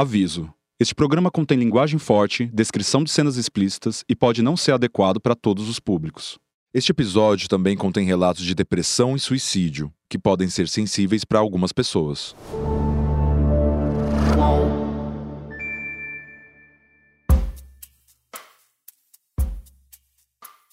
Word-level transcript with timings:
Aviso: 0.00 0.50
este 0.80 0.94
programa 0.94 1.30
contém 1.30 1.58
linguagem 1.58 1.98
forte, 1.98 2.46
descrição 2.46 3.04
de 3.04 3.10
cenas 3.10 3.36
explícitas 3.36 4.02
e 4.08 4.16
pode 4.16 4.40
não 4.40 4.56
ser 4.56 4.72
adequado 4.72 5.20
para 5.20 5.34
todos 5.34 5.68
os 5.68 5.78
públicos. 5.78 6.38
Este 6.72 6.90
episódio 6.90 7.46
também 7.50 7.76
contém 7.76 8.06
relatos 8.06 8.42
de 8.42 8.54
depressão 8.54 9.14
e 9.14 9.20
suicídio, 9.20 9.92
que 10.08 10.18
podem 10.18 10.48
ser 10.48 10.68
sensíveis 10.68 11.22
para 11.22 11.38
algumas 11.38 11.70
pessoas. 11.70 12.34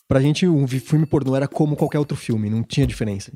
Pra 0.07 0.21
gente, 0.21 0.47
um 0.47 0.65
filme 0.65 1.05
pornô 1.05 1.35
era 1.35 1.49
como 1.49 1.75
qualquer 1.75 1.99
outro 1.99 2.15
filme, 2.15 2.49
não 2.49 2.63
tinha 2.63 2.87
diferença. 2.87 3.29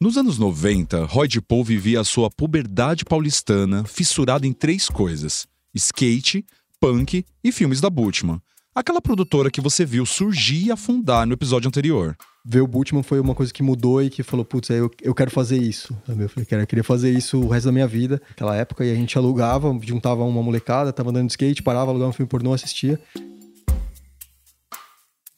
Nos 0.00 0.16
anos 0.16 0.38
90, 0.38 1.06
Roy 1.06 1.26
de 1.26 1.40
Paul 1.40 1.64
vivia 1.64 2.00
a 2.00 2.04
sua 2.04 2.30
puberdade 2.30 3.04
paulistana 3.04 3.82
fissurado 3.82 4.46
em 4.46 4.52
três 4.52 4.88
coisas: 4.88 5.44
skate, 5.74 6.46
punk 6.78 7.24
e 7.42 7.50
filmes 7.50 7.80
da 7.80 7.90
Bultmann. 7.90 8.40
Aquela 8.72 9.02
produtora 9.02 9.50
que 9.50 9.60
você 9.60 9.84
viu 9.84 10.06
surgir 10.06 10.66
e 10.66 10.70
afundar 10.70 11.26
no 11.26 11.32
episódio 11.32 11.66
anterior. 11.66 12.16
Ver 12.46 12.60
o 12.60 12.66
Bultmann 12.68 13.02
foi 13.02 13.18
uma 13.18 13.34
coisa 13.34 13.52
que 13.52 13.60
mudou 13.60 14.00
e 14.00 14.08
que 14.08 14.22
falou, 14.22 14.44
putz, 14.44 14.70
eu, 14.70 14.88
eu 15.02 15.12
quero 15.12 15.32
fazer 15.32 15.60
isso. 15.60 15.92
Sabe? 16.06 16.22
Eu 16.22 16.28
falei, 16.28 16.46
eu 16.48 16.66
queria 16.68 16.84
fazer 16.84 17.10
isso 17.10 17.40
o 17.40 17.48
resto 17.48 17.66
da 17.66 17.72
minha 17.72 17.88
vida. 17.88 18.22
Naquela 18.28 18.54
época, 18.54 18.84
e 18.84 18.92
a 18.92 18.94
gente 18.94 19.18
alugava, 19.18 19.76
juntava 19.82 20.22
uma 20.22 20.42
molecada, 20.44 20.92
tava 20.92 21.10
andando 21.10 21.26
de 21.26 21.32
skate, 21.32 21.60
parava, 21.60 21.90
alugava 21.90 22.10
um 22.10 22.12
filme 22.12 22.30
pornô, 22.30 22.52
assistia. 22.52 23.00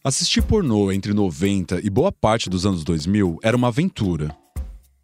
Assistir 0.04 0.42
pornô 0.42 0.92
entre 0.92 1.14
90 1.14 1.80
e 1.82 1.88
boa 1.88 2.12
parte 2.12 2.50
dos 2.50 2.66
anos 2.66 2.84
2000 2.84 3.38
era 3.42 3.56
uma 3.56 3.68
aventura 3.68 4.38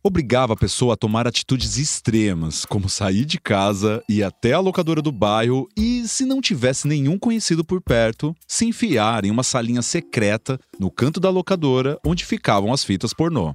obrigava 0.06 0.52
a 0.52 0.56
pessoa 0.56 0.94
a 0.94 0.96
tomar 0.96 1.26
atitudes 1.26 1.78
extremas, 1.78 2.64
como 2.64 2.88
sair 2.88 3.24
de 3.24 3.40
casa, 3.40 4.00
ir 4.08 4.22
até 4.22 4.52
a 4.52 4.60
locadora 4.60 5.02
do 5.02 5.10
bairro 5.10 5.68
e, 5.76 6.06
se 6.06 6.24
não 6.24 6.40
tivesse 6.40 6.86
nenhum 6.86 7.18
conhecido 7.18 7.64
por 7.64 7.80
perto, 7.80 8.34
se 8.46 8.64
enfiar 8.64 9.24
em 9.24 9.32
uma 9.32 9.42
salinha 9.42 9.82
secreta 9.82 10.60
no 10.78 10.92
canto 10.92 11.18
da 11.18 11.28
locadora 11.28 11.98
onde 12.06 12.24
ficavam 12.24 12.72
as 12.72 12.84
fitas 12.84 13.12
pornô. 13.12 13.52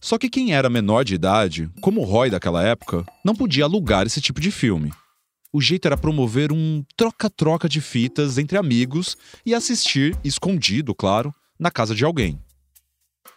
Só 0.00 0.18
que 0.18 0.28
quem 0.28 0.52
era 0.52 0.68
menor 0.68 1.04
de 1.04 1.14
idade, 1.14 1.70
como 1.80 2.00
o 2.00 2.04
Roy 2.04 2.28
daquela 2.28 2.64
época, 2.64 3.06
não 3.24 3.36
podia 3.36 3.64
alugar 3.64 4.04
esse 4.04 4.20
tipo 4.20 4.40
de 4.40 4.50
filme. 4.50 4.92
O 5.52 5.60
jeito 5.60 5.86
era 5.86 5.96
promover 5.96 6.50
um 6.50 6.82
troca-troca 6.96 7.68
de 7.68 7.80
fitas 7.80 8.36
entre 8.36 8.58
amigos 8.58 9.16
e 9.46 9.54
assistir, 9.54 10.16
escondido, 10.24 10.92
claro, 10.92 11.32
na 11.56 11.70
casa 11.70 11.94
de 11.94 12.04
alguém. 12.04 12.40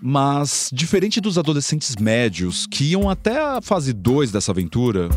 Mas, 0.01 0.69
diferente 0.73 1.21
dos 1.21 1.38
adolescentes 1.38 1.95
médios 1.95 2.67
que 2.67 2.91
iam 2.91 3.09
até 3.09 3.39
a 3.39 3.61
fase 3.61 3.93
2 3.93 4.31
dessa 4.31 4.52
aventura, 4.52 5.09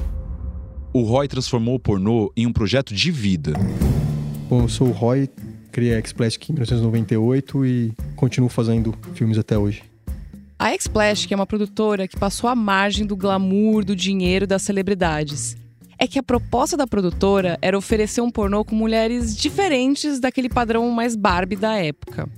o 0.92 1.02
Roy 1.02 1.28
transformou 1.28 1.74
o 1.74 1.80
pornô 1.80 2.32
em 2.36 2.46
um 2.46 2.52
projeto 2.52 2.94
de 2.94 3.10
vida. 3.10 3.52
Bom, 4.48 4.62
eu 4.62 4.68
sou 4.68 4.88
o 4.88 4.92
Roy, 4.92 5.28
criei 5.70 5.94
a 5.94 5.98
X-Plastic 5.98 6.48
em 6.48 6.52
1998 6.54 7.66
e 7.66 7.92
continuo 8.16 8.48
fazendo 8.48 8.94
filmes 9.14 9.36
até 9.36 9.58
hoje. 9.58 9.82
A 10.58 10.72
X-Plastic 10.72 11.30
é 11.30 11.36
uma 11.36 11.46
produtora 11.46 12.08
que 12.08 12.16
passou 12.16 12.48
à 12.48 12.54
margem 12.54 13.06
do 13.06 13.16
glamour, 13.16 13.84
do 13.84 13.94
dinheiro 13.94 14.46
das 14.46 14.62
celebridades. 14.62 15.56
É 15.98 16.06
que 16.06 16.18
a 16.18 16.22
proposta 16.22 16.76
da 16.76 16.86
produtora 16.86 17.58
era 17.60 17.76
oferecer 17.76 18.20
um 18.20 18.30
pornô 18.30 18.64
com 18.64 18.74
mulheres 18.74 19.36
diferentes 19.36 20.20
daquele 20.20 20.48
padrão 20.48 20.88
mais 20.90 21.16
Barbie 21.16 21.56
da 21.56 21.74
época. 21.74 22.28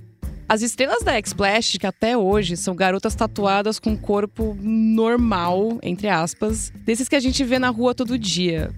As 0.51 0.61
estrelas 0.61 1.01
da 1.01 1.13
X-Splash, 1.13 1.77
que 1.77 1.87
até 1.87 2.17
hoje 2.17 2.57
são 2.57 2.75
garotas 2.75 3.15
tatuadas 3.15 3.79
com 3.79 3.95
corpo 3.95 4.53
normal, 4.61 5.79
entre 5.81 6.09
aspas, 6.09 6.73
desses 6.83 7.07
que 7.07 7.15
a 7.15 7.21
gente 7.21 7.41
vê 7.45 7.57
na 7.57 7.69
rua 7.69 7.95
todo 7.95 8.19
dia. 8.19 8.69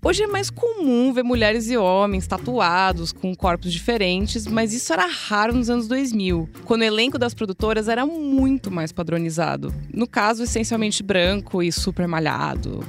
Hoje 0.00 0.22
é 0.22 0.28
mais 0.28 0.48
comum 0.48 1.12
ver 1.12 1.24
mulheres 1.24 1.68
e 1.68 1.76
homens 1.76 2.24
tatuados 2.28 3.10
com 3.10 3.34
corpos 3.34 3.72
diferentes, 3.72 4.46
mas 4.46 4.72
isso 4.72 4.92
era 4.92 5.08
raro 5.08 5.54
nos 5.54 5.68
anos 5.68 5.88
2000, 5.88 6.48
quando 6.64 6.82
o 6.82 6.84
elenco 6.84 7.18
das 7.18 7.34
produtoras 7.34 7.88
era 7.88 8.06
muito 8.06 8.70
mais 8.70 8.92
padronizado. 8.92 9.74
No 9.92 10.06
caso, 10.06 10.44
essencialmente 10.44 11.02
branco 11.02 11.60
e 11.60 11.72
super 11.72 12.06
malhado. 12.06 12.84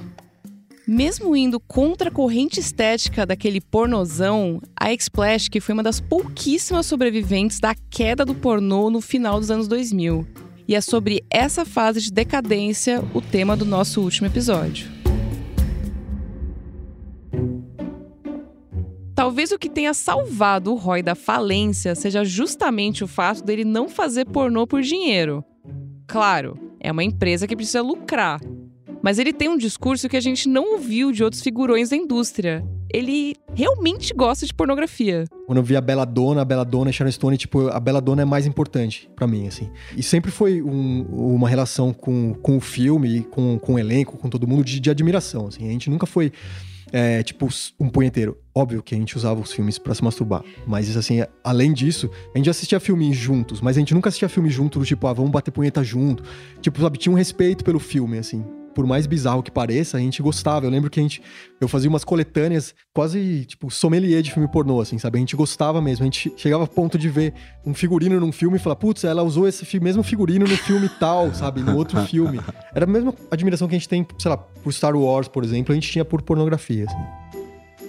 Mesmo 0.91 1.35
indo 1.35 1.59
contra 1.59 2.09
a 2.09 2.11
corrente 2.11 2.59
estética 2.59 3.23
daquele 3.23 3.61
pornozão, 3.61 4.59
a 4.75 4.89
X-Splash 4.89 5.47
foi 5.61 5.73
uma 5.73 5.83
das 5.83 5.99
pouquíssimas 5.99 6.87
sobreviventes 6.87 7.59
da 7.59 7.75
queda 7.91 8.25
do 8.25 8.33
pornô 8.33 8.89
no 8.89 8.99
final 8.99 9.39
dos 9.39 9.51
anos 9.51 9.67
2000. 9.67 10.25
E 10.67 10.73
é 10.73 10.81
sobre 10.81 11.23
essa 11.29 11.63
fase 11.63 12.01
de 12.01 12.11
decadência 12.11 13.03
o 13.13 13.21
tema 13.21 13.55
do 13.55 13.65
nosso 13.65 14.01
último 14.01 14.25
episódio. 14.25 14.89
Talvez 19.13 19.51
o 19.51 19.59
que 19.59 19.69
tenha 19.69 19.93
salvado 19.93 20.73
o 20.73 20.75
Roy 20.75 21.03
da 21.03 21.13
falência 21.13 21.93
seja 21.93 22.25
justamente 22.25 23.03
o 23.03 23.07
fato 23.07 23.43
dele 23.43 23.63
não 23.63 23.87
fazer 23.87 24.25
pornô 24.25 24.65
por 24.65 24.81
dinheiro. 24.81 25.45
Claro, 26.07 26.57
é 26.79 26.91
uma 26.91 27.03
empresa 27.03 27.45
que 27.45 27.55
precisa 27.55 27.83
lucrar, 27.83 28.39
mas 29.01 29.17
ele 29.17 29.31
tem 29.31 29.49
um 29.49 29.57
discurso 29.57 30.09
que 30.09 30.17
a 30.17 30.21
gente 30.21 30.47
não 30.47 30.73
ouviu 30.73 31.11
de 31.11 31.23
outros 31.23 31.41
figurões 31.41 31.89
da 31.89 31.95
indústria. 31.95 32.63
Ele 32.91 33.35
realmente 33.53 34.13
gosta 34.13 34.45
de 34.45 34.53
pornografia. 34.53 35.25
Quando 35.45 35.59
eu 35.59 35.63
vi 35.63 35.75
a 35.75 35.81
Bela 35.81 36.05
Dona, 36.05 36.41
a 36.41 36.45
Bela 36.45 36.65
Dona 36.65 36.89
e 36.89 36.93
Sharon 36.93 37.11
Stone, 37.11 37.37
tipo, 37.37 37.67
a 37.67 37.79
Bela 37.79 38.01
Dona 38.01 38.23
é 38.23 38.25
mais 38.25 38.45
importante 38.45 39.09
para 39.15 39.27
mim, 39.27 39.47
assim. 39.47 39.69
E 39.95 40.03
sempre 40.03 40.31
foi 40.31 40.61
um, 40.61 41.03
uma 41.35 41.47
relação 41.47 41.93
com, 41.93 42.33
com 42.33 42.57
o 42.57 42.59
filme, 42.59 43.21
com, 43.31 43.57
com 43.59 43.75
o 43.75 43.79
elenco, 43.79 44.17
com 44.17 44.27
todo 44.27 44.47
mundo, 44.47 44.63
de, 44.63 44.79
de 44.79 44.89
admiração, 44.89 45.47
assim. 45.47 45.67
A 45.67 45.71
gente 45.71 45.89
nunca 45.89 46.07
foi, 46.07 46.31
é, 46.91 47.21
tipo, 47.21 47.47
um 47.79 47.89
punheteiro. 47.89 48.37
Óbvio 48.55 48.81
que 48.81 48.95
a 48.95 48.97
gente 48.97 49.15
usava 49.15 49.39
os 49.39 49.51
filmes 49.51 49.77
para 49.77 49.93
se 49.93 50.03
masturbar. 50.03 50.43
Mas, 50.65 50.97
assim, 50.97 51.23
além 51.43 51.71
disso, 51.73 52.09
a 52.33 52.37
gente 52.39 52.49
assistia 52.49 52.79
filmes 52.79 53.15
juntos, 53.15 53.61
mas 53.61 53.77
a 53.77 53.79
gente 53.79 53.93
nunca 53.93 54.09
assistia 54.09 54.27
filme 54.27 54.49
junto 54.49 54.83
tipo, 54.83 55.05
ah, 55.05 55.13
vamos 55.13 55.31
bater 55.31 55.51
punheta 55.51 55.83
junto. 55.83 56.23
Tipo, 56.59 56.81
sabe, 56.81 56.97
tinha 56.97 57.13
um 57.13 57.15
respeito 57.15 57.63
pelo 57.63 57.79
filme, 57.79 58.17
assim 58.17 58.43
por 58.73 58.85
mais 58.85 59.07
bizarro 59.07 59.43
que 59.43 59.51
pareça, 59.51 59.97
a 59.97 59.99
gente 59.99 60.21
gostava. 60.21 60.65
Eu 60.65 60.69
lembro 60.69 60.89
que 60.89 60.99
a 60.99 61.03
gente. 61.03 61.21
Eu 61.59 61.67
fazia 61.67 61.89
umas 61.89 62.03
coletâneas 62.03 62.73
quase, 62.93 63.45
tipo, 63.45 63.69
sommelier 63.69 64.21
de 64.21 64.31
filme 64.31 64.47
pornô, 64.47 64.79
assim, 64.79 64.97
sabe? 64.97 65.17
A 65.17 65.19
gente 65.19 65.35
gostava 65.35 65.81
mesmo. 65.81 66.03
A 66.03 66.05
gente 66.05 66.33
chegava 66.37 66.63
a 66.63 66.67
ponto 66.67 66.97
de 66.97 67.09
ver 67.09 67.33
um 67.65 67.73
figurino 67.73 68.19
num 68.19 68.31
filme 68.31 68.57
e 68.57 68.59
falar, 68.59 68.75
putz, 68.75 69.03
ela 69.03 69.23
usou 69.23 69.47
esse 69.47 69.79
mesmo 69.79 70.03
figurino 70.03 70.45
no 70.47 70.57
filme 70.57 70.89
tal, 70.99 71.33
sabe? 71.33 71.61
No 71.61 71.75
outro 71.75 71.99
filme. 72.05 72.39
Era 72.73 72.85
a 72.85 72.87
mesma 72.87 73.13
admiração 73.29 73.67
que 73.67 73.75
a 73.75 73.77
gente 73.77 73.89
tem, 73.89 74.05
sei 74.17 74.29
lá, 74.29 74.37
por 74.37 74.73
Star 74.73 74.95
Wars, 74.95 75.27
por 75.27 75.43
exemplo, 75.43 75.71
a 75.71 75.75
gente 75.75 75.89
tinha 75.89 76.05
por 76.05 76.21
pornografia, 76.21 76.85
assim. 76.85 77.39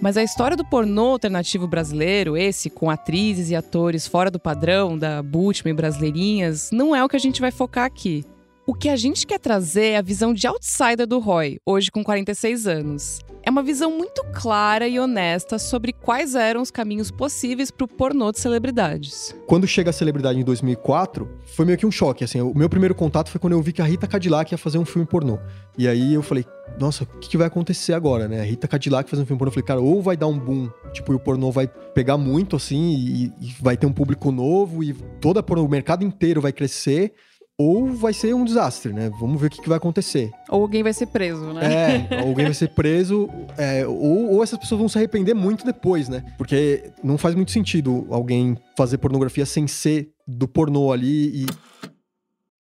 Mas 0.00 0.16
a 0.16 0.22
história 0.22 0.56
do 0.56 0.64
pornô 0.64 1.12
alternativo 1.12 1.66
brasileiro, 1.66 2.34
esse 2.34 2.70
com 2.70 2.88
atrizes 2.88 3.50
e 3.50 3.56
atores 3.56 4.06
fora 4.06 4.30
do 4.30 4.40
padrão 4.40 4.96
da 4.96 5.22
Bultmann 5.22 5.72
e 5.72 5.76
Brasileirinhas, 5.76 6.70
não 6.72 6.96
é 6.96 7.04
o 7.04 7.08
que 7.08 7.16
a 7.16 7.20
gente 7.20 7.40
vai 7.40 7.50
focar 7.50 7.84
aqui. 7.84 8.24
O 8.70 8.72
que 8.72 8.88
a 8.88 8.94
gente 8.94 9.26
quer 9.26 9.40
trazer 9.40 9.86
é 9.86 9.96
a 9.96 10.00
visão 10.00 10.32
de 10.32 10.46
outsider 10.46 11.04
do 11.04 11.18
Roy, 11.18 11.58
hoje 11.66 11.90
com 11.90 12.04
46 12.04 12.68
anos. 12.68 13.18
É 13.42 13.50
uma 13.50 13.64
visão 13.64 13.90
muito 13.90 14.22
clara 14.32 14.86
e 14.86 14.96
honesta 15.00 15.58
sobre 15.58 15.92
quais 15.92 16.36
eram 16.36 16.62
os 16.62 16.70
caminhos 16.70 17.10
possíveis 17.10 17.72
para 17.72 17.84
o 17.84 17.88
pornô 17.88 18.30
de 18.30 18.38
celebridades. 18.38 19.34
Quando 19.48 19.66
chega 19.66 19.90
a 19.90 19.92
celebridade 19.92 20.38
em 20.38 20.44
2004, 20.44 21.28
foi 21.46 21.64
meio 21.64 21.76
que 21.76 21.84
um 21.84 21.90
choque. 21.90 22.22
Assim, 22.22 22.40
o 22.40 22.56
meu 22.56 22.68
primeiro 22.68 22.94
contato 22.94 23.28
foi 23.28 23.40
quando 23.40 23.54
eu 23.54 23.60
vi 23.60 23.72
que 23.72 23.82
a 23.82 23.84
Rita 23.84 24.06
Cadillac 24.06 24.54
ia 24.54 24.58
fazer 24.58 24.78
um 24.78 24.84
filme 24.84 25.04
pornô. 25.04 25.40
E 25.76 25.88
aí 25.88 26.14
eu 26.14 26.22
falei, 26.22 26.44
nossa, 26.78 27.02
o 27.02 27.06
que, 27.18 27.36
vai 27.36 27.48
acontecer 27.48 27.92
agora, 27.92 28.28
né? 28.28 28.40
A 28.40 28.44
Rita 28.44 28.68
Cadillac 28.68 29.10
fazendo 29.10 29.24
um 29.24 29.26
filme 29.26 29.38
pornô. 29.40 29.48
Eu 29.48 29.54
falei, 29.54 29.66
cara, 29.66 29.80
ou 29.80 30.00
vai 30.00 30.16
dar 30.16 30.28
um 30.28 30.38
boom, 30.38 30.70
tipo, 30.92 31.12
o 31.12 31.18
pornô 31.18 31.50
vai 31.50 31.66
pegar 31.66 32.16
muito, 32.16 32.54
assim, 32.54 32.94
e, 32.94 33.24
e 33.40 33.52
vai 33.60 33.76
ter 33.76 33.86
um 33.86 33.92
público 33.92 34.30
novo, 34.30 34.84
e 34.84 34.92
todo 35.20 35.40
o 35.40 35.68
mercado 35.68 36.04
inteiro 36.04 36.40
vai 36.40 36.52
crescer 36.52 37.14
ou 37.60 37.92
vai 37.92 38.14
ser 38.14 38.34
um 38.34 38.42
desastre, 38.42 38.90
né? 38.90 39.10
Vamos 39.20 39.38
ver 39.38 39.48
o 39.48 39.50
que, 39.50 39.60
que 39.60 39.68
vai 39.68 39.76
acontecer. 39.76 40.30
Ou 40.48 40.62
alguém 40.62 40.82
vai 40.82 40.94
ser 40.94 41.04
preso, 41.08 41.52
né? 41.52 42.08
É, 42.10 42.20
alguém 42.26 42.46
vai 42.46 42.54
ser 42.54 42.68
preso, 42.70 43.28
é, 43.58 43.86
ou, 43.86 44.32
ou 44.32 44.42
essas 44.42 44.58
pessoas 44.58 44.78
vão 44.78 44.88
se 44.88 44.96
arrepender 44.96 45.34
muito 45.34 45.62
depois, 45.62 46.08
né? 46.08 46.24
Porque 46.38 46.90
não 47.04 47.18
faz 47.18 47.34
muito 47.34 47.50
sentido 47.50 48.06
alguém 48.08 48.56
fazer 48.78 48.96
pornografia 48.96 49.44
sem 49.44 49.66
ser 49.66 50.10
do 50.26 50.48
pornô 50.48 50.90
ali 50.90 51.44
e. 51.44 51.46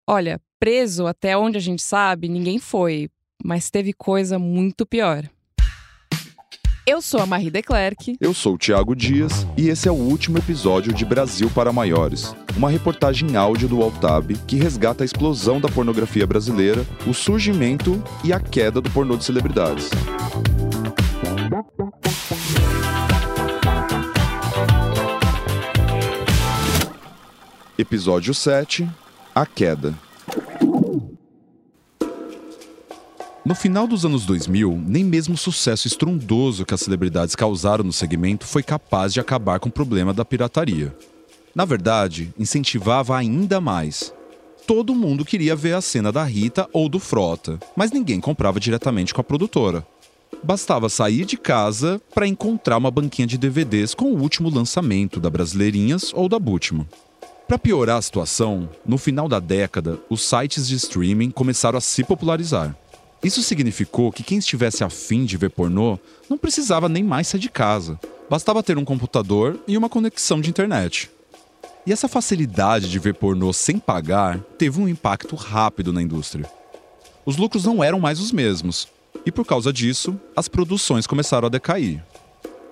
Olha, 0.05 0.37
preso, 0.59 1.07
até 1.07 1.37
onde 1.37 1.57
a 1.57 1.61
gente 1.61 1.81
sabe, 1.81 2.27
ninguém 2.27 2.59
foi, 2.59 3.09
mas 3.41 3.69
teve 3.69 3.93
coisa 3.93 4.37
muito 4.37 4.85
pior. 4.85 5.23
Eu 6.89 7.03
sou 7.03 7.21
a 7.21 7.25
Marie 7.27 7.51
Declerc. 7.51 8.17
Eu 8.19 8.33
sou 8.33 8.55
o 8.55 8.57
Thiago 8.57 8.95
Dias 8.95 9.45
e 9.55 9.69
esse 9.69 9.87
é 9.87 9.91
o 9.91 9.93
último 9.93 10.39
episódio 10.39 10.91
de 10.91 11.05
Brasil 11.05 11.47
para 11.53 11.71
Maiores, 11.71 12.35
uma 12.57 12.67
reportagem 12.67 13.35
áudio 13.35 13.67
do 13.67 13.83
Altab 13.83 14.33
que 14.47 14.55
resgata 14.55 15.03
a 15.03 15.05
explosão 15.05 15.61
da 15.61 15.69
pornografia 15.69 16.25
brasileira, 16.25 16.83
o 17.05 17.13
surgimento 17.13 18.03
e 18.23 18.33
a 18.33 18.39
queda 18.39 18.81
do 18.81 18.89
pornô 18.89 19.17
de 19.17 19.23
celebridades. 19.23 19.91
Episódio 27.77 28.33
7 28.33 28.89
A 29.35 29.45
Queda 29.45 29.93
No 33.49 33.55
final 33.55 33.87
dos 33.87 34.05
anos 34.05 34.27
2000, 34.27 34.79
nem 34.85 35.03
mesmo 35.03 35.33
o 35.33 35.37
sucesso 35.37 35.87
estrondoso 35.87 36.63
que 36.63 36.75
as 36.75 36.81
celebridades 36.81 37.33
causaram 37.33 37.83
no 37.83 37.91
segmento 37.91 38.45
foi 38.45 38.61
capaz 38.61 39.11
de 39.11 39.19
acabar 39.19 39.59
com 39.59 39.69
o 39.69 39.71
problema 39.71 40.13
da 40.13 40.23
pirataria. 40.23 40.95
Na 41.55 41.65
verdade, 41.65 42.31
incentivava 42.37 43.17
ainda 43.17 43.59
mais. 43.59 44.13
Todo 44.67 44.93
mundo 44.93 45.25
queria 45.25 45.55
ver 45.55 45.73
a 45.73 45.81
cena 45.81 46.11
da 46.11 46.23
Rita 46.23 46.69
ou 46.71 46.87
do 46.87 46.99
Frota, 46.99 47.57
mas 47.75 47.91
ninguém 47.91 48.19
comprava 48.19 48.59
diretamente 48.59 49.15
com 49.15 49.21
a 49.21 49.23
produtora. 49.23 49.83
Bastava 50.43 50.87
sair 50.87 51.25
de 51.25 51.35
casa 51.35 51.99
para 52.13 52.27
encontrar 52.27 52.77
uma 52.77 52.91
banquinha 52.91 53.27
de 53.27 53.35
DVDs 53.35 53.95
com 53.95 54.13
o 54.13 54.21
último 54.21 54.51
lançamento 54.51 55.19
da 55.19 55.27
Brasileirinhas 55.27 56.11
ou 56.13 56.29
da 56.29 56.37
Butman. 56.37 56.87
Para 57.47 57.57
piorar 57.57 57.97
a 57.97 58.01
situação, 58.03 58.69
no 58.85 58.99
final 58.99 59.27
da 59.27 59.39
década, 59.39 59.99
os 60.07 60.21
sites 60.21 60.67
de 60.67 60.75
streaming 60.75 61.31
começaram 61.31 61.79
a 61.79 61.81
se 61.81 62.03
popularizar. 62.03 62.77
Isso 63.23 63.43
significou 63.43 64.11
que 64.11 64.23
quem 64.23 64.37
estivesse 64.37 64.83
afim 64.83 65.25
de 65.25 65.35
ver 65.35 65.49
pornô 65.49 65.99
não 66.29 66.37
precisava 66.37 66.87
nem 66.87 67.03
mais 67.03 67.27
sair 67.27 67.41
de 67.41 67.49
casa. 67.49 67.99
Bastava 68.29 68.63
ter 68.63 68.77
um 68.77 68.85
computador 68.85 69.59
e 69.67 69.77
uma 69.77 69.89
conexão 69.89 70.39
de 70.39 70.49
internet. 70.49 71.09
E 71.85 71.91
essa 71.91 72.07
facilidade 72.07 72.89
de 72.89 72.99
ver 72.99 73.15
pornô 73.15 73.51
sem 73.51 73.77
pagar 73.77 74.39
teve 74.57 74.79
um 74.79 74.87
impacto 74.87 75.35
rápido 75.35 75.91
na 75.91 76.01
indústria. 76.01 76.49
Os 77.25 77.35
lucros 77.35 77.65
não 77.65 77.83
eram 77.83 77.99
mais 77.99 78.19
os 78.19 78.31
mesmos, 78.31 78.87
e 79.25 79.31
por 79.31 79.45
causa 79.45 79.73
disso, 79.73 80.19
as 80.35 80.47
produções 80.47 81.05
começaram 81.05 81.47
a 81.47 81.49
decair. 81.49 82.03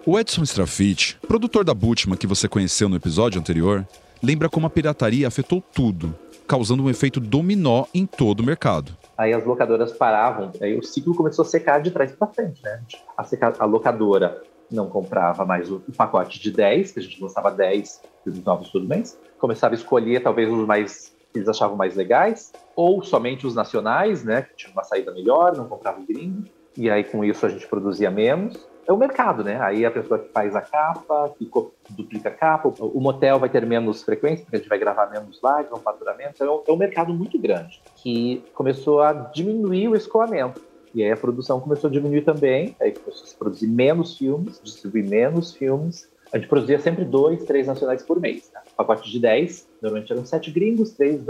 O 0.06 0.18
Edson 0.18 0.44
Strafit, 0.44 1.18
produtor 1.28 1.66
da 1.66 1.74
Butman 1.74 2.18
que 2.18 2.28
você 2.28 2.48
conheceu 2.48 2.88
no 2.88 2.96
episódio 2.96 3.40
anterior, 3.40 3.86
lembra 4.24 4.48
como 4.48 4.66
a 4.66 4.70
pirataria 4.70 5.28
afetou 5.28 5.62
tudo, 5.62 6.16
causando 6.48 6.84
um 6.84 6.90
efeito 6.90 7.20
dominó 7.20 7.86
em 7.94 8.06
todo 8.06 8.40
o 8.40 8.46
mercado. 8.46 8.96
Aí 9.18 9.34
as 9.34 9.44
locadoras 9.44 9.92
paravam, 9.92 10.52
aí 10.62 10.78
o 10.78 10.84
ciclo 10.84 11.16
começou 11.16 11.44
a 11.44 11.48
secar 11.48 11.82
de 11.82 11.90
trás 11.90 12.12
para 12.12 12.28
frente, 12.28 12.62
né? 12.64 12.84
A, 13.18 13.26
a, 13.64 13.66
locadora 13.66 14.44
não 14.72 14.88
comprava 14.88 15.44
mais 15.44 15.72
o, 15.72 15.82
o, 15.88 15.92
pacote 15.92 16.40
de 16.40 16.52
10, 16.52 16.92
que 16.92 17.00
a 17.00 17.02
gente 17.02 17.22
lançava 17.22 17.50
10 17.50 18.02
filmes 18.24 18.44
novos 18.44 18.70
todo 18.70 18.88
mês, 18.88 19.20
começava 19.40 19.74
a 19.74 19.78
escolher 19.78 20.22
talvez 20.22 20.52
os 20.52 20.68
mais 20.68 21.16
que 21.34 21.40
eles 21.40 21.50
achavam 21.50 21.76
mais 21.76 21.96
legais, 21.96 22.54
ou 22.76 23.02
somente 23.02 23.48
os 23.48 23.56
nacionais, 23.56 24.24
né, 24.24 24.44
que 24.44 24.56
tinham 24.56 24.74
uma 24.74 24.84
saída 24.84 25.12
melhor, 25.12 25.58
não 25.58 25.68
comprava 25.68 26.00
o 26.00 26.06
gringo, 26.06 26.44
e 26.76 26.90
aí 26.90 27.04
com 27.04 27.26
isso 27.26 27.46
a 27.46 27.50
gente 27.50 27.68
produzia 27.68 28.12
menos 28.12 28.68
é 28.88 28.94
o 28.94 28.98
mercado, 28.98 29.44
né? 29.44 29.60
Aí 29.62 29.86
a 29.86 29.92
pessoa 29.92 30.18
que 30.18 30.30
faz 30.32 30.56
a 30.56 30.62
capa, 30.62 31.36
que 31.38 31.50
duplica 31.90 32.30
a 32.30 32.32
capa, 32.32 32.74
o 32.80 33.02
motel 33.02 33.38
vai 33.38 33.50
ter 33.50 33.66
menos 33.66 34.02
frequência, 34.02 34.46
porque 34.46 34.56
a 34.56 34.60
gente 34.60 34.70
vai 34.70 34.80
gravar 34.80 35.12
menos 35.12 35.42
lives, 35.44 35.72
um 35.74 35.82
faturamento. 35.82 36.36
Então, 36.36 36.64
é 36.66 36.72
um 36.72 36.78
mercado 36.78 37.14
muito 37.14 37.38
grande, 37.38 37.82
que 37.98 38.42
começou 38.54 39.02
a 39.02 39.12
diminuir 39.12 39.90
o 39.90 39.96
escoamento. 39.96 40.62
E 40.96 41.04
aí 41.04 41.12
a 41.12 41.18
produção 41.18 41.60
começou 41.60 41.90
a 41.90 41.92
diminuir 41.92 42.22
também, 42.22 42.78
aí 42.82 42.94
começou 42.94 43.26
a 43.26 43.28
se 43.28 43.36
produzir 43.36 43.68
menos 43.68 44.18
filmes, 44.18 44.62
distribuir 44.64 45.08
menos 45.08 45.54
filmes. 45.54 46.10
A 46.32 46.38
gente 46.38 46.48
produzia 46.48 46.80
sempre 46.80 47.04
dois, 47.04 47.44
três 47.44 47.68
nacionais 47.68 48.04
por 48.04 48.22
mês. 48.22 48.50
Né? 48.54 48.62
Pacote 48.76 49.12
de 49.12 49.20
dez, 49.20 49.68
normalmente 49.82 50.14
eram 50.14 50.26
sete 50.26 50.50
gringos, 50.50 50.92
três, 50.92 51.22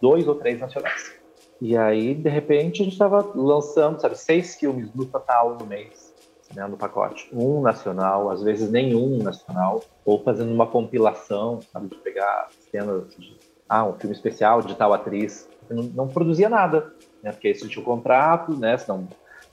dois 0.00 0.28
ou 0.28 0.36
três 0.36 0.60
nacionais. 0.60 1.12
E 1.60 1.76
aí, 1.76 2.14
de 2.14 2.30
repente, 2.30 2.80
a 2.80 2.84
gente 2.84 2.92
estava 2.92 3.32
lançando, 3.34 4.00
sabe, 4.00 4.16
seis 4.16 4.54
filmes 4.54 4.94
no 4.94 5.04
total 5.04 5.58
no 5.58 5.66
mês 5.66 6.09
né, 6.54 6.66
no 6.66 6.76
pacote. 6.76 7.28
Um 7.32 7.60
nacional, 7.60 8.30
às 8.30 8.42
vezes 8.42 8.70
nenhum 8.70 9.18
nacional, 9.18 9.82
ou 10.04 10.22
fazendo 10.22 10.52
uma 10.52 10.66
compilação, 10.66 11.60
sabe, 11.72 11.88
de 11.88 11.96
pegar 11.96 12.48
cenas 12.70 13.14
de 13.16 13.36
ah, 13.68 13.86
um 13.86 13.94
filme 13.94 14.14
especial 14.14 14.62
de 14.62 14.74
tal 14.74 14.92
atriz. 14.92 15.48
Não, 15.68 15.84
não 15.84 16.08
produzia 16.08 16.48
nada, 16.48 16.92
né, 17.22 17.32
porque 17.32 17.50
isso 17.50 17.68
tinha 17.68 17.82
o 17.82 17.84
contrato, 17.84 18.56
né, 18.56 18.76
senão 18.76 19.08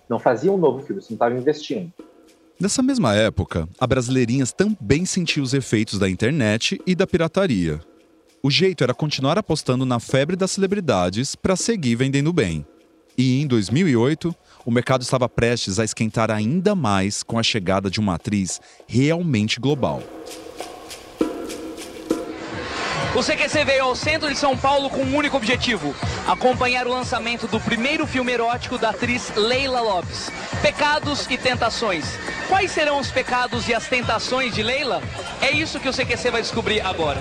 não 0.10 0.20
fazia 0.20 0.52
um 0.52 0.58
novo 0.58 0.82
filme, 0.82 1.02
você 1.02 1.12
não 1.12 1.16
estava 1.16 1.36
investindo. 1.36 1.92
Nessa 2.60 2.82
mesma 2.82 3.14
época, 3.14 3.70
a 3.80 3.86
Brasileirinhas 3.86 4.52
também 4.52 5.06
sentiu 5.06 5.44
os 5.44 5.54
efeitos 5.54 6.00
da 6.00 6.10
internet 6.10 6.82
e 6.88 6.96
da 6.96 7.06
pirataria. 7.06 7.80
O 8.42 8.50
jeito 8.50 8.84
era 8.84 8.94
continuar 8.94 9.38
apostando 9.38 9.86
na 9.86 10.00
febre 10.00 10.36
das 10.36 10.52
celebridades 10.52 11.36
para 11.36 11.56
seguir 11.56 11.96
vendendo 11.96 12.34
bem. 12.34 12.66
E 13.18 13.42
em 13.42 13.48
2008, 13.48 14.36
o 14.64 14.69
mercado 14.69 15.02
estava 15.02 15.28
prestes 15.28 15.80
a 15.80 15.84
esquentar 15.84 16.30
ainda 16.30 16.75
mais 16.75 17.24
com 17.24 17.40
a 17.40 17.44
chegada 17.44 17.90
de 17.90 18.00
uma 18.00 18.14
atriz 18.14 18.62
realmente 18.88 19.60
global. 19.60 20.04
O 23.16 23.24
CQC 23.24 23.66
veio 23.66 23.86
ao 23.86 23.96
centro 23.96 24.30
de 24.30 24.38
São 24.38 24.56
Paulo 24.56 24.92
com 24.92 25.02
um 25.02 25.16
único 25.16 25.36
objetivo: 25.36 25.96
acompanhar 26.28 26.86
o 26.86 26.92
lançamento 26.92 27.48
do 27.48 27.60
primeiro 27.60 28.06
filme 28.06 28.31
erótico 28.31 28.78
da 28.78 28.92
atriz 28.92 29.34
Leila 29.36 29.81
Lopes. 29.81 30.30
Pecados 30.62 31.25
e 31.28 31.40
tentações. 31.40 32.06
Quais 32.48 32.70
serão 32.70 33.00
os 33.00 33.10
pecados 33.10 33.68
e 33.68 33.74
as 33.74 33.88
tentações 33.88 34.54
de 34.54 34.62
Leila? 34.62 35.02
É 35.42 35.52
isso 35.52 35.80
que 35.80 35.90
o 35.90 35.92
CQC 35.92 36.30
vai 36.30 36.42
descobrir 36.44 36.81
agora. 36.81 37.20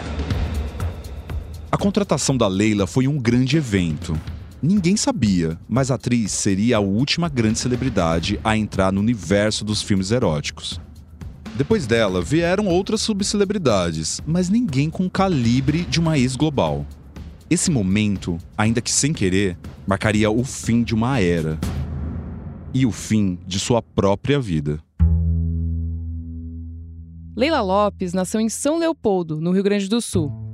A 1.73 1.79
contratação 1.79 2.37
da 2.37 2.47
Leila 2.47 2.87
foi 2.87 3.09
um 3.09 3.19
grande 3.19 3.57
evento. 3.57 4.21
Ninguém 4.67 4.97
sabia, 4.97 5.57
mas 5.69 5.93
a 5.93 5.95
atriz 5.95 6.33
seria 6.33 6.79
a 6.79 6.81
última 6.81 7.29
grande 7.29 7.57
celebridade 7.57 8.41
a 8.43 8.57
entrar 8.57 8.93
no 8.93 9.01
universo 9.01 9.65
dos 9.65 9.81
filmes 9.81 10.11
eróticos. 10.11 10.81
Depois 11.55 11.87
dela, 11.87 12.21
vieram 12.21 12.67
outras 12.67 13.01
subcelebridades, 13.01 14.21
mas 14.27 14.49
ninguém 14.49 14.91
com 14.91 15.07
o 15.07 15.11
calibre 15.11 15.85
de 15.85 16.01
uma 16.01 16.19
ex-global. 16.19 16.85
Esse 17.49 17.71
momento, 17.71 18.39
ainda 18.59 18.81
que 18.81 18.91
sem 18.91 19.13
querer, 19.13 19.57
marcaria 19.87 20.29
o 20.33 20.43
fim 20.43 20.83
de 20.83 20.97
uma 20.97 21.21
era. 21.21 21.61
E 22.75 22.85
o 22.85 22.91
fim 22.91 23.39
de 23.47 23.61
sua 23.61 23.81
própria 23.81 24.41
vida. 24.41 24.81
Leila 27.37 27.61
Lopes 27.61 28.13
nasceu 28.13 28.41
em 28.41 28.49
São 28.49 28.79
Leopoldo, 28.81 29.41
no 29.41 29.53
Rio 29.53 29.63
Grande 29.63 29.89
do 29.89 30.01
Sul, 30.01 30.46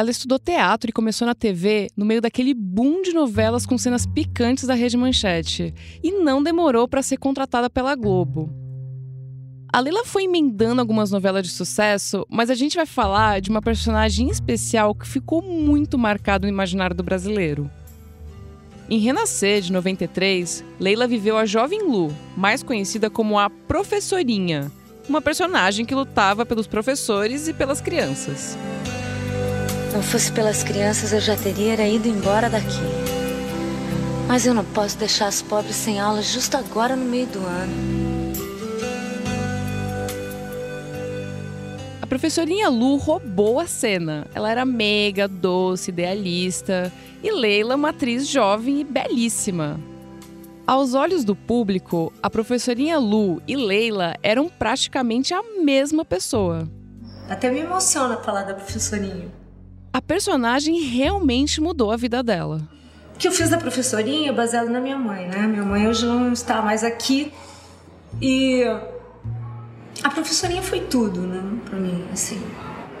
ela 0.00 0.10
estudou 0.10 0.38
teatro 0.38 0.88
e 0.88 0.94
começou 0.94 1.26
na 1.26 1.34
TV 1.34 1.90
no 1.94 2.06
meio 2.06 2.22
daquele 2.22 2.54
boom 2.54 3.02
de 3.02 3.12
novelas 3.12 3.66
com 3.66 3.76
cenas 3.76 4.06
picantes 4.06 4.64
da 4.64 4.72
Rede 4.72 4.96
Manchete, 4.96 5.74
e 6.02 6.10
não 6.10 6.42
demorou 6.42 6.88
para 6.88 7.02
ser 7.02 7.18
contratada 7.18 7.68
pela 7.68 7.94
Globo. 7.94 8.50
A 9.70 9.78
Leila 9.78 10.02
foi 10.06 10.24
emendando 10.24 10.80
algumas 10.80 11.10
novelas 11.10 11.42
de 11.42 11.50
sucesso, 11.52 12.26
mas 12.30 12.48
a 12.48 12.54
gente 12.54 12.76
vai 12.76 12.86
falar 12.86 13.42
de 13.42 13.50
uma 13.50 13.60
personagem 13.60 14.30
especial 14.30 14.94
que 14.94 15.06
ficou 15.06 15.42
muito 15.42 15.98
marcado 15.98 16.46
no 16.46 16.52
imaginário 16.52 16.96
do 16.96 17.02
brasileiro. 17.02 17.70
Em 18.88 18.98
Renascer, 19.00 19.60
de 19.60 19.70
93, 19.70 20.64
Leila 20.80 21.06
viveu 21.06 21.36
a 21.36 21.44
Jovem 21.44 21.82
Lu, 21.82 22.10
mais 22.34 22.62
conhecida 22.62 23.10
como 23.10 23.38
a 23.38 23.50
Professorinha, 23.50 24.72
uma 25.06 25.20
personagem 25.20 25.84
que 25.84 25.94
lutava 25.94 26.46
pelos 26.46 26.66
professores 26.66 27.48
e 27.48 27.52
pelas 27.52 27.82
crianças. 27.82 28.56
Não 29.92 30.02
fosse 30.02 30.30
pelas 30.30 30.62
crianças, 30.62 31.12
eu 31.12 31.20
já 31.20 31.36
teria 31.36 31.86
ido 31.88 32.06
embora 32.06 32.48
daqui. 32.48 32.80
Mas 34.28 34.46
eu 34.46 34.54
não 34.54 34.64
posso 34.64 34.96
deixar 34.96 35.26
as 35.26 35.42
pobres 35.42 35.74
sem 35.74 35.98
aula 35.98 36.22
justo 36.22 36.56
agora 36.56 36.94
no 36.94 37.04
meio 37.04 37.26
do 37.26 37.40
ano. 37.40 37.72
A 42.00 42.06
professorinha 42.06 42.68
Lu 42.68 42.96
roubou 42.96 43.58
a 43.58 43.66
cena. 43.66 44.28
Ela 44.32 44.52
era 44.52 44.64
meiga, 44.64 45.26
doce, 45.26 45.90
idealista. 45.90 46.92
E 47.20 47.32
Leila, 47.32 47.74
uma 47.74 47.88
atriz 47.88 48.28
jovem 48.28 48.80
e 48.80 48.84
belíssima. 48.84 49.80
Aos 50.64 50.94
olhos 50.94 51.24
do 51.24 51.34
público, 51.34 52.12
a 52.22 52.30
professorinha 52.30 52.96
Lu 52.96 53.42
e 53.48 53.56
Leila 53.56 54.14
eram 54.22 54.48
praticamente 54.48 55.34
a 55.34 55.42
mesma 55.42 56.04
pessoa. 56.04 56.68
Até 57.28 57.50
me 57.50 57.58
emociona 57.58 58.16
falar 58.18 58.44
da 58.44 58.54
professorinha 58.54 59.39
a 59.92 60.00
personagem 60.00 60.80
realmente 60.80 61.60
mudou 61.60 61.90
a 61.90 61.96
vida 61.96 62.22
dela. 62.22 62.60
O 63.14 63.18
que 63.18 63.28
eu 63.28 63.32
fiz 63.32 63.50
da 63.50 63.58
professorinha 63.58 64.30
é 64.30 64.32
baseado 64.32 64.68
na 64.68 64.80
minha 64.80 64.96
mãe, 64.96 65.28
né? 65.28 65.46
Minha 65.46 65.64
mãe 65.64 65.86
hoje 65.86 66.06
não 66.06 66.32
está 66.32 66.62
mais 66.62 66.82
aqui 66.82 67.32
e 68.20 68.62
a 70.02 70.10
professorinha 70.10 70.62
foi 70.62 70.80
tudo, 70.80 71.20
né, 71.20 71.42
para 71.64 71.78
mim, 71.78 72.04
assim. 72.12 72.40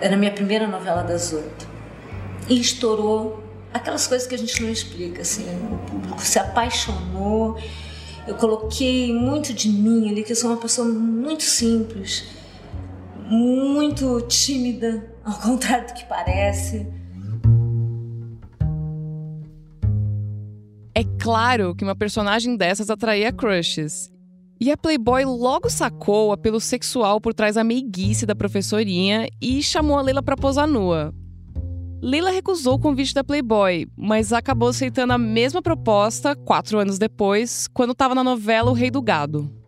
Era 0.00 0.14
a 0.14 0.18
minha 0.18 0.32
primeira 0.32 0.66
novela 0.66 1.02
das 1.02 1.32
oito 1.32 1.66
e 2.48 2.60
estourou 2.60 3.42
aquelas 3.72 4.06
coisas 4.06 4.26
que 4.26 4.34
a 4.34 4.38
gente 4.38 4.62
não 4.62 4.70
explica, 4.70 5.22
assim. 5.22 5.44
O 5.72 5.78
público 5.90 6.20
se 6.20 6.38
apaixonou. 6.38 7.58
Eu 8.26 8.34
coloquei 8.34 9.14
muito 9.14 9.54
de 9.54 9.68
mim 9.68 10.10
ali, 10.10 10.22
que 10.22 10.32
eu 10.32 10.36
sou 10.36 10.50
uma 10.50 10.58
pessoa 10.58 10.86
muito 10.86 11.42
simples, 11.42 12.24
muito 13.26 14.20
tímida, 14.22 15.09
ao 15.24 15.34
contrário 15.40 15.86
do 15.86 15.94
que 15.94 16.04
parece. 16.04 16.86
É 20.94 21.04
claro 21.18 21.74
que 21.74 21.84
uma 21.84 21.94
personagem 21.94 22.56
dessas 22.56 22.90
atraía 22.90 23.32
crushes. 23.32 24.10
E 24.60 24.70
a 24.70 24.76
Playboy 24.76 25.24
logo 25.24 25.70
sacou 25.70 26.28
o 26.28 26.32
apelo 26.32 26.60
sexual 26.60 27.18
por 27.20 27.32
trás 27.32 27.54
da 27.54 27.64
meiguice 27.64 28.26
da 28.26 28.34
professorinha 28.34 29.26
e 29.40 29.62
chamou 29.62 29.96
a 29.98 30.02
Leila 30.02 30.22
para 30.22 30.36
posar 30.36 30.66
nua. 30.66 31.14
Leila 32.02 32.30
recusou 32.30 32.74
o 32.74 32.78
convite 32.78 33.14
da 33.14 33.24
Playboy, 33.24 33.86
mas 33.96 34.32
acabou 34.32 34.68
aceitando 34.68 35.12
a 35.12 35.18
mesma 35.18 35.62
proposta 35.62 36.34
quatro 36.34 36.78
anos 36.78 36.98
depois, 36.98 37.68
quando 37.68 37.92
estava 37.92 38.14
na 38.14 38.24
novela 38.24 38.70
O 38.70 38.74
Rei 38.74 38.90
do 38.90 39.00
Gado. 39.00 39.59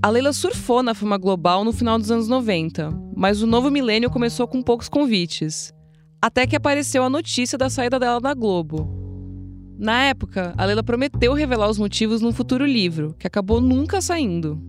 A 0.00 0.10
Leila 0.10 0.32
surfou 0.32 0.80
na 0.80 0.94
fama 0.94 1.18
global 1.18 1.64
no 1.64 1.72
final 1.72 1.98
dos 1.98 2.08
anos 2.08 2.28
90, 2.28 2.92
mas 3.16 3.42
o 3.42 3.48
novo 3.48 3.68
milênio 3.68 4.08
começou 4.08 4.46
com 4.46 4.62
poucos 4.62 4.88
convites. 4.88 5.74
Até 6.22 6.46
que 6.46 6.54
apareceu 6.54 7.02
a 7.02 7.10
notícia 7.10 7.58
da 7.58 7.68
saída 7.68 7.98
dela 7.98 8.20
da 8.20 8.32
Globo. 8.32 8.88
Na 9.76 10.04
época, 10.04 10.54
a 10.56 10.64
Leila 10.64 10.84
prometeu 10.84 11.32
revelar 11.32 11.68
os 11.68 11.78
motivos 11.78 12.20
num 12.20 12.32
futuro 12.32 12.64
livro, 12.64 13.12
que 13.18 13.26
acabou 13.26 13.60
nunca 13.60 14.00
saindo. 14.00 14.62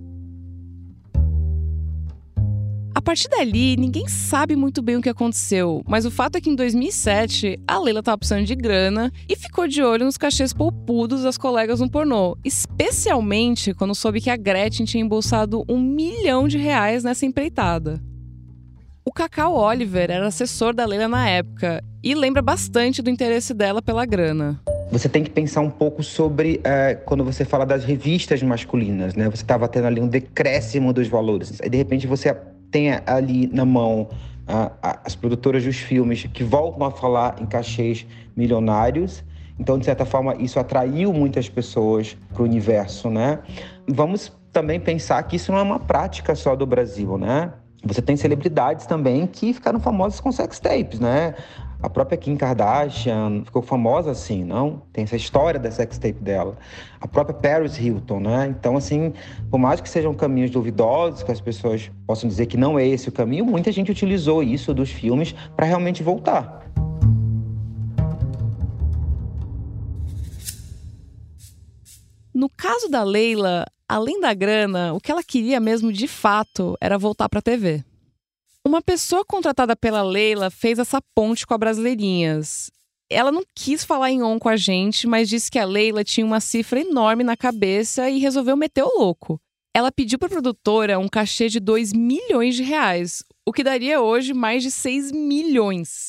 A 3.00 3.02
partir 3.02 3.30
dali, 3.30 3.78
ninguém 3.78 4.10
sabe 4.10 4.58
muito 4.58 4.82
bem 4.82 4.98
o 4.98 5.02
que 5.02 5.08
aconteceu, 5.08 5.82
mas 5.88 6.06
o 6.06 6.12
fato 6.12 6.36
é 6.36 6.42
que 6.42 6.50
em 6.50 6.56
2007, 6.56 7.58
a 7.66 7.80
Leila 7.80 8.02
estava 8.02 8.18
precisando 8.18 8.46
de 8.46 8.54
grana 8.54 9.10
e 9.30 9.38
ficou 9.38 9.70
de 9.70 9.82
olho 9.82 10.04
nos 10.04 10.18
cachês 10.18 10.52
poupudos 10.52 11.24
das 11.24 11.38
colegas 11.38 11.80
no 11.80 11.90
pornô, 11.90 12.38
especialmente 12.44 13.74
quando 13.74 13.96
soube 13.96 14.20
que 14.20 14.30
a 14.30 14.36
Gretchen 14.36 14.86
tinha 14.86 15.02
embolsado 15.02 15.64
um 15.70 15.80
milhão 15.80 16.46
de 16.46 16.58
reais 16.58 17.02
nessa 17.02 17.26
empreitada. 17.26 18.02
O 19.06 19.14
Cacau 19.14 19.56
Oliver 19.56 20.12
era 20.12 20.28
assessor 20.28 20.74
da 20.74 20.86
Leila 20.86 21.08
na 21.08 21.26
época 21.26 21.82
e 22.04 22.14
lembra 22.14 22.42
bastante 22.42 23.02
do 23.02 23.10
interesse 23.10 23.54
dela 23.54 23.82
pela 23.82 24.06
grana 24.06 24.62
você 24.92 25.08
tem 25.08 25.24
que 25.24 25.30
pensar 25.30 25.62
um 25.62 25.70
pouco 25.70 26.02
sobre 26.02 26.60
é, 26.64 26.96
quando 26.96 27.24
você 27.24 27.46
fala 27.46 27.64
das 27.64 27.86
revistas 27.86 28.42
masculinas, 28.42 29.14
né? 29.14 29.30
Você 29.30 29.44
estava 29.44 29.68
tendo 29.68 29.86
ali 29.86 30.02
um 30.02 30.08
decréscimo 30.08 30.92
dos 30.92 31.08
valores. 31.08 31.62
Aí, 31.62 31.70
de 31.70 31.78
repente, 31.78 32.08
você 32.08 32.30
tem 32.72 32.92
ali 33.06 33.48
na 33.48 33.66
mão 33.66 34.10
as 34.82 35.16
produtoras 35.16 35.64
dos 35.64 35.78
filmes 35.78 36.26
que 36.34 36.44
voltam 36.44 36.86
a 36.88 36.92
falar 36.92 37.36
em 37.40 37.46
cachês 37.46 38.06
milionários. 38.36 39.24
Então, 39.60 39.78
de 39.78 39.86
certa 39.86 40.06
forma, 40.06 40.36
isso 40.36 40.60
atraiu 40.60 41.14
muitas 41.14 41.48
pessoas 41.48 42.18
para 42.34 42.42
o 42.42 42.46
universo, 42.46 43.10
né? 43.10 43.40
Vamos 43.88 44.32
também 44.52 44.80
pensar 44.80 45.22
que 45.24 45.36
isso 45.36 45.52
não 45.52 45.60
é 45.60 45.62
uma 45.62 45.80
prática 45.80 46.34
só 46.34 46.56
do 46.56 46.66
Brasil, 46.66 47.18
né? 47.18 47.54
Você 47.84 48.02
tem 48.02 48.16
celebridades 48.18 48.86
também 48.86 49.28
que 49.28 49.54
ficaram 49.54 49.80
famosas 49.80 50.20
com 50.20 50.32
sex 50.32 50.60
tapes, 50.60 51.00
né? 51.00 51.36
A 51.82 51.90
própria 51.90 52.18
Kim 52.18 52.36
Kardashian 52.36 53.44
ficou 53.46 53.62
famosa 53.62 54.12
assim, 54.12 54.44
não? 54.44 54.82
Tem 54.92 55.06
essa 55.06 55.16
história 55.16 55.58
da 55.58 55.72
sextape 55.72 56.22
dela. 56.22 56.58
A 57.00 57.08
própria 57.08 57.34
Paris 57.34 57.80
Hilton, 57.80 58.20
né? 58.20 58.48
Então, 58.48 58.76
assim, 58.76 59.14
por 59.50 59.58
mais 59.58 59.80
que 59.80 59.88
sejam 59.88 60.14
caminhos 60.14 60.52
duvidosos, 60.52 61.24
que 61.24 61.32
as 61.32 61.40
pessoas 61.40 61.90
possam 62.06 62.28
dizer 62.28 62.48
que 62.48 62.58
não 62.58 62.78
é 62.78 62.86
esse 62.86 63.08
o 63.08 63.12
caminho, 63.14 63.46
muita 63.46 63.72
gente 63.72 63.90
utilizou 63.90 64.44
isso 64.44 64.74
dos 64.74 64.92
filmes 64.92 65.34
para 65.56 65.66
realmente 65.66 66.04
voltar. 66.04 66.70
No 72.34 72.50
caso 72.50 72.90
da 72.90 73.04
Leila, 73.04 73.66
além 73.88 74.20
da 74.20 74.34
grana, 74.34 74.94
o 74.94 75.00
que 75.00 75.12
ela 75.12 75.24
queria 75.24 75.62
mesmo 75.62 75.94
de 75.94 76.10
fato 76.10 76.78
era 76.82 76.98
voltar 76.98 77.30
para 77.30 77.40
a 77.40 77.42
TV. 77.42 77.86
Uma 78.70 78.84
pessoa 78.84 79.26
contratada 79.26 79.76
pela 79.76 80.04
Leila 80.04 80.52
fez 80.52 80.78
essa 80.78 81.02
ponte 81.16 81.48
com 81.48 81.56
a 81.56 81.58
Brasileirinhas. 81.58 82.70
Ela 83.10 83.32
não 83.32 83.42
quis 83.56 83.84
falar 83.84 84.12
em 84.12 84.22
on 84.22 84.38
com 84.38 84.48
a 84.48 84.56
gente, 84.56 85.08
mas 85.08 85.28
disse 85.28 85.50
que 85.50 85.58
a 85.58 85.66
Leila 85.66 86.04
tinha 86.04 86.24
uma 86.24 86.40
cifra 86.40 86.80
enorme 86.80 87.24
na 87.24 87.36
cabeça 87.36 88.08
e 88.12 88.20
resolveu 88.20 88.56
meter 88.56 88.84
o 88.84 89.00
louco. 89.00 89.42
Ela 89.76 89.92
pediu 89.92 90.20
para 90.20 90.28
a 90.28 90.30
produtora 90.30 91.00
um 91.00 91.08
cachê 91.08 91.50
de 91.50 91.60
2 91.60 91.94
milhões 91.94 92.54
de 92.54 92.62
reais, 92.62 93.24
o 93.44 93.52
que 93.52 93.64
daria 93.64 94.02
hoje 94.02 94.36
mais 94.36 94.62
de 94.62 94.70
6 94.70 95.14
milhões. 95.14 96.09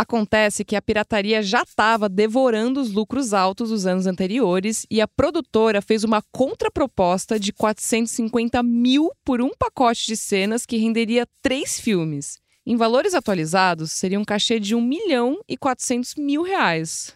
Acontece 0.00 0.64
que 0.64 0.76
a 0.76 0.80
pirataria 0.80 1.42
já 1.42 1.60
estava 1.60 2.08
devorando 2.08 2.80
os 2.80 2.90
lucros 2.90 3.34
altos 3.34 3.68
dos 3.68 3.84
anos 3.84 4.06
anteriores 4.06 4.86
e 4.90 4.98
a 4.98 5.06
produtora 5.06 5.82
fez 5.82 6.04
uma 6.04 6.22
contraproposta 6.32 7.38
de 7.38 7.52
450 7.52 8.62
mil 8.62 9.10
por 9.22 9.42
um 9.42 9.50
pacote 9.50 10.06
de 10.06 10.16
cenas 10.16 10.64
que 10.64 10.78
renderia 10.78 11.28
três 11.42 11.78
filmes. 11.78 12.38
Em 12.64 12.76
valores 12.76 13.12
atualizados, 13.12 13.92
seria 13.92 14.18
um 14.18 14.24
cachê 14.24 14.58
de 14.58 14.74
1 14.74 14.80
milhão 14.80 15.38
e 15.46 15.54
400 15.54 16.14
mil 16.14 16.44
reais. 16.44 17.12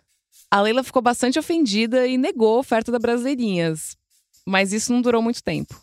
A 0.50 0.60
Leila 0.60 0.84
ficou 0.84 1.00
bastante 1.00 1.38
ofendida 1.38 2.06
e 2.06 2.18
negou 2.18 2.56
a 2.56 2.60
oferta 2.60 2.92
da 2.92 2.98
Brasileirinhas. 2.98 3.96
Mas 4.46 4.74
isso 4.74 4.92
não 4.92 5.00
durou 5.00 5.22
muito 5.22 5.42
tempo. 5.42 5.80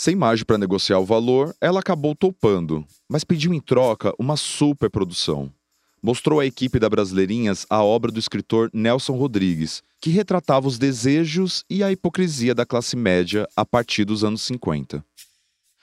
Sem 0.00 0.14
margem 0.14 0.44
para 0.44 0.56
negociar 0.56 1.00
o 1.00 1.04
valor, 1.04 1.52
ela 1.60 1.80
acabou 1.80 2.14
topando, 2.14 2.86
mas 3.08 3.24
pediu 3.24 3.52
em 3.52 3.58
troca 3.58 4.14
uma 4.16 4.36
superprodução. 4.36 5.52
Mostrou 6.00 6.38
à 6.38 6.46
equipe 6.46 6.78
da 6.78 6.88
Brasileirinhas 6.88 7.66
a 7.68 7.82
obra 7.82 8.12
do 8.12 8.20
escritor 8.20 8.70
Nelson 8.72 9.16
Rodrigues, 9.16 9.82
que 10.00 10.10
retratava 10.10 10.68
os 10.68 10.78
desejos 10.78 11.64
e 11.68 11.82
a 11.82 11.90
hipocrisia 11.90 12.54
da 12.54 12.64
classe 12.64 12.94
média 12.94 13.44
a 13.56 13.66
partir 13.66 14.04
dos 14.04 14.22
anos 14.22 14.42
50. 14.42 15.04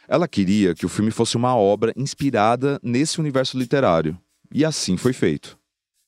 Ela 0.08 0.30
queria 0.30 0.74
que 0.74 0.86
o 0.86 0.90
filme 0.90 1.12
fosse 1.12 1.36
uma 1.36 1.54
obra 1.54 1.92
inspirada 1.98 2.80
nesse 2.82 3.20
universo 3.20 3.60
literário, 3.60 4.18
e 4.50 4.64
assim 4.64 4.96
foi 4.96 5.12
feito. 5.12 5.60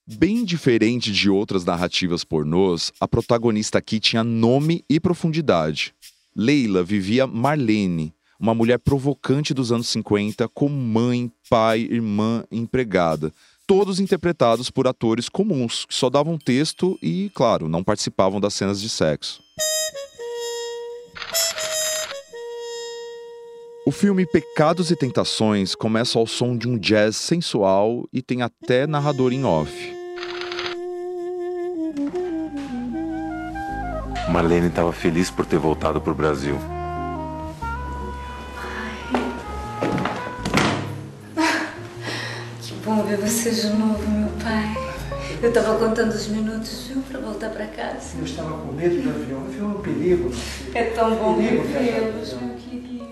Bem 0.07 0.45
diferente 0.45 1.11
de 1.11 1.29
outras 1.29 1.65
narrativas 1.65 2.23
pornôs, 2.23 2.89
a 3.01 3.05
protagonista 3.05 3.77
aqui 3.79 3.99
tinha 3.99 4.23
nome 4.23 4.85
e 4.89 4.97
profundidade. 4.97 5.93
Leila 6.39 6.83
vivia 6.83 7.25
Marlene, 7.25 8.13
uma 8.39 8.53
mulher 8.53 8.77
provocante 8.77 9.55
dos 9.55 9.71
anos 9.71 9.87
50, 9.87 10.47
com 10.49 10.69
mãe, 10.69 11.31
pai, 11.49 11.79
irmã, 11.79 12.43
empregada. 12.51 13.33
Todos 13.65 13.99
interpretados 13.99 14.69
por 14.69 14.87
atores 14.87 15.29
comuns, 15.29 15.85
que 15.85 15.95
só 15.95 16.11
davam 16.11 16.37
texto 16.37 16.95
e, 17.01 17.31
claro, 17.33 17.67
não 17.67 17.83
participavam 17.83 18.39
das 18.39 18.53
cenas 18.53 18.79
de 18.79 18.87
sexo. 18.87 19.41
O 23.87 23.91
filme 23.91 24.23
Pecados 24.27 24.91
e 24.91 24.95
Tentações 24.95 25.73
começa 25.73 26.19
ao 26.19 26.27
som 26.27 26.55
de 26.55 26.67
um 26.67 26.77
jazz 26.77 27.15
sensual 27.15 28.07
e 28.13 28.21
tem 28.21 28.43
até 28.43 28.85
narrador 28.85 29.33
em 29.33 29.43
off. 29.43 29.96
Marlene 34.29 34.67
estava 34.67 34.91
feliz 34.91 35.31
por 35.31 35.45
ter 35.45 35.57
voltado 35.57 36.01
para 36.01 36.11
o 36.11 36.15
Brasil. 36.15 36.57
Que 42.61 42.73
bom 42.85 43.03
ver 43.03 43.17
você 43.17 43.51
de 43.51 43.67
novo, 43.69 44.09
meu 44.09 44.29
pai. 44.43 44.87
Eu 45.41 45.49
estava 45.49 45.77
contando 45.77 46.11
os 46.11 46.27
minutos, 46.27 46.87
viu, 46.87 47.01
para 47.03 47.19
voltar 47.19 47.49
para 47.51 47.67
casa. 47.67 48.17
Eu 48.17 48.25
estava 48.25 48.57
com 48.57 48.73
medo 48.73 49.01
do 49.01 49.09
avião. 49.09 49.41
O 49.41 49.45
avião 49.45 49.71
é 49.71 49.75
um 49.75 49.81
perigo. 49.81 50.31
É 50.73 50.83
tão 50.85 51.15
bom 51.15 51.39
revê-los, 51.39 52.33
meu 52.33 52.55
querido. 52.55 53.07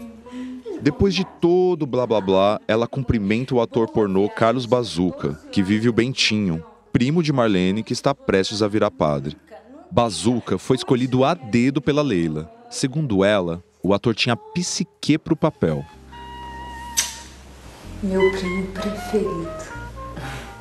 Depois 0.81 1.15
de 1.15 1.23
todo 1.39 1.85
blá 1.85 2.05
blá 2.05 2.19
blá, 2.19 2.59
ela 2.67 2.87
cumprimenta 2.87 3.55
o 3.55 3.61
ator 3.61 3.87
pornô 3.89 4.27
Carlos 4.29 4.65
Bazuca, 4.65 5.39
que 5.51 5.63
vive 5.63 5.87
o 5.87 5.93
Bentinho, 5.93 6.63
primo 6.91 7.23
de 7.23 7.31
Marlene, 7.31 7.83
que 7.83 7.93
está 7.93 8.13
prestes 8.13 8.61
a 8.61 8.67
virar 8.67 8.91
padre. 8.91 9.37
Bazuca 9.91 10.57
foi 10.57 10.75
escolhido 10.75 11.23
a 11.23 11.33
dedo 11.33 11.81
pela 11.81 12.01
Leila. 12.01 12.51
Segundo 12.69 13.23
ela, 13.23 13.63
o 13.81 13.93
ator 13.93 14.15
tinha 14.15 14.35
psique 14.35 15.17
para 15.17 15.33
o 15.33 15.37
papel. 15.37 15.85
Meu 18.03 18.31
primo 18.31 18.67
preferido. 18.67 19.49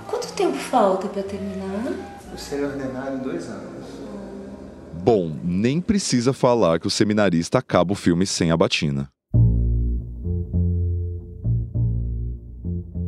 Quanto 0.07 0.33
tempo 0.35 0.57
falta 0.57 1.09
para 1.09 1.23
terminar? 1.23 1.93
Eu 2.31 2.39
serei 2.39 2.67
ordenado 2.67 3.17
em 3.17 3.21
dois 3.21 3.49
anos. 3.49 3.87
Bom, 5.03 5.37
nem 5.43 5.81
precisa 5.81 6.33
falar 6.33 6.79
que 6.79 6.87
o 6.87 6.91
seminarista 6.91 7.59
acaba 7.59 7.93
o 7.93 7.97
filme 7.97 8.27
sem 8.27 8.51
a 8.51 8.57
batina. 8.57 9.11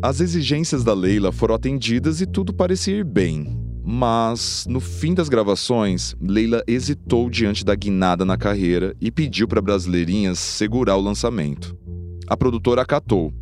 As 0.02 0.20
exigências 0.20 0.85
da 0.85 0.94
Leila 0.94 1.32
foram 1.32 1.54
atendidas 1.54 2.20
e 2.20 2.26
tudo 2.26 2.52
parecia 2.52 2.96
ir 2.96 3.04
bem. 3.04 3.65
Mas, 3.88 4.66
no 4.68 4.80
fim 4.80 5.14
das 5.14 5.28
gravações, 5.28 6.16
Leila 6.20 6.60
hesitou 6.66 7.30
diante 7.30 7.64
da 7.64 7.72
guinada 7.76 8.24
na 8.24 8.36
carreira 8.36 8.96
e 9.00 9.12
pediu 9.12 9.46
para 9.46 9.62
Brasileirinhas 9.62 10.40
segurar 10.40 10.96
o 10.96 11.00
lançamento. 11.00 11.78
A 12.26 12.36
produtora 12.36 12.82
acatou. 12.82 13.32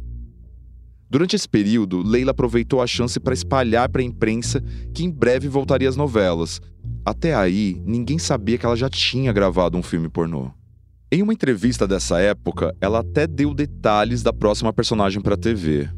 Durante 1.09 1.35
esse 1.35 1.49
período, 1.49 2.03
Leila 2.03 2.33
aproveitou 2.33 2.83
a 2.83 2.87
chance 2.87 3.19
para 3.19 3.33
espalhar 3.33 3.89
para 3.89 4.03
a 4.03 4.05
imprensa 4.05 4.63
que 4.93 5.03
em 5.03 5.11
breve 5.11 5.49
voltaria 5.49 5.89
às 5.89 5.97
novelas. 5.97 6.61
Até 7.07 7.35
aí, 7.35 7.81
ninguém 7.87 8.19
sabia 8.19 8.59
que 8.59 8.67
ela 8.67 8.77
já 8.77 8.91
tinha 8.91 9.33
gravado 9.33 9.79
um 9.79 9.83
filme 9.83 10.11
pornô. 10.11 10.51
Em 11.11 11.23
uma 11.23 11.33
entrevista 11.33 11.89
dessa 11.89 12.21
época, 12.21 12.77
ela 12.83 12.99
até 12.99 13.27
deu 13.27 13.55
detalhes 13.55 14.23
da 14.23 14.33
próxima 14.33 14.75
personagem 14.75 15.23
para 15.23 15.37
a 15.37 15.39
TV. 15.39 15.89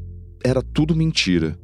Era 0.45 0.63
tudo 0.63 0.95
mentira. 0.95 1.59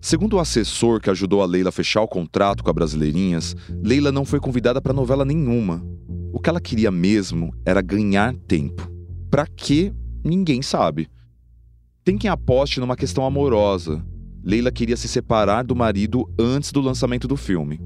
Segundo 0.00 0.36
o 0.36 0.40
assessor 0.40 0.98
que 0.98 1.10
ajudou 1.10 1.42
a 1.42 1.46
Leila 1.46 1.68
a 1.68 1.72
fechar 1.72 2.00
o 2.00 2.08
contrato 2.08 2.64
com 2.64 2.70
a 2.70 2.72
Brasileirinhas, 2.72 3.54
Leila 3.82 4.10
não 4.10 4.24
foi 4.24 4.40
convidada 4.40 4.80
para 4.80 4.94
novela 4.94 5.26
nenhuma. 5.26 5.84
O 6.32 6.40
que 6.40 6.48
ela 6.48 6.60
queria 6.60 6.90
mesmo 6.90 7.54
era 7.66 7.82
ganhar 7.82 8.34
tempo. 8.48 8.90
Para 9.30 9.46
quê? 9.46 9.92
Ninguém 10.24 10.62
sabe. 10.62 11.08
Tem 12.02 12.16
quem 12.16 12.30
aposte 12.30 12.80
numa 12.80 12.96
questão 12.96 13.26
amorosa. 13.26 14.02
Leila 14.42 14.72
queria 14.72 14.96
se 14.96 15.06
separar 15.06 15.64
do 15.64 15.76
marido 15.76 16.26
antes 16.38 16.72
do 16.72 16.80
lançamento 16.80 17.28
do 17.28 17.36
filme. 17.36 17.78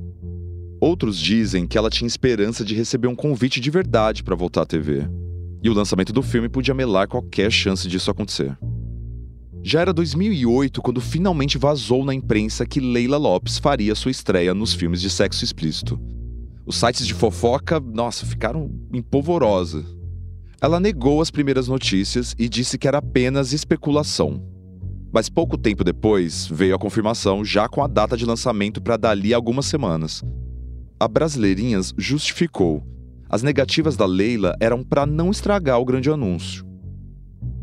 Outros 0.80 1.18
dizem 1.18 1.66
que 1.66 1.76
ela 1.76 1.90
tinha 1.90 2.06
esperança 2.06 2.64
de 2.64 2.76
receber 2.76 3.08
um 3.08 3.16
convite 3.16 3.60
de 3.60 3.70
verdade 3.70 4.22
para 4.22 4.36
voltar 4.36 4.62
à 4.62 4.66
TV. 4.66 5.08
E 5.62 5.68
o 5.68 5.74
lançamento 5.74 6.12
do 6.12 6.22
filme 6.22 6.48
podia 6.48 6.74
melar 6.74 7.08
qualquer 7.08 7.50
chance 7.50 7.88
disso 7.88 8.10
acontecer. 8.10 8.56
Já 9.66 9.80
era 9.80 9.94
2008 9.94 10.82
quando 10.82 11.00
finalmente 11.00 11.56
vazou 11.56 12.04
na 12.04 12.12
imprensa 12.12 12.66
que 12.66 12.80
Leila 12.80 13.16
Lopes 13.16 13.56
faria 13.56 13.94
sua 13.94 14.10
estreia 14.10 14.52
nos 14.52 14.74
filmes 14.74 15.00
de 15.00 15.08
sexo 15.08 15.42
explícito. 15.42 15.98
Os 16.66 16.76
sites 16.76 17.06
de 17.06 17.14
fofoca, 17.14 17.80
nossa, 17.80 18.26
ficaram 18.26 18.70
em 18.92 19.00
polvorosa. 19.00 19.82
Ela 20.60 20.78
negou 20.78 21.22
as 21.22 21.30
primeiras 21.30 21.66
notícias 21.66 22.34
e 22.38 22.46
disse 22.46 22.76
que 22.76 22.86
era 22.86 22.98
apenas 22.98 23.54
especulação. 23.54 24.46
Mas 25.10 25.30
pouco 25.30 25.56
tempo 25.56 25.82
depois 25.82 26.46
veio 26.46 26.74
a 26.74 26.78
confirmação, 26.78 27.42
já 27.42 27.66
com 27.66 27.82
a 27.82 27.86
data 27.86 28.18
de 28.18 28.26
lançamento 28.26 28.82
para 28.82 28.98
dali 28.98 29.32
algumas 29.32 29.64
semanas. 29.64 30.22
A 31.00 31.08
Brasileirinhas 31.08 31.94
justificou. 31.96 32.82
As 33.30 33.42
negativas 33.42 33.96
da 33.96 34.04
Leila 34.04 34.54
eram 34.60 34.84
para 34.84 35.06
não 35.06 35.30
estragar 35.30 35.80
o 35.80 35.86
grande 35.86 36.10
anúncio. 36.10 36.73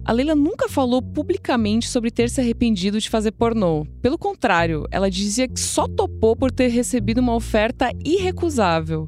A 0.04 0.12
Leila 0.12 0.34
nunca 0.34 0.68
falou 0.68 1.00
publicamente 1.02 1.88
sobre 1.88 2.10
ter 2.10 2.30
se 2.30 2.42
arrependido 2.42 3.00
de 3.00 3.10
fazer 3.10 3.32
pornô. 3.32 3.86
Pelo 4.02 4.18
contrário, 4.18 4.88
ela 4.90 5.12
dizia 5.12 5.48
que 5.48 5.60
só 5.60 5.88
topou 5.88 6.36
por 6.36 6.52
ter 6.52 6.70
recebido 6.70 7.20
uma 7.20 7.36
oferta 7.36 7.92
irrecusável. 8.04 9.08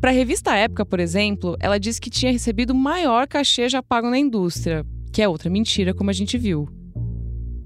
Para 0.00 0.10
a 0.10 0.14
revista 0.14 0.54
Época, 0.54 0.86
por 0.86 1.00
exemplo, 1.00 1.56
ela 1.58 1.76
disse 1.76 2.00
que 2.00 2.08
tinha 2.08 2.30
recebido 2.30 2.70
o 2.70 2.76
maior 2.76 3.26
cachê 3.26 3.68
já 3.68 3.82
pago 3.82 4.08
na 4.08 4.18
indústria, 4.18 4.86
que 5.12 5.20
é 5.20 5.28
outra 5.28 5.50
mentira, 5.50 5.92
como 5.92 6.08
a 6.08 6.12
gente 6.12 6.38
viu. 6.38 6.68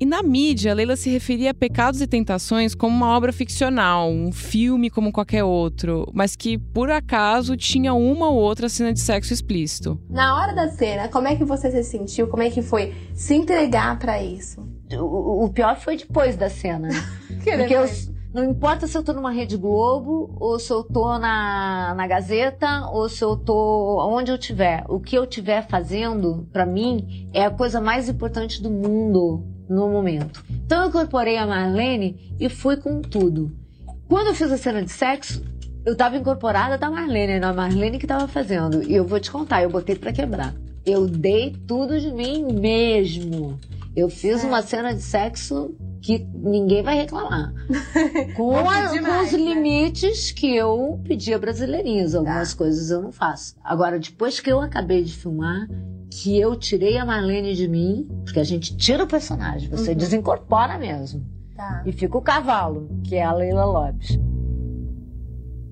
E 0.02 0.04
na 0.04 0.20
mídia, 0.20 0.74
Leila 0.74 0.96
se 0.96 1.08
referia 1.08 1.52
a 1.52 1.54
Pecados 1.54 2.00
e 2.00 2.08
Tentações 2.08 2.74
como 2.74 2.92
uma 2.92 3.16
obra 3.16 3.32
ficcional, 3.32 4.10
um 4.10 4.32
filme 4.32 4.90
como 4.90 5.12
qualquer 5.12 5.44
outro, 5.44 6.10
mas 6.12 6.34
que, 6.34 6.58
por 6.58 6.90
acaso, 6.90 7.56
tinha 7.56 7.94
uma 7.94 8.28
ou 8.28 8.34
outra 8.34 8.68
cena 8.68 8.92
de 8.92 8.98
sexo 8.98 9.32
explícito. 9.32 9.96
Na 10.10 10.34
hora 10.34 10.56
da 10.56 10.68
cena, 10.70 11.06
como 11.06 11.28
é 11.28 11.36
que 11.36 11.44
você 11.44 11.70
se 11.70 11.84
sentiu? 11.84 12.26
Como 12.26 12.42
é 12.42 12.50
que 12.50 12.62
foi 12.62 12.92
se 13.14 13.36
entregar 13.36 13.96
para 14.00 14.20
isso? 14.20 14.68
O, 14.92 15.44
o, 15.44 15.50
pior 15.50 15.76
foi 15.76 15.96
depois 15.96 16.34
da 16.34 16.50
cena. 16.50 16.88
Porque 17.38 17.72
eu, 17.72 17.88
não 18.34 18.42
importa 18.42 18.88
se 18.88 18.98
eu 18.98 19.04
tô 19.04 19.12
numa 19.12 19.30
Rede 19.30 19.56
Globo, 19.56 20.34
ou 20.40 20.58
se 20.58 20.72
eu 20.72 20.82
tô 20.82 21.16
na, 21.16 21.94
na 21.94 22.08
Gazeta, 22.08 22.88
ou 22.90 23.08
se 23.08 23.22
eu 23.22 23.36
tô 23.36 24.04
onde 24.04 24.32
eu 24.32 24.38
tiver. 24.38 24.84
O 24.88 24.98
que 24.98 25.14
eu 25.14 25.24
tiver 25.24 25.64
fazendo, 25.68 26.48
para 26.52 26.66
mim, 26.66 27.30
é 27.32 27.44
a 27.44 27.50
coisa 27.52 27.80
mais 27.80 28.08
importante 28.08 28.60
do 28.60 28.68
mundo 28.68 29.51
no 29.68 29.88
momento. 29.88 30.44
Então 30.50 30.82
eu 30.82 30.88
incorporei 30.88 31.36
a 31.36 31.46
Marlene 31.46 32.34
e 32.38 32.48
fui 32.48 32.76
com 32.76 33.00
tudo. 33.00 33.50
Quando 34.08 34.28
eu 34.28 34.34
fiz 34.34 34.50
a 34.50 34.58
cena 34.58 34.82
de 34.82 34.90
sexo, 34.90 35.42
eu 35.84 35.94
estava 35.94 36.16
incorporada 36.16 36.78
da 36.78 36.90
Marlene, 36.90 37.32
era 37.32 37.48
a 37.48 37.52
Marlene 37.52 37.98
que 37.98 38.04
estava 38.04 38.28
fazendo. 38.28 38.82
E 38.82 38.94
eu 38.94 39.04
vou 39.04 39.18
te 39.18 39.30
contar, 39.30 39.62
eu 39.62 39.70
botei 39.70 39.96
para 39.96 40.12
quebrar. 40.12 40.54
Eu 40.84 41.06
dei 41.06 41.56
tudo 41.66 41.98
de 42.00 42.12
mim 42.12 42.52
mesmo. 42.52 43.58
Eu 43.94 44.08
fiz 44.08 44.42
é. 44.42 44.46
uma 44.46 44.62
cena 44.62 44.94
de 44.94 45.02
sexo 45.02 45.74
que 46.00 46.26
ninguém 46.34 46.82
vai 46.82 46.96
reclamar. 46.96 47.52
Com, 48.34 48.56
a, 48.56 48.86
demais, 48.86 49.30
com 49.30 49.36
os 49.36 49.44
né? 49.44 49.54
limites 49.54 50.32
que 50.32 50.56
eu 50.56 51.00
pedi 51.04 51.32
a 51.32 51.38
brasileirinhas. 51.38 52.14
Algumas 52.14 52.52
tá. 52.52 52.58
coisas 52.58 52.90
eu 52.90 53.00
não 53.00 53.12
faço. 53.12 53.54
Agora, 53.62 53.98
depois 53.98 54.40
que 54.40 54.50
eu 54.50 54.60
acabei 54.60 55.04
de 55.04 55.14
filmar, 55.14 55.68
que 56.20 56.38
eu 56.38 56.54
tirei 56.54 56.98
a 56.98 57.06
Marlene 57.06 57.54
de 57.54 57.66
mim, 57.66 58.06
porque 58.24 58.38
a 58.38 58.44
gente 58.44 58.76
tira 58.76 59.04
o 59.04 59.06
personagem, 59.06 59.70
você 59.70 59.92
uhum. 59.92 59.96
desincorpora 59.96 60.76
mesmo. 60.76 61.24
Tá. 61.56 61.82
E 61.86 61.92
fica 61.92 62.18
o 62.18 62.22
cavalo, 62.22 62.88
que 63.04 63.16
é 63.16 63.22
a 63.22 63.32
Leila 63.32 63.64
Lopes. 63.64 64.18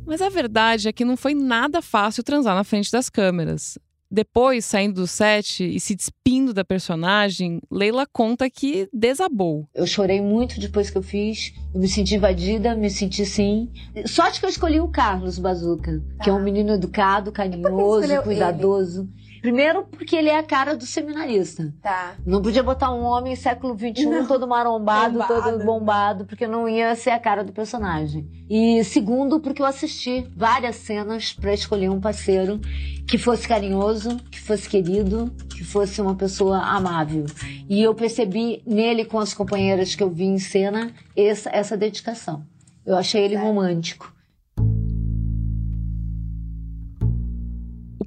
Mas 0.07 0.23
a 0.23 0.29
verdade 0.29 0.89
é 0.89 0.93
que 0.93 1.05
não 1.05 1.17
foi 1.17 1.35
nada 1.35 1.83
fácil 1.83 2.25
transar 2.25 2.55
na 2.55 2.65
frente 2.65 2.91
das 2.91 3.11
câmeras. 3.11 3.79
Depois, 4.11 4.65
saindo 4.65 5.03
do 5.03 5.07
set 5.07 5.63
e 5.63 5.79
se 5.79 5.95
despindo 5.95 6.53
da 6.53 6.65
personagem, 6.65 7.61
Leila 7.71 8.05
conta 8.13 8.51
que 8.51 8.89
desabou. 8.93 9.69
Eu 9.73 9.87
chorei 9.87 10.21
muito 10.21 10.59
depois 10.59 10.91
que 10.91 10.99
eu 10.99 11.03
fiz. 11.03 11.53
Eu 11.73 11.81
me 11.81 11.87
senti 11.87 12.17
invadida, 12.17 12.75
me 12.75 12.91
senti 12.91 13.25
sim. 13.25 13.71
Sorte 14.07 14.41
que 14.41 14.47
eu 14.47 14.51
escolhi 14.51 14.81
o 14.81 14.89
Carlos 14.89 15.39
Bazuca, 15.39 16.03
tá. 16.19 16.25
que 16.25 16.31
é 16.31 16.33
um 16.33 16.43
menino 16.43 16.73
educado, 16.73 17.31
carinhoso, 17.31 18.23
cuidadoso. 18.23 19.03
Ele? 19.03 19.30
Primeiro, 19.41 19.85
porque 19.85 20.17
ele 20.17 20.29
é 20.29 20.39
a 20.39 20.43
cara 20.43 20.77
do 20.77 20.85
seminarista. 20.85 21.73
Tá. 21.83 22.15
Não 22.27 22.43
podia 22.43 22.63
botar 22.63 22.93
um 22.93 23.03
homem 23.03 23.35
século 23.35 23.77
XXI 23.77 24.07
não. 24.07 24.27
todo 24.27 24.47
marombado, 24.47 25.19
bombado. 25.19 25.43
todo 25.43 25.65
bombado, 25.65 26.25
porque 26.25 26.47
não 26.47 26.69
ia 26.69 26.95
ser 26.95 27.11
a 27.11 27.19
cara 27.19 27.43
do 27.43 27.53
personagem. 27.53 28.29
E 28.49 28.83
segundo, 28.85 29.41
porque 29.41 29.63
eu 29.63 29.67
assisti 29.67 30.27
várias 30.37 30.77
cenas 30.77 31.33
para 31.33 31.55
escolher 31.55 31.89
um 31.89 32.01
parceiro 32.01 32.61
que 33.09 33.17
fosse 33.17 33.49
carinhoso, 33.49 34.17
que 34.31 34.41
fosse 34.41 34.69
querido, 34.69 35.33
que 35.49 35.65
fosse 35.65 36.01
uma 36.01 36.15
pessoa 36.15 36.59
amável. 36.59 37.27
E 37.69 37.83
eu 37.83 37.95
percebi 37.95 38.63
nele, 38.67 39.05
com 39.05 39.19
as 39.19 39.33
companheiras 39.33 39.95
que 39.95 40.03
eu 40.03 40.11
vi 40.11 40.25
em 40.25 40.39
cena, 40.39 40.93
essa, 41.17 41.51
essa 41.51 41.77
dedicação. 41.77 42.45
Eu 42.85 42.97
achei 42.97 43.25
ele 43.25 43.37
romântico. 43.37 44.13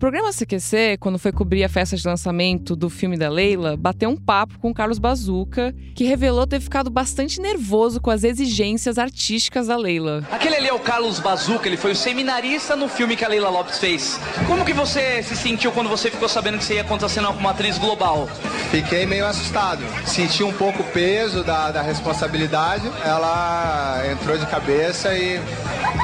Programa 0.04 0.34
CQC, 0.34 0.98
quando 1.00 1.18
foi 1.18 1.32
cobrir 1.32 1.63
a 1.63 1.70
festa 1.70 1.96
de 1.96 2.06
lançamento 2.06 2.76
do 2.76 2.89
filme 2.89 3.16
da 3.16 3.30
Leila, 3.30 3.78
bateu 3.78 4.10
um 4.10 4.18
papo 4.18 4.60
com 4.60 4.70
o 4.70 4.74
Carlos 4.74 5.00
Bazuca, 5.00 5.74
que 5.96 6.04
revelou 6.04 6.46
ter 6.46 6.60
ficado 6.60 6.89
bastante 6.89 7.39
nervoso 7.39 8.02
com 8.02 8.12
as 8.12 8.26
exigências 8.26 8.98
artísticas 8.98 9.68
da 9.68 9.78
Leila. 9.78 10.28
Aquele 10.30 10.58
ali 10.58 10.68
é 10.68 10.74
o 10.74 10.80
Carlos 10.80 11.22
Bazuca, 11.22 11.70
ele 11.70 11.78
foi 11.78 11.94
o 11.94 11.96
seminarista 11.96 12.76
no 12.76 12.89
filme 12.89 13.16
que 13.16 13.24
a 13.24 13.30
Leila 13.30 13.50
Lopes 13.50 13.78
fez. 13.80 14.20
Como 14.46 14.66
que 14.66 14.74
você 14.74 15.24
se 15.24 15.38
sentiu 15.38 15.72
quando 15.72 15.88
você 15.88 16.12
ficou 16.12 16.28
sabendo 16.28 16.58
que 16.58 16.66
você 16.66 16.74
ia 16.74 16.84
contracenar 16.84 17.32
com 17.32 17.39
uma 17.39 17.52
atriz 17.52 17.78
global? 17.78 18.28
Fiquei 18.72 19.06
meio 19.06 19.26
assustado. 19.26 19.86
Senti 20.06 20.44
um 20.44 20.52
pouco 20.52 20.84
o 20.84 20.86
peso 20.88 21.46
da, 21.46 21.72
da 21.72 21.82
responsabilidade. 21.82 22.92
Ela 23.06 24.04
entrou 24.12 24.38
de 24.38 24.46
cabeça 24.48 25.18
e. 25.18 25.39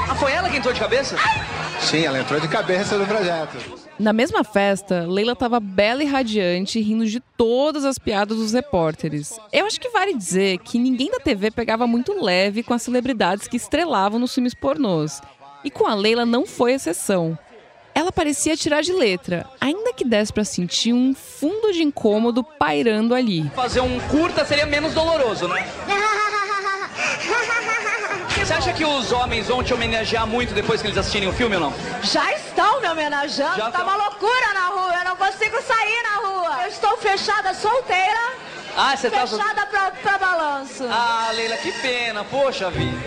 Ah, 0.08 0.14
foi 0.14 0.32
ela 0.32 0.48
que 0.48 0.56
entrou 0.56 0.72
de 0.72 0.80
cabeça? 0.80 1.16
Sim, 1.82 2.04
ela 2.04 2.20
entrou 2.20 2.38
de 2.38 2.48
cabeça 2.48 2.96
no 2.96 3.06
projeto. 3.06 3.56
Na 3.98 4.12
mesma 4.12 4.44
festa, 4.44 5.06
Leila 5.06 5.32
estava 5.32 5.58
bela 5.58 6.02
e 6.02 6.06
radiante, 6.06 6.80
rindo 6.80 7.06
de 7.06 7.20
todas 7.36 7.84
as 7.84 7.98
piadas 7.98 8.38
dos 8.38 8.52
repórteres. 8.52 9.38
Eu 9.52 9.66
acho 9.66 9.80
que 9.80 9.90
vale 9.90 10.14
dizer 10.14 10.58
que 10.58 10.78
ninguém 10.78 11.10
da 11.10 11.18
TV 11.18 11.50
pegava 11.50 11.86
muito 11.86 12.22
leve 12.22 12.62
com 12.62 12.72
as 12.74 12.82
celebridades 12.82 13.48
que 13.48 13.56
estrelavam 13.56 14.18
nos 14.18 14.34
filmes 14.34 14.54
pornôs. 14.54 15.20
E 15.64 15.70
com 15.70 15.86
a 15.86 15.94
Leila 15.94 16.24
não 16.24 16.46
foi 16.46 16.72
exceção. 16.72 17.38
Ela 17.94 18.12
parecia 18.12 18.56
tirar 18.56 18.82
de 18.82 18.92
letra, 18.92 19.46
ainda 19.60 19.92
que 19.92 20.04
desse 20.04 20.32
para 20.32 20.44
sentir 20.44 20.92
um 20.92 21.12
fundo 21.12 21.72
de 21.72 21.82
incômodo 21.82 22.42
pairando 22.44 23.14
ali. 23.14 23.50
Fazer 23.54 23.80
um 23.80 23.98
curta 24.08 24.44
seria 24.44 24.64
menos 24.64 24.94
doloroso, 24.94 25.48
né? 25.48 25.66
Você 28.50 28.54
acha 28.54 28.72
que 28.72 28.84
os 28.84 29.12
homens 29.12 29.46
vão 29.46 29.62
te 29.62 29.72
homenagear 29.72 30.26
muito 30.26 30.52
depois 30.52 30.82
que 30.82 30.88
eles 30.88 30.98
assistirem 30.98 31.28
o 31.28 31.32
filme 31.32 31.54
ou 31.54 31.60
não? 31.60 31.74
Já 32.02 32.34
estão 32.34 32.80
me 32.80 32.88
homenageando. 32.88 33.56
Já 33.56 33.70
tá, 33.70 33.78
tá 33.78 33.84
uma 33.84 33.94
loucura 33.94 34.52
na 34.52 34.66
rua. 34.70 34.92
Eu 34.98 35.04
não 35.04 35.16
consigo 35.16 35.62
sair 35.62 36.02
na 36.02 36.28
rua. 36.28 36.62
Eu 36.64 36.68
estou 36.68 36.96
fechada, 36.96 37.54
solteira. 37.54 38.32
Ah, 38.76 38.96
você 38.96 39.08
fechada 39.08 39.28
tá... 39.28 39.36
Fechada 39.36 39.66
pra, 39.66 39.90
pra 39.92 40.18
balanço. 40.18 40.82
Ah, 40.90 41.30
Leila, 41.32 41.56
que 41.58 41.70
pena. 41.80 42.24
Poxa 42.24 42.72
vida. 42.72 42.98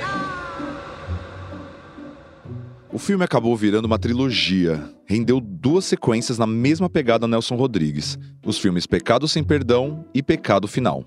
O 2.90 2.98
filme 2.98 3.26
acabou 3.26 3.54
virando 3.58 3.84
uma 3.84 4.00
trilogia. 4.00 4.82
Rendeu 5.06 5.42
duas 5.42 5.84
sequências 5.84 6.38
na 6.38 6.48
mesma 6.48 6.90
pegada 6.90 7.28
Nelson 7.28 7.58
Rodrigues: 7.58 8.18
os 8.46 8.58
filmes 8.58 8.88
Pecado 8.88 9.28
Sem 9.28 9.44
Perdão 9.44 10.06
e 10.14 10.24
Pecado 10.24 10.70
Final. 10.70 11.04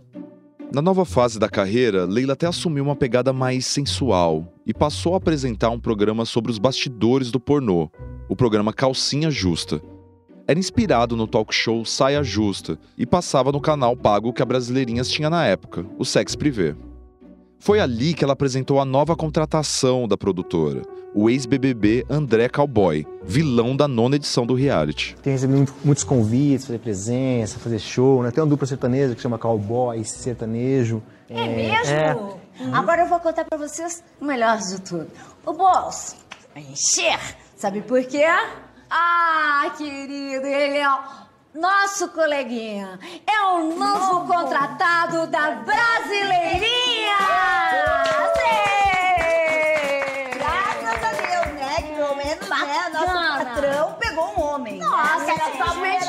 Na 0.72 0.82
nova 0.82 1.04
fase 1.04 1.38
da 1.38 1.48
carreira, 1.48 2.04
Leila 2.04 2.32
até 2.32 2.46
assumiu 2.46 2.82
uma 2.82 2.96
pegada 2.96 3.32
mais 3.32 3.64
sensual 3.64 4.52
e 4.66 4.74
passou 4.74 5.14
a 5.14 5.18
apresentar 5.18 5.70
um 5.70 5.78
programa 5.78 6.24
sobre 6.24 6.50
os 6.50 6.58
bastidores 6.58 7.30
do 7.30 7.38
pornô, 7.38 7.88
o 8.28 8.34
programa 8.34 8.72
Calcinha 8.72 9.30
Justa. 9.30 9.80
Era 10.46 10.58
inspirado 10.58 11.16
no 11.16 11.26
talk 11.26 11.54
show 11.54 11.84
Saia 11.84 12.22
Justa 12.22 12.78
e 12.98 13.06
passava 13.06 13.52
no 13.52 13.60
canal 13.60 13.96
pago 13.96 14.32
que 14.32 14.42
a 14.42 14.46
Brasileirinhas 14.46 15.08
tinha 15.08 15.30
na 15.30 15.46
época, 15.46 15.86
o 15.98 16.04
Sex 16.04 16.34
Privé. 16.34 16.74
Foi 17.58 17.80
ali 17.80 18.14
que 18.14 18.22
ela 18.22 18.32
apresentou 18.34 18.80
a 18.80 18.84
nova 18.84 19.16
contratação 19.16 20.06
da 20.06 20.16
produtora, 20.16 20.82
o 21.14 21.28
ex-BBB 21.30 22.04
André 22.08 22.48
Cowboy, 22.48 23.06
vilão 23.24 23.76
da 23.76 23.88
nona 23.88 24.16
edição 24.16 24.46
do 24.46 24.54
reality. 24.54 25.16
Tem 25.22 25.32
recebido 25.32 25.72
muitos 25.84 26.04
convites, 26.04 26.66
fazer 26.66 26.78
presença, 26.78 27.58
fazer 27.58 27.78
show, 27.78 28.22
né? 28.22 28.30
Tem 28.30 28.42
uma 28.42 28.50
dupla 28.50 28.66
sertaneja 28.66 29.14
que 29.14 29.20
chama 29.20 29.38
Cowboy 29.38 30.04
Sertanejo. 30.04 31.02
É, 31.28 31.40
é 31.40 31.48
mesmo? 31.48 31.92
É. 31.92 32.76
Agora 32.76 33.02
eu 33.02 33.08
vou 33.08 33.18
contar 33.18 33.44
para 33.44 33.58
vocês 33.58 34.02
o 34.20 34.24
melhor 34.24 34.58
de 34.58 34.80
tudo. 34.82 35.08
O 35.44 35.52
bolso 35.52 36.16
vai 36.54 36.62
encher. 36.62 37.18
Sabe 37.56 37.80
por 37.82 38.02
quê? 38.04 38.24
Ah, 38.88 39.72
querido, 39.76 40.46
ele 40.46 40.78
é 40.78 40.86
Nosso 41.56 42.08
coleguinha 42.08 42.98
é 43.26 43.40
o 43.46 43.74
novo 43.74 44.26
contratado 44.26 45.26
da 45.26 45.52
Brasileirinha! 45.52 47.16
Graças 50.34 51.02
a 51.02 51.12
Deus, 51.12 51.54
né? 51.54 51.76
Que 51.76 51.94
pelo 51.94 52.14
menos 52.14 52.46
né, 52.46 52.90
nosso 52.92 53.44
patrão 53.44 53.94
pegou 53.98 54.34
um 54.36 54.42
homem. 54.42 54.78
Nossa, 54.80 55.24
né? 55.24 55.34
era 55.34 55.64
realmente 55.64 56.06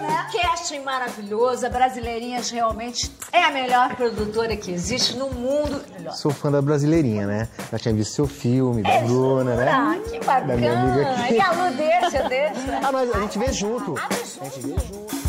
né? 0.00 0.26
casting 0.40 0.80
maravilhoso. 0.80 1.66
A 1.66 1.70
Brasileirinhas 1.70 2.50
realmente 2.50 3.10
é 3.32 3.44
a 3.44 3.50
melhor 3.50 3.94
produtora 3.96 4.56
que 4.56 4.70
existe 4.70 5.16
no 5.16 5.30
mundo. 5.30 5.80
Melhor. 5.96 6.12
Sou 6.14 6.30
fã 6.30 6.50
da 6.50 6.60
Brasileirinha, 6.60 7.26
né? 7.26 7.48
Já 7.70 7.78
tinha 7.78 7.94
visto 7.94 8.12
seu 8.12 8.26
filme, 8.26 8.82
da 8.82 9.00
Bruna, 9.00 9.54
né? 9.54 9.70
Ah, 9.70 9.96
que 9.98 10.18
Da 10.18 10.56
minha 10.56 10.72
amiga 10.72 11.04
bacana. 11.04 11.24
aqui. 11.24 11.34
E 11.34 11.40
a 11.40 11.52
Lu 11.52 11.76
deixa, 11.76 12.28
deixa. 12.28 12.80
Ah, 12.82 12.92
nós, 12.92 13.14
a 13.14 13.20
gente 13.20 13.38
vê 13.38 13.52
junto. 13.52 13.94
A 13.98 14.44
gente 14.44 14.60
vê 14.60 14.74
junto. 14.74 15.20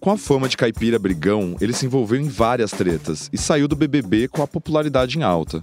Com 0.00 0.10
a 0.10 0.16
fama 0.16 0.48
de 0.48 0.56
caipira 0.56 0.98
brigão, 0.98 1.56
ele 1.60 1.74
se 1.74 1.84
envolveu 1.84 2.18
em 2.18 2.26
várias 2.26 2.70
tretas 2.70 3.28
e 3.30 3.36
saiu 3.36 3.68
do 3.68 3.76
BBB 3.76 4.28
com 4.28 4.42
a 4.42 4.46
popularidade 4.46 5.18
em 5.18 5.22
alta. 5.22 5.60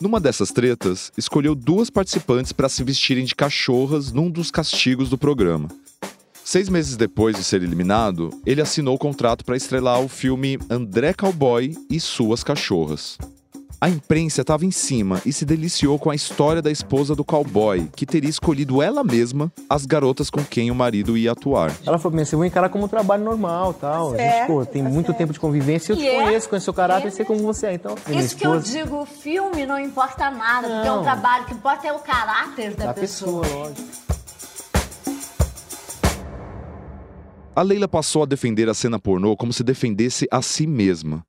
Numa 0.00 0.18
dessas 0.18 0.50
tretas, 0.50 1.12
escolheu 1.16 1.54
duas 1.54 1.88
participantes 1.88 2.52
para 2.52 2.68
se 2.68 2.82
vestirem 2.82 3.24
de 3.24 3.34
cachorras 3.34 4.12
num 4.12 4.28
dos 4.28 4.50
castigos 4.50 5.08
do 5.08 5.16
programa. 5.16 5.68
Seis 6.48 6.68
meses 6.68 6.96
depois 6.96 7.34
de 7.34 7.42
ser 7.42 7.60
eliminado, 7.60 8.30
ele 8.46 8.60
assinou 8.62 8.94
o 8.94 8.98
contrato 8.98 9.44
para 9.44 9.56
estrelar 9.56 10.00
o 10.00 10.06
filme 10.06 10.56
André 10.70 11.12
Cowboy 11.12 11.76
e 11.90 11.98
Suas 11.98 12.44
Cachorras. 12.44 13.18
A 13.80 13.88
imprensa 13.88 14.42
estava 14.42 14.64
em 14.64 14.70
cima 14.70 15.20
e 15.26 15.32
se 15.32 15.44
deliciou 15.44 15.98
com 15.98 16.08
a 16.08 16.14
história 16.14 16.62
da 16.62 16.70
esposa 16.70 17.16
do 17.16 17.24
cowboy, 17.24 17.90
que 17.96 18.06
teria 18.06 18.30
escolhido 18.30 18.80
ela 18.80 19.02
mesma 19.02 19.52
as 19.68 19.84
garotas 19.84 20.30
com 20.30 20.44
quem 20.44 20.70
o 20.70 20.74
marido 20.74 21.18
ia 21.18 21.32
atuar. 21.32 21.72
Ela 21.84 21.98
falou 21.98 22.16
você 22.16 22.36
vai 22.36 22.46
encarar 22.46 22.68
como 22.68 22.84
um 22.84 22.88
trabalho 22.88 23.24
normal 23.24 23.74
tal. 23.74 24.14
A 24.14 24.16
gente, 24.16 24.18
Certo, 24.20 24.46
pô, 24.46 24.64
tem 24.64 24.84
muito 24.84 25.12
tempo 25.14 25.32
de 25.32 25.40
convivência. 25.40 25.94
Eu 25.94 25.96
te 25.96 26.04
E 26.04 26.06
é. 26.08 26.22
conheço, 26.22 26.48
conheço 26.48 26.64
seu 26.64 26.72
caráter, 26.72 27.10
sei 27.10 27.24
como 27.24 27.40
você 27.40 27.66
é. 27.66 27.74
Então, 27.74 27.96
Isso 28.08 28.36
que 28.36 28.46
eu 28.46 28.60
digo, 28.60 29.02
o 29.02 29.04
filme 29.04 29.66
não 29.66 29.80
importa 29.80 30.30
nada, 30.30 30.68
porque 30.68 30.88
é 30.88 30.92
um 30.92 30.96
Não. 30.96 31.02
trabalho 31.02 31.44
que 31.46 31.54
importa 31.54 31.88
é 31.88 31.92
o 31.92 31.98
caráter 31.98 32.76
da, 32.76 32.86
da 32.86 32.94
pessoa, 32.94 33.44
lógico. 33.44 34.05
A 37.56 37.62
Leila 37.62 37.88
passou 37.88 38.22
a 38.22 38.26
defender 38.26 38.68
a 38.68 38.74
cena 38.74 38.98
pornô 38.98 39.34
como 39.34 39.50
se 39.50 39.64
defendesse 39.64 40.28
a 40.30 40.42
si 40.42 40.66
mesma. 40.66 41.24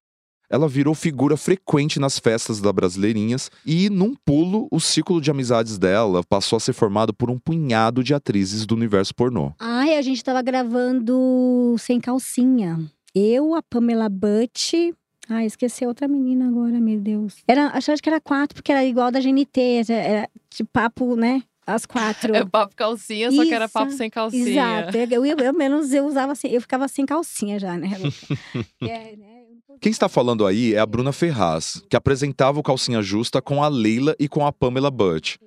Ela 0.49 0.67
virou 0.67 0.93
figura 0.93 1.37
frequente 1.37 2.01
nas 2.01 2.19
festas 2.19 2.59
da 2.59 2.73
Brasileirinhas 2.73 3.49
e, 3.65 3.89
num 3.89 4.13
pulo, 4.13 4.67
o 4.69 4.77
ciclo 4.77 5.21
de 5.21 5.31
amizades 5.31 5.77
dela 5.77 6.21
passou 6.25 6.57
a 6.57 6.59
ser 6.59 6.73
formado 6.73 7.13
por 7.13 7.31
um 7.31 7.39
punhado 7.39 8.03
de 8.03 8.13
atrizes 8.13 8.65
do 8.65 8.75
universo 8.75 9.15
pornô. 9.15 9.53
Ai, 9.57 9.95
a 9.95 10.01
gente 10.01 10.21
tava 10.21 10.41
gravando 10.41 11.77
sem 11.79 11.97
calcinha. 11.97 12.77
Eu, 13.15 13.55
a 13.55 13.61
Pamela 13.61 14.09
Butt. 14.09 14.93
Ah, 15.29 15.45
esqueci 15.45 15.85
outra 15.85 16.09
menina 16.09 16.49
agora, 16.49 16.77
meu 16.77 16.99
Deus. 16.99 17.37
Era, 17.47 17.71
acho 17.73 17.95
que 18.03 18.09
era 18.09 18.19
quatro, 18.19 18.55
porque 18.55 18.73
era 18.73 18.83
igual 18.83 19.11
da 19.11 19.21
GNT. 19.21 19.61
Era, 19.87 19.93
era 19.93 20.29
de 20.53 20.65
papo, 20.65 21.15
né? 21.15 21.41
As 21.67 21.85
quatro. 21.85 22.33
É 22.33 22.45
papo 22.45 22.73
calcinha, 22.73 23.29
só 23.29 23.43
que 23.43 23.53
era 23.53 23.67
papo 23.67 23.91
sem 23.91 24.09
calcinha. 24.09 24.49
Exato. 24.49 24.97
Eu, 24.97 25.25
eu, 25.25 25.37
eu 25.37 25.53
menos 25.53 25.93
eu 25.93 26.05
usava 26.05 26.31
assim, 26.31 26.47
eu 26.47 26.61
ficava 26.61 26.87
sem 26.87 27.05
calcinha 27.05 27.59
já, 27.59 27.77
né? 27.77 27.89
É, 28.81 29.15
né? 29.17 29.37
Quem 29.81 29.91
está 29.91 30.07
falando 30.07 30.45
aí 30.45 30.73
é 30.73 30.79
a 30.79 30.85
Bruna 30.85 31.11
Ferraz, 31.11 31.83
que 31.89 31.95
apresentava 31.95 32.59
o 32.59 32.63
Calcinha 32.63 33.01
Justa 33.01 33.41
com 33.41 33.61
a 33.61 33.67
Leila 33.67 34.15
e 34.17 34.27
com 34.27 34.45
a 34.45 34.51
Pamela 34.51 34.89
Butt. 34.89 35.37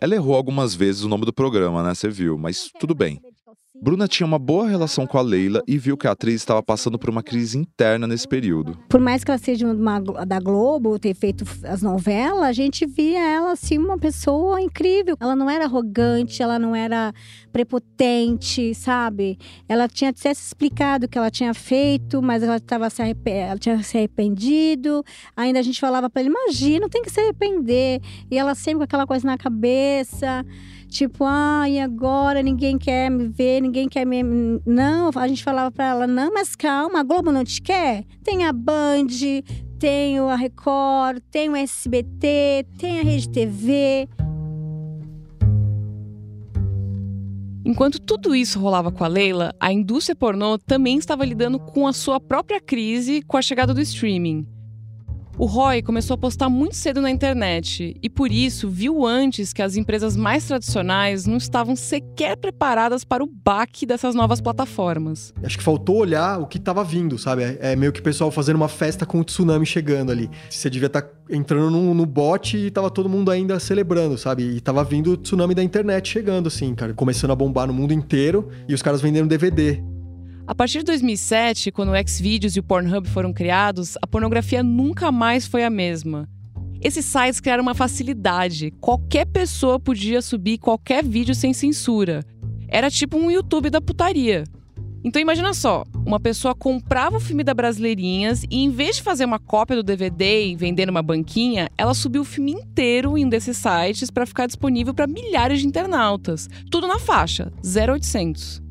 Ela 0.00 0.14
errou 0.14 0.34
algumas 0.34 0.74
vezes 0.74 1.02
o 1.02 1.08
nome 1.08 1.24
do 1.24 1.32
programa, 1.32 1.82
né? 1.82 1.94
Você 1.94 2.08
viu, 2.08 2.38
mas 2.38 2.70
tudo 2.80 2.94
bem. 2.94 3.20
Bruna 3.80 4.08
tinha 4.08 4.26
uma 4.26 4.40
boa 4.40 4.68
relação 4.68 5.06
com 5.06 5.16
a 5.18 5.22
Leila 5.22 5.62
e 5.66 5.78
viu 5.78 5.96
que 5.96 6.08
a 6.08 6.10
atriz 6.10 6.34
estava 6.34 6.60
passando 6.60 6.98
por 6.98 7.08
uma 7.10 7.22
crise 7.22 7.56
interna 7.56 8.08
nesse 8.08 8.26
período. 8.26 8.76
Por 8.88 9.00
mais 9.00 9.22
que 9.22 9.30
ela 9.30 9.38
seja 9.38 9.70
uma, 9.70 10.00
da 10.00 10.40
Globo, 10.40 10.98
ter 10.98 11.14
feito 11.14 11.44
as 11.62 11.80
novelas, 11.80 12.42
a 12.42 12.52
gente 12.52 12.84
via 12.84 13.20
ela 13.20 13.52
assim 13.52 13.78
uma 13.78 13.96
pessoa 13.96 14.60
incrível. 14.60 15.16
Ela 15.20 15.36
não 15.36 15.48
era 15.48 15.64
arrogante, 15.64 16.42
ela 16.42 16.58
não 16.58 16.74
era 16.74 17.12
prepotente, 17.52 18.74
sabe? 18.74 19.38
Ela 19.68 19.86
tinha 19.86 20.10
até 20.10 20.34
se 20.34 20.46
explicado 20.46 21.06
o 21.06 21.08
que 21.08 21.16
ela 21.16 21.30
tinha 21.30 21.54
feito, 21.54 22.20
mas 22.20 22.42
ela, 22.42 22.58
tava 22.58 22.90
se 22.90 23.00
ela 23.26 23.58
tinha 23.58 23.80
se 23.84 23.96
arrependido. 23.96 25.04
Ainda 25.36 25.60
a 25.60 25.62
gente 25.62 25.80
falava 25.80 26.10
pra 26.10 26.20
ele: 26.20 26.30
imagina, 26.30 26.88
tem 26.88 27.02
que 27.02 27.10
se 27.10 27.20
arrepender. 27.20 28.00
E 28.28 28.36
ela 28.36 28.56
sempre 28.56 28.78
com 28.78 28.84
aquela 28.84 29.06
coisa 29.06 29.24
na 29.24 29.38
cabeça. 29.38 30.44
Tipo, 30.88 31.24
ah, 31.26 31.68
e 31.68 31.78
agora 31.78 32.42
ninguém 32.42 32.78
quer 32.78 33.10
me 33.10 33.28
ver, 33.28 33.60
ninguém 33.60 33.88
quer 33.88 34.06
me. 34.06 34.22
Não, 34.64 35.10
a 35.14 35.28
gente 35.28 35.44
falava 35.44 35.70
pra 35.70 35.86
ela, 35.86 36.06
não, 36.06 36.32
mas 36.32 36.56
calma, 36.56 37.00
a 37.00 37.02
Globo 37.02 37.30
não 37.30 37.44
te 37.44 37.60
quer? 37.60 38.04
Tem 38.24 38.46
a 38.46 38.52
Band, 38.52 39.06
tem 39.78 40.18
a 40.18 40.34
Record, 40.34 41.20
tem 41.30 41.50
o 41.50 41.56
SBT, 41.56 42.66
tem 42.78 43.00
a 43.00 43.02
Rede 43.02 43.28
TV. 43.28 44.08
Enquanto 47.64 48.00
tudo 48.00 48.34
isso 48.34 48.58
rolava 48.58 48.90
com 48.90 49.04
a 49.04 49.08
Leila, 49.08 49.54
a 49.60 49.70
indústria 49.70 50.16
pornô 50.16 50.56
também 50.56 50.96
estava 50.96 51.22
lidando 51.22 51.58
com 51.58 51.86
a 51.86 51.92
sua 51.92 52.18
própria 52.18 52.62
crise 52.62 53.20
com 53.20 53.36
a 53.36 53.42
chegada 53.42 53.74
do 53.74 53.80
streaming. 53.82 54.46
O 55.40 55.46
Roy 55.46 55.82
começou 55.82 56.14
a 56.14 56.18
postar 56.18 56.48
muito 56.48 56.74
cedo 56.74 57.00
na 57.00 57.08
internet 57.08 57.96
e, 58.02 58.10
por 58.10 58.32
isso, 58.32 58.68
viu 58.68 59.06
antes 59.06 59.52
que 59.52 59.62
as 59.62 59.76
empresas 59.76 60.16
mais 60.16 60.44
tradicionais 60.44 61.26
não 61.26 61.36
estavam 61.36 61.76
sequer 61.76 62.36
preparadas 62.36 63.04
para 63.04 63.22
o 63.22 63.26
baque 63.26 63.86
dessas 63.86 64.16
novas 64.16 64.40
plataformas. 64.40 65.32
Acho 65.40 65.56
que 65.56 65.62
faltou 65.62 65.98
olhar 65.98 66.40
o 66.40 66.46
que 66.48 66.58
tava 66.58 66.82
vindo, 66.82 67.16
sabe? 67.16 67.44
É, 67.44 67.58
é 67.60 67.76
meio 67.76 67.92
que 67.92 68.00
o 68.00 68.02
pessoal 68.02 68.32
fazendo 68.32 68.56
uma 68.56 68.66
festa 68.66 69.06
com 69.06 69.20
o 69.20 69.24
tsunami 69.24 69.64
chegando 69.64 70.10
ali. 70.10 70.28
Você 70.50 70.68
devia 70.68 70.88
estar 70.88 71.08
entrando 71.30 71.70
no, 71.70 71.94
no 71.94 72.04
bote 72.04 72.56
e 72.56 72.68
tava 72.68 72.90
todo 72.90 73.08
mundo 73.08 73.30
ainda 73.30 73.60
celebrando, 73.60 74.18
sabe? 74.18 74.42
E 74.42 74.60
tava 74.60 74.82
vindo 74.82 75.12
o 75.12 75.16
tsunami 75.16 75.54
da 75.54 75.62
internet 75.62 76.08
chegando, 76.08 76.48
assim, 76.48 76.74
cara. 76.74 76.92
Começando 76.94 77.30
a 77.30 77.36
bombar 77.36 77.68
no 77.68 77.72
mundo 77.72 77.92
inteiro 77.92 78.48
e 78.66 78.74
os 78.74 78.82
caras 78.82 79.00
vendendo 79.00 79.28
DVD. 79.28 79.80
A 80.48 80.54
partir 80.54 80.78
de 80.78 80.86
2007, 80.86 81.70
quando 81.70 81.92
o 81.92 82.08
Xvideos 82.08 82.56
e 82.56 82.60
o 82.60 82.62
Pornhub 82.62 83.06
foram 83.06 83.34
criados, 83.34 83.98
a 84.00 84.06
pornografia 84.06 84.62
nunca 84.62 85.12
mais 85.12 85.46
foi 85.46 85.62
a 85.62 85.68
mesma. 85.68 86.26
Esses 86.80 87.04
sites 87.04 87.38
criaram 87.38 87.62
uma 87.62 87.74
facilidade. 87.74 88.70
Qualquer 88.80 89.26
pessoa 89.26 89.78
podia 89.78 90.22
subir 90.22 90.56
qualquer 90.56 91.04
vídeo 91.04 91.34
sem 91.34 91.52
censura. 91.52 92.24
Era 92.66 92.90
tipo 92.90 93.18
um 93.18 93.30
YouTube 93.30 93.68
da 93.68 93.78
putaria. 93.78 94.44
Então 95.04 95.20
imagina 95.20 95.52
só, 95.52 95.84
uma 96.06 96.18
pessoa 96.18 96.54
comprava 96.54 97.18
o 97.18 97.20
filme 97.20 97.44
da 97.44 97.52
Brasileirinhas 97.52 98.42
e 98.50 98.64
em 98.64 98.70
vez 98.70 98.96
de 98.96 99.02
fazer 99.02 99.26
uma 99.26 99.38
cópia 99.38 99.76
do 99.76 99.82
DVD 99.82 100.46
e 100.46 100.56
vender 100.56 100.86
numa 100.86 101.02
banquinha, 101.02 101.68
ela 101.76 101.92
subiu 101.92 102.22
o 102.22 102.24
filme 102.24 102.52
inteiro 102.52 103.18
em 103.18 103.26
um 103.26 103.28
desses 103.28 103.58
sites 103.58 104.10
para 104.10 104.24
ficar 104.24 104.46
disponível 104.46 104.94
para 104.94 105.06
milhares 105.06 105.60
de 105.60 105.66
internautas. 105.66 106.48
Tudo 106.70 106.86
na 106.86 106.98
faixa, 106.98 107.52
0800. 107.62 108.66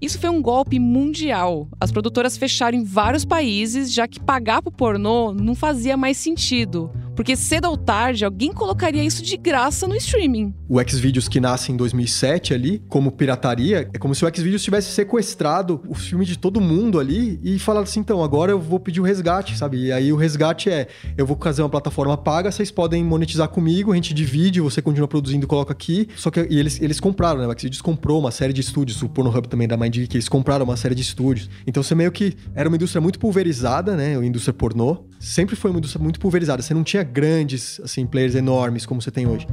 Isso 0.00 0.18
foi 0.18 0.28
um 0.28 0.42
golpe 0.42 0.78
mundial. 0.78 1.68
As 1.80 1.90
produtoras 1.90 2.36
fecharam 2.36 2.76
em 2.76 2.84
vários 2.84 3.24
países, 3.24 3.92
já 3.92 4.06
que 4.06 4.20
pagar 4.20 4.60
pro 4.60 4.70
pornô 4.70 5.32
não 5.32 5.54
fazia 5.54 5.96
mais 5.96 6.16
sentido. 6.18 6.90
Porque 7.16 7.34
cedo 7.34 7.68
ou 7.68 7.76
tarde 7.76 8.24
alguém 8.24 8.52
colocaria 8.52 9.02
isso 9.02 9.22
de 9.22 9.36
graça 9.36 9.88
no 9.88 9.96
streaming. 9.96 10.54
O 10.68 10.78
Xvideos 10.80 11.28
que 11.28 11.40
nasce 11.40 11.72
em 11.72 11.76
2007 11.76 12.52
ali, 12.52 12.82
como 12.88 13.10
pirataria, 13.10 13.88
é 13.92 13.98
como 13.98 14.14
se 14.14 14.24
o 14.24 14.28
Xvideos 14.28 14.62
tivesse 14.62 14.92
sequestrado 14.92 15.80
o 15.88 15.94
filme 15.94 16.26
de 16.26 16.38
todo 16.38 16.60
mundo 16.60 17.00
ali 17.00 17.40
e 17.42 17.58
falado 17.58 17.84
assim, 17.84 18.00
então, 18.00 18.22
agora 18.22 18.52
eu 18.52 18.60
vou 18.60 18.78
pedir 18.78 19.00
o 19.00 19.04
resgate, 19.04 19.56
sabe? 19.56 19.86
E 19.86 19.92
aí 19.92 20.12
o 20.12 20.16
resgate 20.16 20.68
é, 20.68 20.88
eu 21.16 21.26
vou 21.26 21.38
fazer 21.40 21.62
uma 21.62 21.70
plataforma 21.70 22.16
paga, 22.16 22.52
vocês 22.52 22.70
podem 22.70 23.02
monetizar 23.02 23.48
comigo, 23.48 23.92
a 23.92 23.94
gente 23.94 24.12
divide, 24.12 24.60
você 24.60 24.82
continua 24.82 25.08
produzindo 25.08 25.46
coloca 25.46 25.72
aqui. 25.72 26.08
Só 26.16 26.30
que 26.30 26.40
eles, 26.40 26.80
eles 26.82 27.00
compraram, 27.00 27.40
né? 27.40 27.46
O 27.46 27.58
Xvideos 27.58 27.80
comprou 27.80 28.20
uma 28.20 28.30
série 28.30 28.52
de 28.52 28.60
estúdios, 28.60 29.00
o 29.02 29.08
Pornhub 29.08 29.48
também 29.48 29.66
da 29.66 29.76
que 29.76 30.16
eles 30.16 30.28
compraram 30.28 30.64
uma 30.64 30.76
série 30.76 30.94
de 30.94 31.02
estúdios. 31.02 31.48
Então 31.66 31.82
você 31.82 31.94
meio 31.94 32.12
que 32.12 32.34
era 32.54 32.68
uma 32.68 32.76
indústria 32.76 33.00
muito 33.00 33.18
pulverizada, 33.18 33.96
né? 33.96 34.18
A 34.18 34.24
indústria 34.24 34.52
pornô. 34.52 35.04
Sempre 35.18 35.56
foi 35.56 35.70
uma 35.70 35.78
indústria 35.78 36.02
muito 36.02 36.20
pulverizada. 36.20 36.62
Você 36.62 36.74
não 36.74 36.84
tinha 36.84 37.05
grandes, 37.06 37.80
assim, 37.80 38.06
players 38.06 38.34
enormes 38.34 38.84
como 38.84 39.00
você 39.00 39.10
tem 39.10 39.26
hoje. 39.26 39.46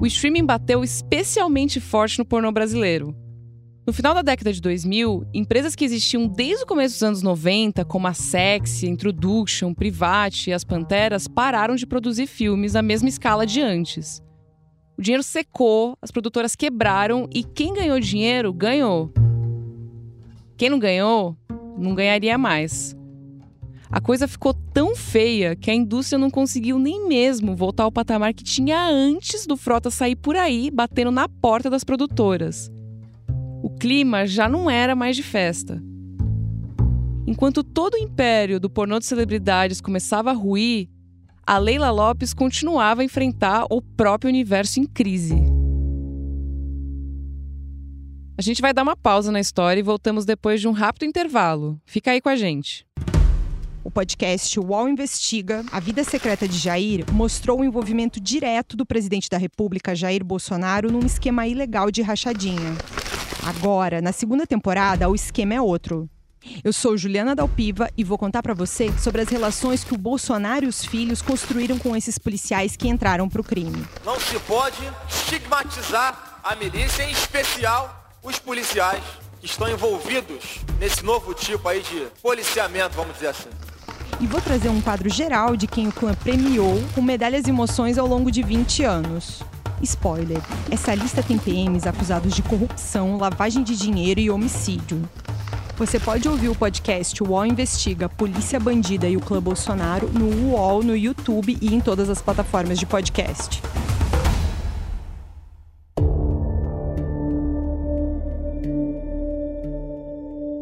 O 0.00 0.06
streaming 0.06 0.46
bateu 0.46 0.82
especialmente 0.82 1.78
forte 1.78 2.18
no 2.18 2.24
pornô 2.24 2.50
brasileiro. 2.50 3.14
No 3.86 3.92
final 3.92 4.14
da 4.14 4.22
década 4.22 4.52
de 4.52 4.60
2000, 4.60 5.26
empresas 5.34 5.74
que 5.74 5.84
existiam 5.84 6.26
desde 6.26 6.64
o 6.64 6.66
começo 6.66 6.94
dos 6.94 7.02
anos 7.02 7.22
90, 7.22 7.84
como 7.84 8.06
a 8.06 8.14
Sexy, 8.14 8.86
Introduction, 8.86 9.74
Private 9.74 10.50
e 10.50 10.52
as 10.52 10.64
Panteras, 10.64 11.26
pararam 11.26 11.74
de 11.74 11.86
produzir 11.86 12.26
filmes 12.26 12.74
na 12.74 12.82
mesma 12.82 13.08
escala 13.08 13.44
de 13.44 13.60
antes. 13.60 14.22
O 14.96 15.02
dinheiro 15.02 15.22
secou, 15.22 15.98
as 16.00 16.10
produtoras 16.10 16.54
quebraram 16.54 17.28
e 17.34 17.42
quem 17.42 17.74
ganhou 17.74 17.98
dinheiro, 17.98 18.52
ganhou. 18.52 19.12
Quem 20.56 20.70
não 20.70 20.78
ganhou, 20.78 21.36
não 21.76 21.94
ganharia 21.94 22.38
mais. 22.38 22.96
A 23.92 24.00
coisa 24.00 24.28
ficou 24.28 24.54
tão 24.54 24.94
feia 24.94 25.56
que 25.56 25.68
a 25.68 25.74
indústria 25.74 26.16
não 26.16 26.30
conseguiu 26.30 26.78
nem 26.78 27.08
mesmo 27.08 27.56
voltar 27.56 27.82
ao 27.82 27.90
patamar 27.90 28.32
que 28.32 28.44
tinha 28.44 28.88
antes 28.88 29.46
do 29.46 29.56
Frota 29.56 29.90
sair 29.90 30.14
por 30.14 30.36
aí 30.36 30.70
batendo 30.70 31.10
na 31.10 31.28
porta 31.28 31.68
das 31.68 31.82
produtoras. 31.82 32.70
O 33.64 33.68
clima 33.68 34.26
já 34.26 34.48
não 34.48 34.70
era 34.70 34.94
mais 34.94 35.16
de 35.16 35.24
festa. 35.24 35.82
Enquanto 37.26 37.64
todo 37.64 37.94
o 37.94 37.98
império 37.98 38.60
do 38.60 38.70
pornô 38.70 38.98
de 39.00 39.06
celebridades 39.06 39.80
começava 39.80 40.30
a 40.30 40.34
ruir, 40.34 40.88
a 41.44 41.58
Leila 41.58 41.90
Lopes 41.90 42.32
continuava 42.32 43.02
a 43.02 43.04
enfrentar 43.04 43.66
o 43.70 43.82
próprio 43.82 44.28
universo 44.28 44.78
em 44.78 44.86
crise. 44.86 45.34
A 48.38 48.42
gente 48.42 48.62
vai 48.62 48.72
dar 48.72 48.84
uma 48.84 48.96
pausa 48.96 49.32
na 49.32 49.40
história 49.40 49.80
e 49.80 49.82
voltamos 49.82 50.24
depois 50.24 50.60
de 50.60 50.68
um 50.68 50.72
rápido 50.72 51.04
intervalo. 51.04 51.80
Fica 51.84 52.12
aí 52.12 52.20
com 52.20 52.28
a 52.28 52.36
gente. 52.36 52.86
O 53.82 53.90
podcast 53.90 54.60
UOL 54.60 54.90
Investiga, 54.90 55.64
A 55.72 55.80
Vida 55.80 56.04
Secreta 56.04 56.46
de 56.46 56.58
Jair, 56.58 57.06
mostrou 57.10 57.60
o 57.60 57.64
envolvimento 57.64 58.20
direto 58.20 58.76
do 58.76 58.84
presidente 58.84 59.30
da 59.30 59.38
República, 59.38 59.94
Jair 59.94 60.22
Bolsonaro, 60.22 60.92
num 60.92 61.06
esquema 61.06 61.46
ilegal 61.46 61.90
de 61.90 62.02
rachadinha. 62.02 62.76
Agora, 63.42 64.02
na 64.02 64.12
segunda 64.12 64.46
temporada, 64.46 65.08
o 65.08 65.14
esquema 65.14 65.54
é 65.54 65.60
outro. 65.62 66.10
Eu 66.62 66.74
sou 66.74 66.94
Juliana 66.94 67.34
Dalpiva 67.34 67.88
e 67.96 68.04
vou 68.04 68.18
contar 68.18 68.42
para 68.42 68.52
você 68.52 68.92
sobre 68.98 69.22
as 69.22 69.28
relações 69.28 69.82
que 69.82 69.94
o 69.94 69.98
Bolsonaro 69.98 70.66
e 70.66 70.68
os 70.68 70.84
filhos 70.84 71.22
construíram 71.22 71.78
com 71.78 71.96
esses 71.96 72.18
policiais 72.18 72.76
que 72.76 72.88
entraram 72.88 73.30
pro 73.30 73.42
crime. 73.42 73.82
Não 74.04 74.20
se 74.20 74.38
pode 74.40 74.76
estigmatizar 75.08 76.38
a 76.44 76.54
milícia, 76.54 77.02
em 77.02 77.12
especial 77.12 78.14
os 78.22 78.38
policiais 78.38 79.02
que 79.40 79.46
estão 79.46 79.70
envolvidos 79.70 80.58
nesse 80.78 81.02
novo 81.02 81.32
tipo 81.32 81.66
aí 81.66 81.80
de 81.80 82.08
policiamento, 82.22 82.94
vamos 82.94 83.14
dizer 83.14 83.28
assim. 83.28 83.48
E 84.20 84.26
vou 84.26 84.40
trazer 84.40 84.68
um 84.68 84.82
quadro 84.82 85.08
geral 85.08 85.56
de 85.56 85.66
quem 85.66 85.88
o 85.88 85.92
clã 85.92 86.14
premiou 86.14 86.78
com 86.94 87.00
medalhas 87.00 87.46
e 87.46 87.50
emoções 87.50 87.96
ao 87.96 88.06
longo 88.06 88.30
de 88.30 88.42
20 88.42 88.84
anos. 88.84 89.42
Spoiler: 89.82 90.42
essa 90.70 90.94
lista 90.94 91.22
tem 91.22 91.38
PMs 91.38 91.86
acusados 91.86 92.34
de 92.34 92.42
corrupção, 92.42 93.16
lavagem 93.16 93.62
de 93.62 93.74
dinheiro 93.74 94.20
e 94.20 94.30
homicídio. 94.30 95.02
Você 95.78 95.98
pode 95.98 96.28
ouvir 96.28 96.50
o 96.50 96.54
podcast 96.54 97.22
UOL 97.22 97.46
Investiga 97.46 98.06
Polícia 98.06 98.60
Bandida 98.60 99.08
e 99.08 99.16
o 99.16 99.20
Clã 99.20 99.40
Bolsonaro 99.40 100.10
no 100.12 100.50
UOL, 100.50 100.82
no 100.82 100.94
YouTube 100.94 101.56
e 101.58 101.74
em 101.74 101.80
todas 101.80 102.10
as 102.10 102.20
plataformas 102.20 102.78
de 102.78 102.84
podcast. 102.84 103.62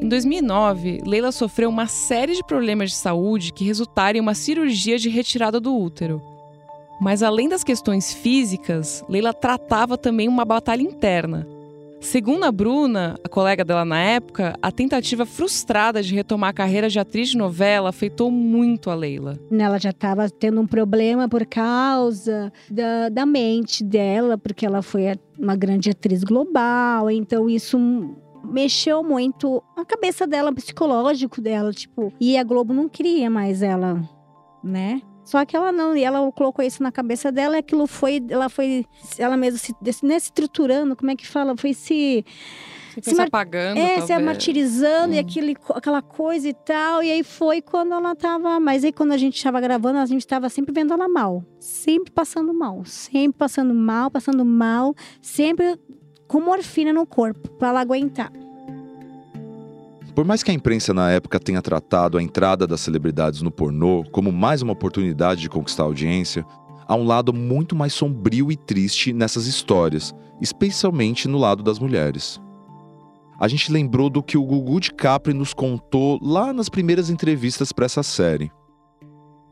Em 0.08 0.10
2009, 0.10 1.02
Leila 1.04 1.30
sofreu 1.30 1.68
uma 1.68 1.86
série 1.86 2.34
de 2.34 2.42
problemas 2.42 2.92
de 2.92 2.96
saúde 2.96 3.52
que 3.52 3.62
resultaram 3.62 4.16
em 4.16 4.22
uma 4.22 4.32
cirurgia 4.32 4.96
de 4.96 5.10
retirada 5.10 5.60
do 5.60 5.76
útero. 5.76 6.22
Mas 6.98 7.22
além 7.22 7.46
das 7.46 7.62
questões 7.62 8.14
físicas, 8.14 9.04
Leila 9.06 9.34
tratava 9.34 9.98
também 9.98 10.26
uma 10.26 10.46
batalha 10.46 10.80
interna. 10.80 11.46
Segundo 12.00 12.44
a 12.44 12.50
Bruna, 12.50 13.16
a 13.22 13.28
colega 13.28 13.62
dela 13.62 13.84
na 13.84 14.00
época, 14.00 14.54
a 14.62 14.72
tentativa 14.72 15.26
frustrada 15.26 16.02
de 16.02 16.14
retomar 16.14 16.50
a 16.50 16.54
carreira 16.54 16.88
de 16.88 16.98
atriz 16.98 17.28
de 17.28 17.36
novela 17.36 17.90
afetou 17.90 18.30
muito 18.30 18.88
a 18.88 18.94
Leila. 18.94 19.38
Ela 19.52 19.78
já 19.78 19.90
estava 19.90 20.30
tendo 20.30 20.58
um 20.58 20.66
problema 20.66 21.28
por 21.28 21.44
causa 21.44 22.50
da, 22.70 23.10
da 23.10 23.26
mente 23.26 23.84
dela, 23.84 24.38
porque 24.38 24.64
ela 24.64 24.80
foi 24.80 25.18
uma 25.38 25.54
grande 25.54 25.90
atriz 25.90 26.24
global, 26.24 27.10
então 27.10 27.50
isso 27.50 27.76
mexeu 28.44 29.02
muito 29.02 29.62
a 29.76 29.84
cabeça 29.84 30.26
dela, 30.26 30.50
o 30.50 30.54
psicológico 30.54 31.40
dela, 31.40 31.72
tipo, 31.72 32.12
e 32.20 32.36
a 32.36 32.44
Globo 32.44 32.72
não 32.72 32.88
queria 32.88 33.30
mais 33.30 33.62
ela, 33.62 34.02
né? 34.62 35.02
Só 35.28 35.44
que 35.44 35.54
ela 35.54 35.70
não, 35.70 35.94
e 35.94 36.02
ela 36.02 36.32
colocou 36.32 36.64
isso 36.64 36.82
na 36.82 36.90
cabeça 36.90 37.30
dela 37.30 37.56
e 37.56 37.58
aquilo 37.58 37.86
foi, 37.86 38.24
ela 38.30 38.48
foi, 38.48 38.86
ela 39.18 39.36
mesma 39.36 39.58
se, 39.58 39.74
né, 40.02 40.18
se 40.18 40.28
estruturando, 40.28 40.96
como 40.96 41.10
é 41.10 41.14
que 41.14 41.26
fala? 41.26 41.54
Foi 41.54 41.74
se. 41.74 42.24
Se, 43.02 43.14
se 43.14 43.20
apagando. 43.20 43.76
É, 43.76 43.98
talvez. 43.98 44.04
se 44.06 44.18
martirizando 44.18 45.12
hum. 45.12 45.16
e 45.16 45.18
aquele, 45.18 45.54
aquela 45.74 46.00
coisa 46.00 46.48
e 46.48 46.54
tal. 46.54 47.02
E 47.02 47.12
aí 47.12 47.22
foi 47.22 47.60
quando 47.60 47.92
ela 47.92 48.16
tava. 48.16 48.58
Mas 48.58 48.82
aí 48.82 48.90
quando 48.90 49.12
a 49.12 49.18
gente 49.18 49.40
tava 49.40 49.60
gravando, 49.60 49.98
a 49.98 50.06
gente 50.06 50.26
tava 50.26 50.48
sempre 50.48 50.72
vendo 50.72 50.94
ela 50.94 51.06
mal. 51.06 51.44
Sempre 51.60 52.10
passando 52.10 52.52
mal. 52.54 52.82
Sempre 52.86 53.38
passando 53.38 53.74
mal, 53.74 54.10
passando 54.10 54.44
mal. 54.46 54.94
Sempre 55.20 55.78
com 56.28 56.40
morfina 56.40 56.92
no 56.92 57.06
corpo, 57.06 57.48
pra 57.52 57.68
ela 57.68 57.80
aguentar. 57.80 58.30
Por 60.14 60.24
mais 60.24 60.42
que 60.42 60.50
a 60.50 60.54
imprensa 60.54 60.92
na 60.92 61.10
época 61.10 61.40
tenha 61.40 61.62
tratado 61.62 62.18
a 62.18 62.22
entrada 62.22 62.66
das 62.66 62.80
celebridades 62.80 63.40
no 63.40 63.50
pornô 63.50 64.04
como 64.10 64.30
mais 64.30 64.60
uma 64.62 64.72
oportunidade 64.72 65.40
de 65.40 65.48
conquistar 65.48 65.84
audiência, 65.84 66.44
há 66.86 66.94
um 66.94 67.04
lado 67.06 67.32
muito 67.32 67.74
mais 67.74 67.94
sombrio 67.94 68.52
e 68.52 68.56
triste 68.56 69.12
nessas 69.12 69.46
histórias, 69.46 70.12
especialmente 70.40 71.28
no 71.28 71.38
lado 71.38 71.62
das 71.62 71.78
mulheres. 71.78 72.40
A 73.40 73.46
gente 73.46 73.70
lembrou 73.70 74.10
do 74.10 74.20
que 74.20 74.36
o 74.36 74.44
Gugu 74.44 74.80
de 74.80 74.92
Capri 74.92 75.32
nos 75.32 75.54
contou 75.54 76.18
lá 76.20 76.52
nas 76.52 76.68
primeiras 76.68 77.08
entrevistas 77.08 77.70
para 77.70 77.86
essa 77.86 78.02
série. 78.02 78.50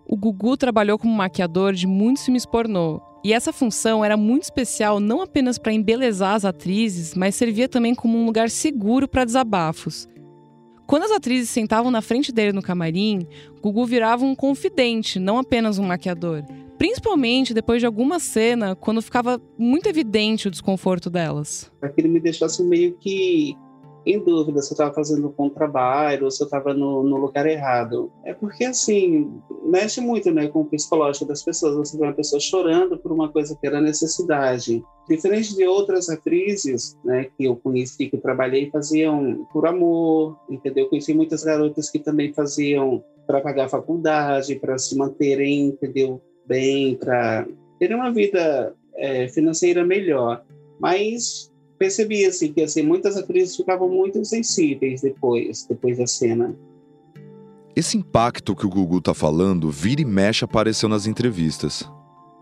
O 0.09 0.17
Gugu 0.17 0.57
trabalhou 0.57 0.99
como 0.99 1.13
maquiador 1.13 1.73
de 1.73 1.87
muitos 1.87 2.25
filmes 2.25 2.47
pornô, 2.47 3.01
e 3.25 3.33
essa 3.33 3.53
função 3.53 4.05
era 4.05 4.17
muito 4.17 4.45
especial 4.45 5.01
não 5.01 5.21
apenas 5.21 5.59
para 5.59 5.73
embelezar 5.73 6.37
as 6.37 6.45
atrizes, 6.45 7.15
mas 7.17 7.35
servia 7.35 7.69
também 7.69 7.93
como 7.93 8.17
um 8.17 8.25
lugar 8.25 8.49
seguro 8.49 9.09
para 9.09 9.25
desabafos. 9.25 10.09
Quando 10.87 11.03
as 11.03 11.11
atrizes 11.11 11.51
sentavam 11.51 11.91
na 11.91 12.01
frente 12.01 12.31
dele 12.31 12.53
no 12.53 12.63
camarim, 12.63 13.27
Gugu 13.61 13.85
virava 13.85 14.25
um 14.25 14.37
confidente, 14.37 15.19
não 15.19 15.39
apenas 15.39 15.77
um 15.81 15.85
maquiador. 15.85 16.45
Principalmente 16.79 17.53
depois 17.53 17.81
de 17.81 17.87
alguma 17.87 18.21
cena, 18.21 18.77
quando 18.77 19.03
ficava 19.03 19.43
muito 19.59 19.89
evidente 19.89 20.47
o 20.47 20.51
desconforto 20.51 21.11
delas. 21.11 21.69
Aquilo 21.83 22.09
me 22.09 22.21
deixou 22.21 22.47
assim 22.47 22.65
meio 22.65 22.97
que 23.01 23.57
em 24.07 24.21
dúvida 24.21 24.63
se 24.63 24.71
eu 24.71 24.75
estava 24.75 24.95
fazendo 24.95 25.35
bom 25.37 25.51
trabalho 25.51 26.27
ou 26.27 26.31
se 26.31 26.41
eu 26.41 26.45
estava 26.45 26.73
no, 26.73 27.03
no, 27.03 27.17
lugar 27.17 27.45
errado. 27.45 28.13
É 28.25 28.33
porque, 28.33 28.65
assim, 28.65 29.41
mexe 29.65 30.01
muito 30.01 30.31
né, 30.31 30.47
com 30.47 30.61
o 30.61 30.65
psicológico 30.65 31.27
das 31.27 31.43
pessoas. 31.43 31.75
Você 31.75 31.99
vê 31.99 32.05
uma 32.05 32.13
pessoa 32.13 32.39
chorando 32.39 32.97
por 32.97 33.11
uma 33.11 33.29
coisa 33.29 33.57
que 33.61 33.67
era 33.67 33.81
necessidade. 33.81 34.85
Diferente 35.09 35.57
de 35.57 35.67
outras 35.67 36.09
atrizes 36.09 36.97
né, 37.05 37.29
que 37.37 37.45
eu 37.45 37.57
conheci, 37.57 38.09
que 38.09 38.17
trabalhei, 38.17 38.71
faziam 38.71 39.47
por 39.53 39.67
amor, 39.67 40.39
entendeu? 40.49 40.85
Eu 40.85 40.91
conheci 40.91 41.13
muitas 41.13 41.43
garotas 41.43 41.91
que 41.91 41.99
também 41.99 42.33
faziam 42.33 43.03
para 43.27 43.41
pagar 43.41 43.65
a 43.65 43.69
faculdade, 43.69 44.55
para 44.55 44.79
se 44.79 44.97
manterem, 44.97 45.67
entendeu? 45.67 46.23
Bem, 46.47 46.95
para 46.95 47.45
terem 47.81 47.97
uma 47.97 48.13
vida 48.13 48.73
é, 48.95 49.27
financeira 49.29 49.85
melhor. 49.85 50.45
Mas 50.79 51.51
percebi 51.79 52.25
assim 52.25 52.53
que 52.53 52.63
assim 52.63 52.83
muitas 52.83 53.17
atrizes 53.17 53.57
ficavam 53.57 53.89
muito 53.89 54.25
sensíveis 54.25 55.01
depois 55.01 55.67
depois 55.69 55.99
da 55.99 56.07
cena. 56.07 56.57
Esse 57.75 57.99
impacto 57.99 58.57
que 58.57 58.67
o 58.67 58.71
Gugu 58.71 59.01
tá 59.01 59.13
falando 59.13 59.71
vira 59.71 60.01
e 60.01 60.05
mexe 60.05 60.45
apareceu 60.45 60.89
nas 60.89 61.07
entrevistas. 61.07 61.89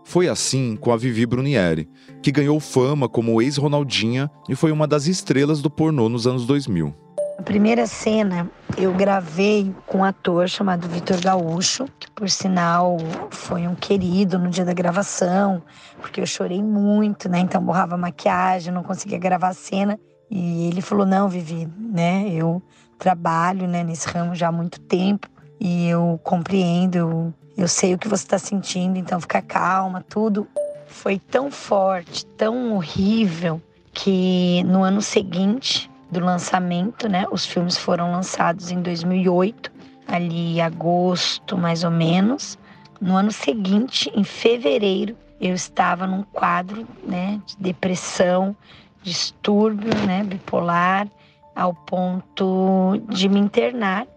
Foi 0.03 0.29
assim 0.29 0.77
com 0.79 0.91
a 0.91 0.97
Vivi 0.97 1.25
Brunieri 1.25 1.89
que 2.21 2.31
ganhou 2.31 2.59
fama 2.59 3.09
como 3.09 3.41
ex-Ronaldinha 3.41 4.29
e 4.47 4.55
foi 4.55 4.71
uma 4.71 4.87
das 4.87 5.07
estrelas 5.07 5.61
do 5.61 5.69
pornô 5.69 6.07
nos 6.07 6.25
anos 6.27 6.45
2000 6.45 7.04
a 7.37 7.41
primeira 7.41 7.85
cena 7.85 8.49
eu 8.77 8.93
gravei 8.93 9.73
com 9.85 9.99
um 9.99 10.03
ator 10.03 10.47
chamado 10.49 10.87
Vitor 10.87 11.19
Gaúcho, 11.21 11.85
que 11.99 12.09
por 12.11 12.29
sinal 12.29 12.97
foi 13.29 13.67
um 13.67 13.75
querido 13.75 14.39
no 14.39 14.49
dia 14.49 14.65
da 14.65 14.73
gravação, 14.73 15.61
porque 15.99 16.21
eu 16.21 16.25
chorei 16.25 16.61
muito, 16.61 17.29
né? 17.29 17.39
Então 17.39 17.61
borrava 17.61 17.97
maquiagem, 17.97 18.73
não 18.73 18.83
conseguia 18.83 19.17
gravar 19.17 19.49
a 19.49 19.53
cena. 19.53 19.99
E 20.29 20.67
ele 20.67 20.81
falou: 20.81 21.05
"Não, 21.05 21.29
Vivi, 21.29 21.67
né? 21.77 22.27
Eu 22.29 22.61
trabalho, 22.97 23.67
né, 23.67 23.83
nesse 23.83 24.07
ramo 24.07 24.33
já 24.33 24.47
há 24.47 24.51
muito 24.51 24.79
tempo 24.79 25.27
e 25.59 25.87
eu 25.87 26.19
compreendo, 26.23 26.95
eu, 26.95 27.33
eu 27.57 27.67
sei 27.67 27.93
o 27.93 27.97
que 27.97 28.07
você 28.07 28.23
está 28.23 28.39
sentindo, 28.39 28.97
então 28.97 29.19
fica 29.19 29.41
calma, 29.41 30.03
tudo". 30.07 30.47
Foi 30.87 31.19
tão 31.19 31.51
forte, 31.51 32.25
tão 32.37 32.73
horrível 32.73 33.61
que 33.93 34.63
no 34.63 34.83
ano 34.83 35.01
seguinte 35.01 35.89
do 36.11 36.19
lançamento, 36.19 37.07
né? 37.07 37.25
Os 37.31 37.45
filmes 37.45 37.77
foram 37.77 38.11
lançados 38.11 38.71
em 38.71 38.81
2008, 38.81 39.71
ali 40.07 40.61
agosto 40.61 41.57
mais 41.57 41.83
ou 41.83 41.91
menos. 41.91 42.57
No 43.01 43.15
ano 43.15 43.31
seguinte, 43.31 44.11
em 44.15 44.23
fevereiro, 44.23 45.15
eu 45.39 45.53
estava 45.53 46.07
num 46.07 46.23
quadro, 46.23 46.87
né, 47.03 47.41
de 47.45 47.57
depressão, 47.57 48.55
distúrbio, 49.03 49.93
né, 50.05 50.23
bipolar, 50.23 51.07
ao 51.55 51.73
ponto 51.73 53.01
de 53.09 53.27
me 53.29 53.39
internar. 53.39 54.07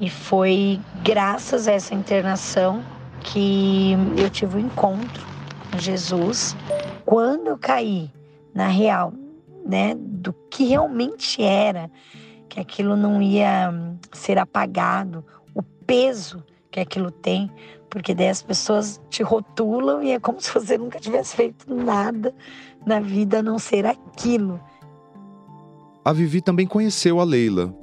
E 0.00 0.10
foi 0.10 0.80
graças 1.02 1.68
a 1.68 1.72
essa 1.72 1.94
internação 1.94 2.82
que 3.20 3.96
eu 4.16 4.28
tive 4.28 4.56
o 4.56 4.58
um 4.58 4.66
encontro 4.66 5.26
com 5.70 5.78
Jesus. 5.78 6.56
Quando 7.06 7.48
eu 7.48 7.58
caí 7.58 8.10
na 8.54 8.66
real 8.66 9.12
né, 9.64 9.94
do 9.96 10.32
que 10.50 10.64
realmente 10.64 11.42
era, 11.42 11.90
que 12.48 12.60
aquilo 12.60 12.96
não 12.96 13.20
ia 13.22 13.70
hum, 13.72 13.96
ser 14.12 14.38
apagado, 14.38 15.24
o 15.54 15.62
peso 15.62 16.44
que 16.70 16.80
aquilo 16.80 17.10
tem, 17.10 17.50
porque 17.88 18.14
daí 18.14 18.28
as 18.28 18.42
pessoas 18.42 19.00
te 19.08 19.22
rotulam 19.22 20.02
e 20.02 20.10
é 20.10 20.20
como 20.20 20.40
se 20.42 20.52
você 20.52 20.76
nunca 20.76 21.00
tivesse 21.00 21.36
feito 21.36 21.72
nada 21.72 22.34
na 22.84 23.00
vida 23.00 23.38
a 23.38 23.42
não 23.42 23.58
ser 23.58 23.86
aquilo. 23.86 24.60
A 26.04 26.12
Vivi 26.12 26.42
também 26.42 26.66
conheceu 26.66 27.18
a 27.18 27.24
Leila. 27.24 27.74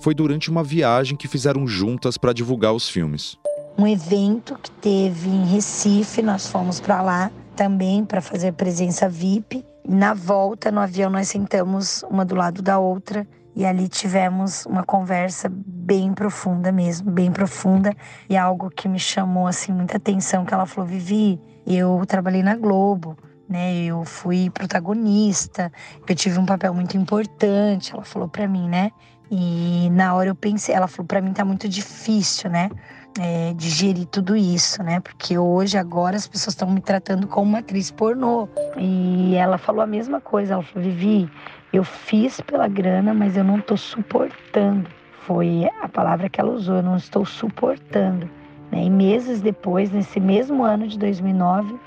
Foi 0.00 0.14
durante 0.14 0.50
uma 0.50 0.62
viagem 0.62 1.16
que 1.16 1.28
fizeram 1.28 1.66
juntas 1.66 2.18
para 2.18 2.32
divulgar 2.32 2.74
os 2.74 2.88
filmes. 2.88 3.38
Um 3.78 3.86
evento 3.86 4.58
que 4.62 4.70
teve 4.70 5.28
em 5.28 5.46
Recife, 5.46 6.20
nós 6.20 6.46
fomos 6.46 6.80
para 6.80 7.00
lá 7.00 7.30
também 7.60 8.06
para 8.06 8.22
fazer 8.22 8.54
presença 8.54 9.06
VIP. 9.06 9.62
Na 9.86 10.14
volta 10.14 10.72
no 10.72 10.80
avião 10.80 11.10
nós 11.10 11.28
sentamos 11.28 12.02
uma 12.04 12.24
do 12.24 12.34
lado 12.34 12.62
da 12.62 12.78
outra 12.78 13.28
e 13.54 13.66
ali 13.66 13.86
tivemos 13.86 14.64
uma 14.64 14.82
conversa 14.82 15.46
bem 15.52 16.14
profunda 16.14 16.72
mesmo, 16.72 17.10
bem 17.10 17.30
profunda 17.30 17.94
e 18.30 18.34
algo 18.34 18.70
que 18.70 18.88
me 18.88 18.98
chamou 18.98 19.46
assim 19.46 19.72
muita 19.72 19.98
atenção 19.98 20.46
que 20.46 20.54
ela 20.54 20.64
falou: 20.64 20.88
"Vivi, 20.88 21.38
eu 21.66 22.02
trabalhei 22.08 22.42
na 22.42 22.56
Globo, 22.56 23.14
né? 23.46 23.84
Eu 23.84 24.06
fui 24.06 24.48
protagonista, 24.48 25.70
eu 26.08 26.14
tive 26.14 26.38
um 26.38 26.46
papel 26.46 26.72
muito 26.72 26.96
importante". 26.96 27.92
Ela 27.92 28.04
falou 28.04 28.26
para 28.26 28.48
mim, 28.48 28.70
né? 28.70 28.90
E 29.30 29.90
na 29.90 30.14
hora 30.14 30.30
eu 30.30 30.34
pensei, 30.34 30.74
ela 30.74 30.88
falou 30.88 31.06
para 31.06 31.20
mim 31.20 31.34
tá 31.34 31.44
muito 31.44 31.68
difícil, 31.68 32.48
né? 32.48 32.70
É, 33.18 33.52
digerir 33.54 34.06
tudo 34.06 34.36
isso, 34.36 34.82
né? 34.82 35.00
Porque 35.00 35.36
hoje, 35.36 35.76
agora, 35.76 36.16
as 36.16 36.28
pessoas 36.28 36.54
estão 36.54 36.70
me 36.70 36.80
tratando 36.80 37.26
como 37.26 37.48
uma 37.48 37.58
atriz 37.58 37.90
pornô. 37.90 38.48
E 38.78 39.34
ela 39.34 39.58
falou 39.58 39.82
a 39.82 39.86
mesma 39.86 40.20
coisa. 40.20 40.54
Ela 40.54 40.62
falou: 40.62 40.88
Vivi, 40.88 41.28
eu 41.72 41.82
fiz 41.82 42.40
pela 42.40 42.68
grana, 42.68 43.12
mas 43.12 43.36
eu 43.36 43.44
não 43.44 43.60
tô 43.60 43.76
suportando. 43.76 44.88
Foi 45.26 45.68
a 45.82 45.88
palavra 45.88 46.28
que 46.28 46.40
ela 46.40 46.52
usou, 46.52 46.76
eu 46.76 46.82
não 46.82 46.96
estou 46.96 47.24
suportando. 47.26 48.30
Né? 48.70 48.84
E 48.84 48.90
meses 48.90 49.40
depois, 49.40 49.90
nesse 49.90 50.20
mesmo 50.20 50.62
ano 50.64 50.86
de 50.86 50.98
2009, 50.98 51.78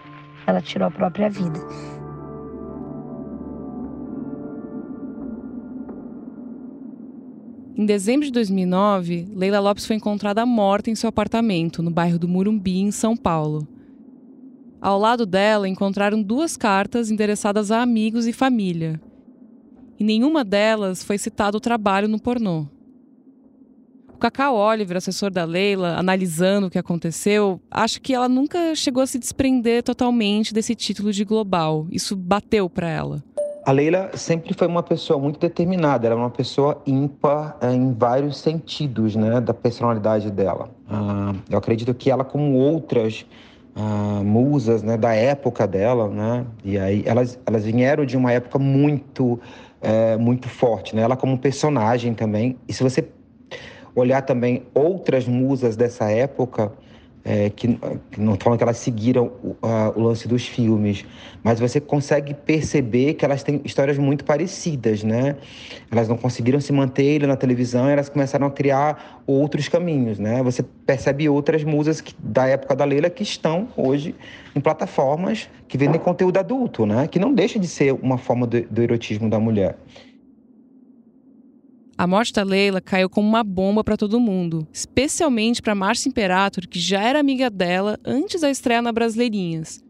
ela 0.45 0.61
tirou 0.61 0.87
a 0.87 0.91
própria 0.91 1.29
vida. 1.29 1.59
Em 7.75 7.87
dezembro 7.87 8.23
de 8.23 8.31
2009, 8.31 9.29
Leila 9.33 9.59
Lopes 9.59 9.87
foi 9.87 9.95
encontrada 9.95 10.45
morta 10.45 10.91
em 10.91 10.95
seu 10.95 11.09
apartamento, 11.09 11.81
no 11.81 11.89
bairro 11.89 12.19
do 12.19 12.27
Murumbi, 12.27 12.77
em 12.77 12.91
São 12.91 13.17
Paulo. 13.17 13.67
Ao 14.79 14.99
lado 14.99 15.25
dela, 15.25 15.67
encontraram 15.67 16.21
duas 16.21 16.55
cartas 16.55 17.09
endereçadas 17.09 17.71
a 17.71 17.81
amigos 17.81 18.27
e 18.27 18.33
família. 18.33 19.01
Em 19.99 20.03
nenhuma 20.03 20.43
delas 20.43 21.03
foi 21.03 21.17
citado 21.17 21.57
o 21.57 21.61
trabalho 21.61 22.07
no 22.07 22.19
pornô. 22.19 22.67
O 24.13 24.17
Cacau 24.19 24.55
Oliver, 24.55 24.97
assessor 24.97 25.31
da 25.31 25.43
Leila, 25.43 25.97
analisando 25.97 26.67
o 26.67 26.69
que 26.69 26.77
aconteceu, 26.77 27.59
acha 27.71 27.99
que 27.99 28.13
ela 28.13 28.29
nunca 28.29 28.75
chegou 28.75 29.01
a 29.01 29.07
se 29.07 29.17
desprender 29.17 29.81
totalmente 29.81 30.53
desse 30.53 30.75
título 30.75 31.11
de 31.11 31.25
global. 31.25 31.87
Isso 31.89 32.15
bateu 32.15 32.69
para 32.69 32.87
ela. 32.87 33.23
A 33.65 33.71
Leila 33.71 34.11
sempre 34.15 34.53
foi 34.53 34.67
uma 34.67 34.83
pessoa 34.83 35.17
muito 35.17 35.39
determinada, 35.39 36.05
ela 36.05 36.15
é 36.15 36.17
uma 36.17 36.29
pessoa 36.29 36.81
ímpar 36.85 37.57
eh, 37.61 37.71
em 37.73 37.93
vários 37.93 38.37
sentidos 38.37 39.15
né, 39.15 39.39
da 39.39 39.53
personalidade 39.53 40.29
dela. 40.29 40.69
Uh, 40.85 41.37
eu 41.49 41.57
acredito 41.57 41.93
que 41.93 42.11
ela, 42.11 42.25
como 42.25 42.55
outras 42.55 43.25
uh, 43.73 44.21
musas 44.21 44.83
né, 44.83 44.97
da 44.97 45.13
época 45.13 45.65
dela, 45.65 46.09
né, 46.09 46.45
e 46.61 46.77
aí 46.77 47.03
elas, 47.05 47.39
elas 47.45 47.63
vieram 47.63 48.05
de 48.05 48.17
uma 48.17 48.33
época 48.33 48.59
muito, 48.59 49.39
é, 49.81 50.17
muito 50.17 50.49
forte, 50.49 50.93
né, 50.93 51.01
ela 51.01 51.15
como 51.15 51.37
personagem 51.37 52.13
também. 52.13 52.57
E 52.67 52.73
se 52.73 52.83
você 52.83 53.07
olhar 53.95 54.23
também 54.23 54.63
outras 54.73 55.25
musas 55.25 55.77
dessa 55.77 56.11
época, 56.11 56.69
é, 57.25 57.49
que, 57.49 57.79
não 58.17 58.35
falando 58.37 58.57
que 58.57 58.63
elas 58.63 58.77
seguiram 58.77 59.31
o, 59.41 59.55
a, 59.61 59.93
o, 59.95 60.01
lance 60.01 60.27
dos 60.27 60.45
filmes, 60.45 61.05
mas 61.41 61.59
você 61.59 61.79
consegue 61.79 62.33
perceber 62.33 63.13
que 63.13 63.23
elas 63.23 63.43
têm 63.43 63.61
histórias 63.63 63.97
muito 63.97 64.25
parecidas, 64.25 65.03
né? 65.03 65.37
Elas 65.89 66.09
não 66.09 66.17
conseguiram 66.17 66.59
se 66.59 66.73
manter 66.73 67.25
na 67.25 67.37
televisão, 67.37 67.87
elas 67.87 68.09
começaram 68.09 68.47
a 68.47 68.51
criar 68.51 69.23
outros 69.25 69.69
caminhos, 69.69 70.19
né? 70.19 70.43
Você 70.43 70.63
percebe 70.85 71.29
outras 71.29 71.63
musas 71.63 72.01
que, 72.01 72.13
da 72.19 72.45
época 72.47 72.75
da 72.75 72.83
Leila 72.83 73.09
que 73.09 73.23
estão 73.23 73.69
hoje 73.77 74.13
em 74.53 74.59
plataformas 74.59 75.49
que 75.67 75.77
vendem 75.77 75.99
conteúdo 75.99 76.37
adulto, 76.37 76.85
né? 76.85 77.07
Que 77.07 77.19
não 77.19 77.33
deixa 77.33 77.57
de 77.57 77.67
ser 77.67 77.93
uma 77.93 78.17
forma 78.17 78.45
do, 78.45 78.61
do 78.63 78.81
erotismo 78.81 79.29
da 79.29 79.39
mulher. 79.39 79.77
A 82.03 82.07
morte 82.07 82.33
da 82.33 82.43
Leila 82.43 82.81
caiu 82.81 83.09
como 83.09 83.29
uma 83.29 83.45
bomba 83.45 83.81
para 83.81 83.95
todo 83.95 84.19
mundo, 84.19 84.67
especialmente 84.73 85.61
para 85.61 85.73
Márcia 85.73 86.09
Imperator, 86.09 86.67
que 86.67 86.77
já 86.77 87.01
era 87.01 87.17
amiga 87.17 87.49
dela 87.49 87.97
antes 88.03 88.41
da 88.41 88.51
estreia 88.51 88.81
na 88.81 88.91
Brasileirinhas. 88.91 89.81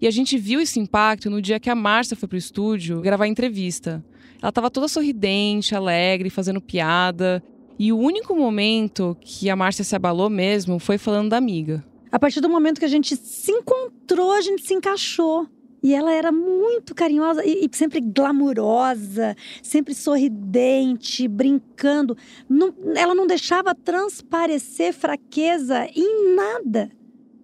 E 0.00 0.08
a 0.08 0.10
gente 0.10 0.36
viu 0.36 0.60
esse 0.60 0.80
impacto 0.80 1.30
no 1.30 1.40
dia 1.40 1.60
que 1.60 1.70
a 1.70 1.74
Márcia 1.76 2.16
foi 2.16 2.28
pro 2.28 2.36
estúdio 2.36 3.00
gravar 3.00 3.26
a 3.26 3.28
entrevista. 3.28 4.04
Ela 4.42 4.48
estava 4.48 4.72
toda 4.72 4.88
sorridente, 4.88 5.72
alegre, 5.72 6.30
fazendo 6.30 6.60
piada. 6.60 7.40
E 7.78 7.92
o 7.92 7.96
único 7.96 8.34
momento 8.34 9.16
que 9.20 9.48
a 9.48 9.54
Márcia 9.54 9.84
se 9.84 9.94
abalou 9.94 10.28
mesmo 10.28 10.80
foi 10.80 10.98
falando 10.98 11.30
da 11.30 11.36
amiga. 11.36 11.84
A 12.10 12.18
partir 12.18 12.40
do 12.40 12.48
momento 12.48 12.80
que 12.80 12.86
a 12.86 12.88
gente 12.88 13.14
se 13.14 13.52
encontrou, 13.52 14.32
a 14.32 14.40
gente 14.40 14.66
se 14.66 14.74
encaixou. 14.74 15.46
E 15.82 15.94
ela 15.94 16.12
era 16.12 16.30
muito 16.30 16.94
carinhosa 16.94 17.44
e, 17.44 17.66
e 17.66 17.76
sempre 17.76 18.00
glamurosa, 18.00 19.36
sempre 19.62 19.94
sorridente, 19.94 21.26
brincando. 21.26 22.16
Não, 22.48 22.72
ela 22.94 23.14
não 23.14 23.26
deixava 23.26 23.74
transparecer 23.74 24.94
fraqueza 24.94 25.88
em 25.94 26.36
nada. 26.36 26.90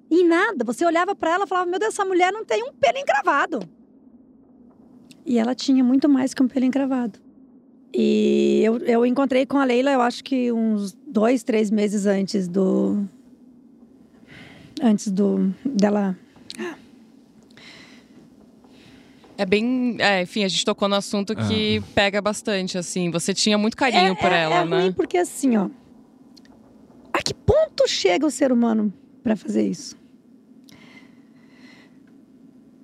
Em 0.08 0.26
nada. 0.26 0.64
Você 0.64 0.86
olhava 0.86 1.16
para 1.16 1.32
ela 1.32 1.44
e 1.44 1.48
falava: 1.48 1.68
Meu 1.68 1.80
Deus, 1.80 1.92
essa 1.92 2.04
mulher 2.04 2.32
não 2.32 2.44
tem 2.44 2.62
um 2.62 2.72
pelo 2.72 2.98
encravado. 2.98 3.60
E 5.26 5.36
ela 5.36 5.54
tinha 5.54 5.82
muito 5.82 6.08
mais 6.08 6.32
que 6.32 6.42
um 6.42 6.48
pelo 6.48 6.64
encravado. 6.64 7.18
E 7.92 8.62
eu, 8.62 8.78
eu 8.78 9.04
encontrei 9.04 9.46
com 9.46 9.58
a 9.58 9.64
Leila, 9.64 9.90
eu 9.90 10.00
acho 10.00 10.22
que 10.22 10.52
uns 10.52 10.96
dois, 11.06 11.42
três 11.42 11.70
meses 11.70 12.06
antes 12.06 12.46
do. 12.46 13.04
Antes 14.80 15.10
do 15.10 15.52
dela 15.64 16.16
É 19.38 19.46
bem. 19.46 19.96
É, 20.00 20.22
enfim, 20.22 20.42
a 20.42 20.48
gente 20.48 20.64
tocou 20.64 20.88
no 20.88 20.96
assunto 20.96 21.32
que 21.36 21.78
ah. 21.78 21.82
pega 21.94 22.20
bastante, 22.20 22.76
assim. 22.76 23.08
Você 23.12 23.32
tinha 23.32 23.56
muito 23.56 23.76
carinho 23.76 24.12
é, 24.12 24.14
por 24.16 24.32
é, 24.32 24.42
ela, 24.42 24.56
é 24.56 24.64
né? 24.64 24.80
Ruim 24.80 24.92
porque 24.92 25.16
assim, 25.16 25.56
ó. 25.56 25.70
A 27.12 27.22
que 27.22 27.32
ponto 27.32 27.86
chega 27.86 28.26
o 28.26 28.32
ser 28.32 28.50
humano 28.50 28.92
para 29.22 29.36
fazer 29.36 29.64
isso? 29.64 29.96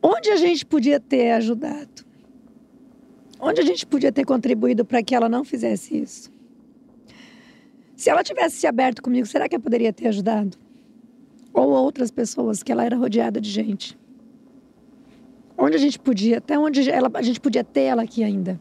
Onde 0.01 0.31
a 0.31 0.37
gente 0.37 0.65
podia 0.65 1.01
ter 1.01 1.33
ajudado? 1.33 2.05
Onde 3.41 3.61
a 3.61 3.65
gente 3.65 3.85
podia 3.85 4.13
ter 4.13 4.25
contribuído 4.25 4.85
para 4.85 5.03
que 5.03 5.13
ela 5.13 5.29
não 5.29 5.45
fizesse 5.45 5.97
isso? 5.99 6.33
Se 7.97 8.11
ela 8.11 8.23
tivesse 8.23 8.59
se 8.59 8.67
aberto 8.69 9.03
comigo, 9.03 9.27
será 9.27 9.49
que 9.49 9.57
eu 9.57 9.61
poderia 9.61 9.93
ter 9.93 10.07
ajudado? 10.07 10.57
Ou 11.53 11.71
outras 11.71 12.13
pessoas, 12.13 12.63
que 12.63 12.71
ela 12.71 12.85
era 12.85 12.97
rodeada 12.97 13.41
de 13.41 13.51
gente 13.51 13.99
onde 15.57 15.77
a 15.77 15.79
gente 15.79 15.99
podia, 15.99 16.39
até 16.39 16.59
onde 16.59 16.89
ela, 16.91 17.11
a 17.15 17.23
gente 17.23 17.41
podia 17.41 17.65
ter 17.65 17.83
ela 17.83 18.03
aqui 18.03 18.23
ainda. 18.23 18.61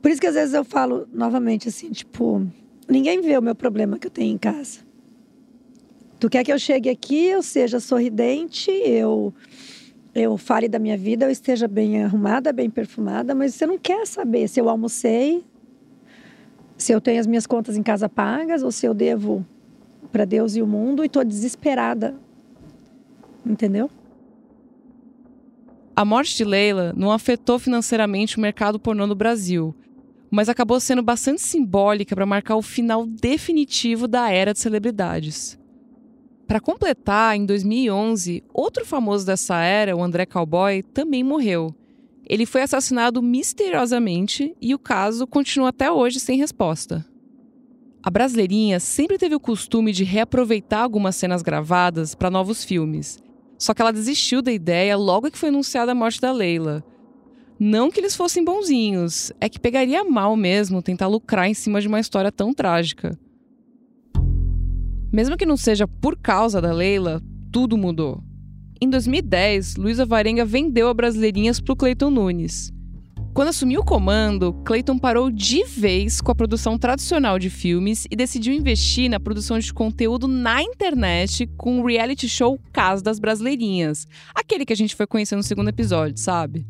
Por 0.00 0.10
isso 0.10 0.20
que 0.20 0.26
às 0.26 0.34
vezes 0.34 0.54
eu 0.54 0.64
falo 0.64 1.06
novamente 1.12 1.68
assim, 1.68 1.90
tipo, 1.90 2.44
ninguém 2.88 3.20
vê 3.20 3.38
o 3.38 3.42
meu 3.42 3.54
problema 3.54 3.98
que 3.98 4.06
eu 4.06 4.10
tenho 4.10 4.34
em 4.34 4.38
casa. 4.38 4.80
Tu 6.18 6.28
quer 6.28 6.44
que 6.44 6.52
eu 6.52 6.58
chegue 6.58 6.88
aqui, 6.88 7.26
eu 7.26 7.42
seja 7.42 7.78
sorridente, 7.78 8.70
eu 8.70 9.32
eu 10.14 10.36
fale 10.36 10.68
da 10.68 10.78
minha 10.78 10.96
vida, 10.96 11.24
eu 11.24 11.30
esteja 11.30 11.66
bem 11.66 12.04
arrumada, 12.04 12.52
bem 12.52 12.68
perfumada, 12.68 13.34
mas 13.34 13.54
você 13.54 13.64
não 13.64 13.78
quer 13.78 14.06
saber 14.06 14.46
se 14.46 14.60
eu 14.60 14.68
almocei, 14.68 15.42
se 16.76 16.92
eu 16.92 17.00
tenho 17.00 17.18
as 17.18 17.26
minhas 17.26 17.46
contas 17.46 17.78
em 17.78 17.82
casa 17.82 18.10
pagas 18.10 18.62
ou 18.62 18.70
se 18.70 18.84
eu 18.84 18.92
devo 18.92 19.46
para 20.10 20.26
Deus 20.26 20.54
e 20.54 20.60
o 20.60 20.66
mundo 20.66 21.02
e 21.02 21.06
estou 21.06 21.24
desesperada. 21.24 22.14
Entendeu? 23.44 23.90
A 25.94 26.06
morte 26.06 26.36
de 26.36 26.44
Leila 26.44 26.94
não 26.96 27.12
afetou 27.12 27.58
financeiramente 27.58 28.38
o 28.38 28.40
mercado 28.40 28.80
pornô 28.80 29.06
no 29.06 29.14
Brasil, 29.14 29.74
mas 30.30 30.48
acabou 30.48 30.80
sendo 30.80 31.02
bastante 31.02 31.42
simbólica 31.42 32.14
para 32.14 32.24
marcar 32.24 32.56
o 32.56 32.62
final 32.62 33.06
definitivo 33.06 34.08
da 34.08 34.30
era 34.30 34.54
de 34.54 34.58
celebridades. 34.58 35.58
Para 36.46 36.60
completar, 36.60 37.36
em 37.36 37.44
2011, 37.44 38.42
outro 38.54 38.86
famoso 38.86 39.26
dessa 39.26 39.62
era, 39.62 39.94
o 39.94 40.02
André 40.02 40.24
Cowboy, 40.24 40.82
também 40.82 41.22
morreu. 41.22 41.74
Ele 42.26 42.46
foi 42.46 42.62
assassinado 42.62 43.20
misteriosamente 43.20 44.56
e 44.60 44.74
o 44.74 44.78
caso 44.78 45.26
continua 45.26 45.68
até 45.68 45.92
hoje 45.92 46.18
sem 46.18 46.38
resposta. 46.38 47.04
A 48.02 48.10
Brasileirinha 48.10 48.80
sempre 48.80 49.18
teve 49.18 49.34
o 49.34 49.40
costume 49.40 49.92
de 49.92 50.04
reaproveitar 50.04 50.82
algumas 50.82 51.16
cenas 51.16 51.42
gravadas 51.42 52.14
para 52.14 52.30
novos 52.30 52.64
filmes, 52.64 53.22
só 53.62 53.72
que 53.72 53.80
ela 53.80 53.92
desistiu 53.92 54.42
da 54.42 54.50
ideia 54.50 54.96
logo 54.96 55.30
que 55.30 55.38
foi 55.38 55.48
anunciada 55.48 55.92
a 55.92 55.94
morte 55.94 56.20
da 56.20 56.32
Leila. 56.32 56.82
Não 57.60 57.92
que 57.92 58.00
eles 58.00 58.16
fossem 58.16 58.44
bonzinhos, 58.44 59.30
é 59.40 59.48
que 59.48 59.60
pegaria 59.60 60.02
mal 60.02 60.34
mesmo 60.34 60.82
tentar 60.82 61.06
lucrar 61.06 61.48
em 61.48 61.54
cima 61.54 61.80
de 61.80 61.86
uma 61.86 62.00
história 62.00 62.32
tão 62.32 62.52
trágica. 62.52 63.16
Mesmo 65.12 65.36
que 65.36 65.46
não 65.46 65.56
seja 65.56 65.86
por 65.86 66.18
causa 66.18 66.60
da 66.60 66.72
Leila, 66.72 67.22
tudo 67.52 67.78
mudou. 67.78 68.20
Em 68.80 68.90
2010, 68.90 69.76
Luísa 69.76 70.04
Varenga 70.04 70.44
vendeu 70.44 70.88
a 70.88 70.94
Brasileirinhas 70.94 71.60
para 71.60 71.72
o 71.72 71.76
Cleiton 71.76 72.10
Nunes. 72.10 72.72
Quando 73.34 73.48
assumiu 73.48 73.80
o 73.80 73.84
comando, 73.84 74.52
Clayton 74.62 74.98
parou 74.98 75.30
de 75.30 75.64
vez 75.64 76.20
com 76.20 76.30
a 76.30 76.34
produção 76.34 76.76
tradicional 76.76 77.38
de 77.38 77.48
filmes 77.48 78.06
e 78.10 78.14
decidiu 78.14 78.52
investir 78.52 79.08
na 79.08 79.18
produção 79.18 79.58
de 79.58 79.72
conteúdo 79.72 80.28
na 80.28 80.62
internet 80.62 81.46
com 81.56 81.80
o 81.80 81.86
reality 81.86 82.28
show 82.28 82.60
Casa 82.70 83.02
das 83.02 83.18
Brasileirinhas, 83.18 84.06
aquele 84.34 84.66
que 84.66 84.72
a 84.74 84.76
gente 84.76 84.94
foi 84.94 85.06
conhecer 85.06 85.34
no 85.34 85.42
segundo 85.42 85.68
episódio, 85.68 86.18
sabe? 86.18 86.66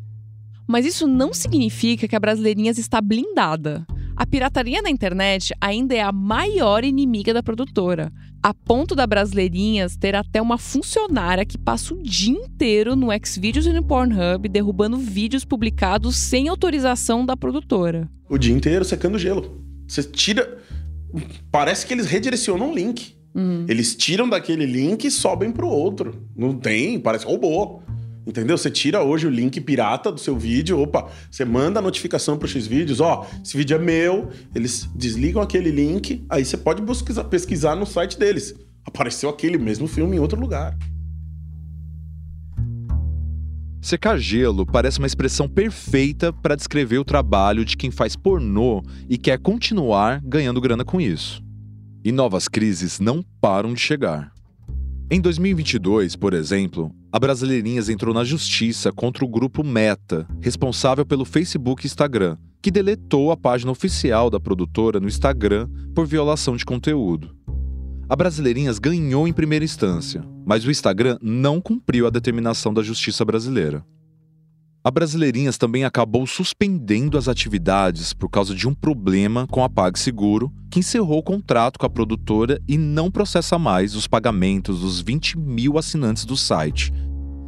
Mas 0.65 0.85
isso 0.85 1.05
não 1.05 1.33
significa 1.33 2.07
que 2.07 2.15
a 2.15 2.19
Brasileirinhas 2.19 2.77
está 2.77 3.01
blindada. 3.01 3.85
A 4.15 4.25
pirataria 4.25 4.81
na 4.81 4.89
internet 4.89 5.53
ainda 5.59 5.93
é 5.93 6.01
a 6.01 6.13
maior 6.13 6.85
inimiga 6.85 7.33
da 7.33 7.43
produtora, 7.43 8.09
a 8.43 8.53
ponto 8.53 8.93
da 8.93 9.07
Brasileirinhas 9.07 9.95
ter 9.95 10.15
até 10.15 10.41
uma 10.41 10.57
funcionária 10.57 11.45
que 11.45 11.57
passa 11.57 11.93
o 11.93 12.03
dia 12.03 12.37
inteiro 12.37 12.93
no 12.93 13.07
Xvideos 13.25 13.65
e 13.65 13.71
no 13.71 13.81
Pornhub 13.81 14.49
derrubando 14.49 14.97
vídeos 14.97 15.45
publicados 15.45 16.17
sem 16.17 16.49
autorização 16.49 17.25
da 17.25 17.37
produtora. 17.37 18.09
O 18.29 18.37
dia 18.37 18.53
inteiro 18.53 18.83
secando 18.83 19.17
gelo. 19.17 19.63
Você 19.87 20.03
tira. 20.03 20.57
Parece 21.49 21.85
que 21.85 21.93
eles 21.93 22.07
redirecionam 22.07 22.71
o 22.71 22.75
link. 22.75 23.15
Uhum. 23.33 23.65
Eles 23.69 23.95
tiram 23.95 24.27
daquele 24.27 24.65
link 24.65 25.05
e 25.05 25.11
sobem 25.11 25.51
pro 25.51 25.67
outro. 25.67 26.27
Não 26.35 26.53
tem, 26.57 26.99
parece 26.99 27.25
robô. 27.25 27.81
Entendeu? 28.25 28.57
Você 28.57 28.71
tira 28.71 29.03
hoje 29.03 29.27
o 29.27 29.29
link 29.29 29.59
pirata 29.59 30.11
do 30.11 30.19
seu 30.19 30.37
vídeo, 30.37 30.79
opa, 30.79 31.09
você 31.29 31.43
manda 31.43 31.79
a 31.79 31.81
notificação 31.81 32.37
pro 32.37 32.47
Xvideos, 32.47 33.01
ó, 33.01 33.27
esse 33.43 33.57
vídeo 33.57 33.75
é 33.75 33.79
meu, 33.79 34.29
eles 34.55 34.89
desligam 34.95 35.41
aquele 35.41 35.71
link, 35.71 36.25
aí 36.29 36.45
você 36.45 36.55
pode 36.55 36.81
pesquisar, 36.81 37.23
pesquisar 37.25 37.75
no 37.75 37.85
site 37.85 38.17
deles. 38.17 38.55
Apareceu 38.85 39.29
aquele 39.29 39.57
mesmo 39.57 39.87
filme 39.87 40.15
em 40.15 40.19
outro 40.19 40.39
lugar. 40.39 40.77
Secar 43.81 44.17
gelo 44.17 44.65
parece 44.65 44.99
uma 44.99 45.07
expressão 45.07 45.45
perfeita 45.45 46.31
para 46.31 46.55
descrever 46.55 46.99
o 46.99 47.03
trabalho 47.03 47.65
de 47.65 47.75
quem 47.75 47.91
faz 47.91 48.15
pornô 48.15 48.81
e 49.09 49.17
quer 49.17 49.37
continuar 49.37 50.21
ganhando 50.23 50.61
grana 50.61 50.85
com 50.85 51.01
isso. 51.01 51.43
E 52.01 52.09
novas 52.09 52.47
crises 52.47 53.01
não 53.01 53.21
param 53.41 53.73
de 53.73 53.81
chegar. 53.81 54.31
Em 55.11 55.19
2022, 55.19 56.15
por 56.15 56.33
exemplo, 56.33 56.95
a 57.13 57.19
Brasileirinhas 57.19 57.89
entrou 57.89 58.11
na 58.11 58.23
justiça 58.23 58.91
contra 58.91 59.23
o 59.23 59.27
grupo 59.27 59.63
Meta, 59.63 60.27
responsável 60.41 61.05
pelo 61.05 61.23
Facebook 61.23 61.85
e 61.85 61.87
Instagram, 61.87 62.37
que 62.59 62.71
deletou 62.71 63.31
a 63.31 63.37
página 63.37 63.71
oficial 63.71 64.31
da 64.31 64.39
produtora 64.39 64.99
no 64.99 65.07
Instagram 65.07 65.69
por 65.93 66.07
violação 66.07 66.57
de 66.57 66.65
conteúdo. 66.65 67.37
A 68.09 68.15
Brasileirinhas 68.15 68.79
ganhou 68.79 69.27
em 69.27 69.31
primeira 69.31 69.63
instância, 69.63 70.23
mas 70.43 70.65
o 70.65 70.71
Instagram 70.71 71.19
não 71.21 71.61
cumpriu 71.61 72.07
a 72.07 72.09
determinação 72.09 72.73
da 72.73 72.81
justiça 72.81 73.23
brasileira. 73.23 73.85
A 74.85 74.91
Brasileirinhas 74.91 75.57
também 75.57 75.85
acabou 75.85 76.27
suspendendo 76.27 77.17
as 77.17 77.29
atividades 77.29 78.11
por 78.11 78.27
causa 78.27 78.53
de 78.53 78.67
um 78.67 78.73
problema 78.73 79.47
com 79.47 79.63
a 79.63 79.69
PagSeguro, 79.69 80.51
que 80.69 80.79
encerrou 80.79 81.19
o 81.19 81.23
contrato 81.23 81.79
com 81.79 81.85
a 81.85 81.89
produtora 81.89 82.59
e 82.67 82.77
não 82.77 83.09
processa 83.09 83.57
mais 83.57 83.95
os 83.95 84.07
pagamentos 84.07 84.81
dos 84.81 84.99
20 84.99 85.39
mil 85.39 85.77
assinantes 85.77 86.25
do 86.25 86.35
site. 86.35 86.91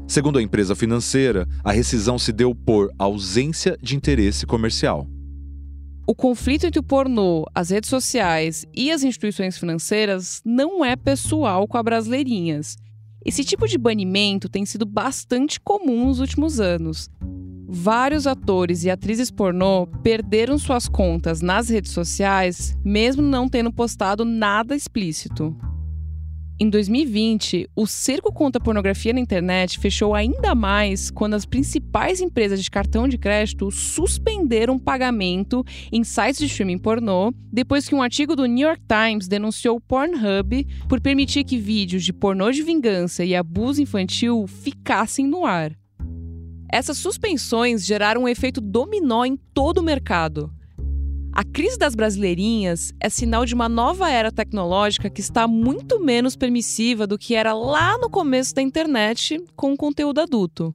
Segundo 0.08 0.40
a 0.40 0.42
empresa 0.42 0.76
financeira, 0.76 1.46
a 1.62 1.74
rescisão 1.74 2.18
se 2.18 2.32
deu 2.32 2.56
por 2.56 2.90
ausência 2.98 3.78
de 3.82 3.98
interesse 3.98 4.46
comercial. 4.46 5.06
O 6.08 6.16
conflito 6.16 6.66
entre 6.66 6.80
o 6.80 6.84
pornô, 6.84 7.46
as 7.54 7.70
redes 7.70 7.90
sociais 7.90 8.64
e 8.74 8.92
as 8.94 9.04
instituições 9.04 9.58
financeiras 9.58 10.42
não 10.46 10.86
é 10.86 10.96
pessoal 10.96 11.68
com 11.68 11.78
a 11.78 11.84
Brasileirinhas. 11.84 12.78
Esse 13.26 13.44
tipo 13.44 13.68
de 13.68 13.76
banimento 13.76 14.48
tem 14.48 14.68
sido 14.68 14.86
bastante 14.86 15.60
comum 15.60 16.06
nos 16.06 16.20
últimos 16.20 16.60
anos. 16.60 17.10
Vários 17.68 18.28
atores 18.28 18.84
e 18.84 18.92
atrizes 18.92 19.32
pornô 19.32 19.88
perderam 20.04 20.60
suas 20.60 20.88
contas 20.88 21.42
nas 21.42 21.68
redes 21.68 21.92
sociais, 21.92 22.78
mesmo 22.86 23.24
não 23.24 23.50
tendo 23.50 23.74
postado 23.74 24.24
nada 24.24 24.76
explícito. 24.76 25.58
Em 26.58 26.70
2020, 26.70 27.70
o 27.76 27.86
cerco 27.86 28.32
contra 28.32 28.62
a 28.62 28.64
pornografia 28.64 29.12
na 29.12 29.20
internet 29.20 29.78
fechou 29.78 30.16
ainda 30.16 30.56
mais 30.56 31.12
quando 31.12 31.34
as 31.34 31.46
principais 31.46 32.22
empresas 32.22 32.64
de 32.64 32.72
cartão 32.72 33.10
de 33.10 33.18
crédito 33.18 33.70
suspenderam 33.70 34.80
pagamento 34.80 35.66
em 35.92 36.02
sites 36.06 36.40
de 36.40 36.46
streaming 36.46 36.78
pornô 36.78 37.34
depois 37.52 37.90
que 37.90 37.94
um 37.94 38.02
artigo 38.02 38.38
do 38.38 38.46
New 38.46 38.66
York 38.66 38.82
Times 38.88 39.28
denunciou 39.28 39.76
o 39.76 39.82
Pornhub 39.82 40.66
por 40.88 41.02
permitir 41.02 41.44
que 41.44 41.58
vídeos 41.58 42.06
de 42.06 42.14
pornô 42.14 42.50
de 42.50 42.64
vingança 42.64 43.26
e 43.26 43.36
abuso 43.36 43.82
infantil 43.82 44.48
ficassem 44.48 45.28
no 45.28 45.46
ar. 45.46 45.78
Essas 46.72 46.98
suspensões 46.98 47.86
geraram 47.86 48.24
um 48.24 48.28
efeito 48.30 48.62
dominó 48.62 49.26
em 49.26 49.36
todo 49.54 49.80
o 49.80 49.84
mercado. 49.84 50.55
A 51.36 51.44
crise 51.44 51.78
das 51.78 51.96
brasileirinhas 51.96 52.94
é 52.98 53.10
sinal 53.10 53.46
de 53.46 53.54
uma 53.54 53.68
nova 53.68 54.10
era 54.10 54.32
tecnológica 54.32 55.10
que 55.10 55.20
está 55.20 55.46
muito 55.46 56.00
menos 56.00 56.34
permissiva 56.38 57.06
do 57.06 57.18
que 57.18 57.36
era 57.36 57.54
lá 57.54 57.98
no 57.98 58.10
começo 58.10 58.56
da 58.56 58.62
internet 58.62 59.44
com 59.54 59.76
conteúdo 59.76 60.22
adulto. 60.22 60.74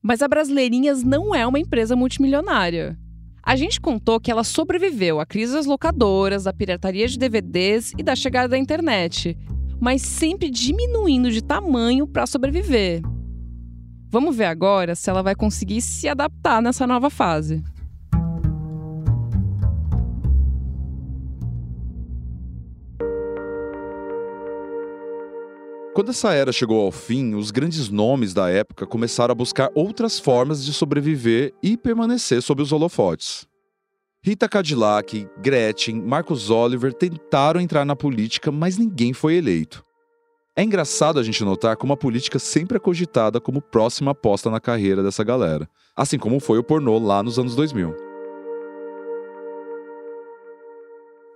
Mas 0.00 0.22
a 0.22 0.28
Brasileirinhas 0.28 1.02
não 1.02 1.34
é 1.34 1.46
uma 1.46 1.58
empresa 1.58 1.94
multimilionária. 1.94 2.98
A 3.42 3.54
gente 3.54 3.78
contou 3.82 4.18
que 4.18 4.30
ela 4.30 4.44
sobreviveu 4.44 5.20
à 5.20 5.26
crise 5.26 5.52
das 5.52 5.66
locadoras, 5.66 6.44
da 6.44 6.54
pirataria 6.54 7.06
de 7.06 7.18
DVDs 7.18 7.92
e 7.98 8.02
da 8.02 8.16
chegada 8.16 8.48
da 8.48 8.56
internet, 8.56 9.36
mas 9.78 10.00
sempre 10.00 10.48
diminuindo 10.48 11.30
de 11.30 11.44
tamanho 11.44 12.06
para 12.06 12.26
sobreviver. 12.26 13.02
Vamos 14.08 14.34
ver 14.34 14.46
agora 14.46 14.94
se 14.94 15.10
ela 15.10 15.22
vai 15.22 15.34
conseguir 15.34 15.82
se 15.82 16.08
adaptar 16.08 16.62
nessa 16.62 16.86
nova 16.86 17.10
fase. 17.10 17.62
Quando 26.00 26.12
essa 26.12 26.32
era 26.32 26.50
chegou 26.50 26.80
ao 26.80 26.90
fim, 26.90 27.34
os 27.34 27.50
grandes 27.50 27.90
nomes 27.90 28.32
da 28.32 28.48
época 28.48 28.86
começaram 28.86 29.32
a 29.32 29.34
buscar 29.34 29.70
outras 29.74 30.18
formas 30.18 30.64
de 30.64 30.72
sobreviver 30.72 31.52
e 31.62 31.76
permanecer 31.76 32.40
sob 32.40 32.62
os 32.62 32.72
holofotes. 32.72 33.46
Rita 34.22 34.48
Cadillac, 34.48 35.28
Gretchen, 35.42 36.00
Marcos 36.00 36.48
Oliver 36.48 36.94
tentaram 36.94 37.60
entrar 37.60 37.84
na 37.84 37.94
política, 37.94 38.50
mas 38.50 38.78
ninguém 38.78 39.12
foi 39.12 39.34
eleito. 39.34 39.84
É 40.56 40.62
engraçado 40.62 41.20
a 41.20 41.22
gente 41.22 41.44
notar 41.44 41.76
como 41.76 41.92
a 41.92 41.98
política 41.98 42.38
sempre 42.38 42.78
é 42.78 42.80
cogitada 42.80 43.38
como 43.38 43.60
próxima 43.60 44.12
aposta 44.12 44.48
na 44.50 44.58
carreira 44.58 45.02
dessa 45.02 45.22
galera, 45.22 45.68
assim 45.94 46.18
como 46.18 46.40
foi 46.40 46.58
o 46.58 46.64
pornô 46.64 46.98
lá 46.98 47.22
nos 47.22 47.38
anos 47.38 47.54
2000. 47.54 47.94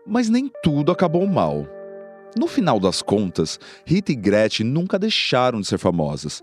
Mas 0.06 0.30
nem 0.30 0.50
tudo 0.62 0.90
acabou 0.90 1.26
mal. 1.26 1.66
No 2.36 2.48
final 2.48 2.80
das 2.80 3.00
contas, 3.00 3.60
Rita 3.84 4.10
e 4.10 4.16
Gretchen 4.16 4.66
nunca 4.66 4.98
deixaram 4.98 5.60
de 5.60 5.68
ser 5.68 5.78
famosas. 5.78 6.42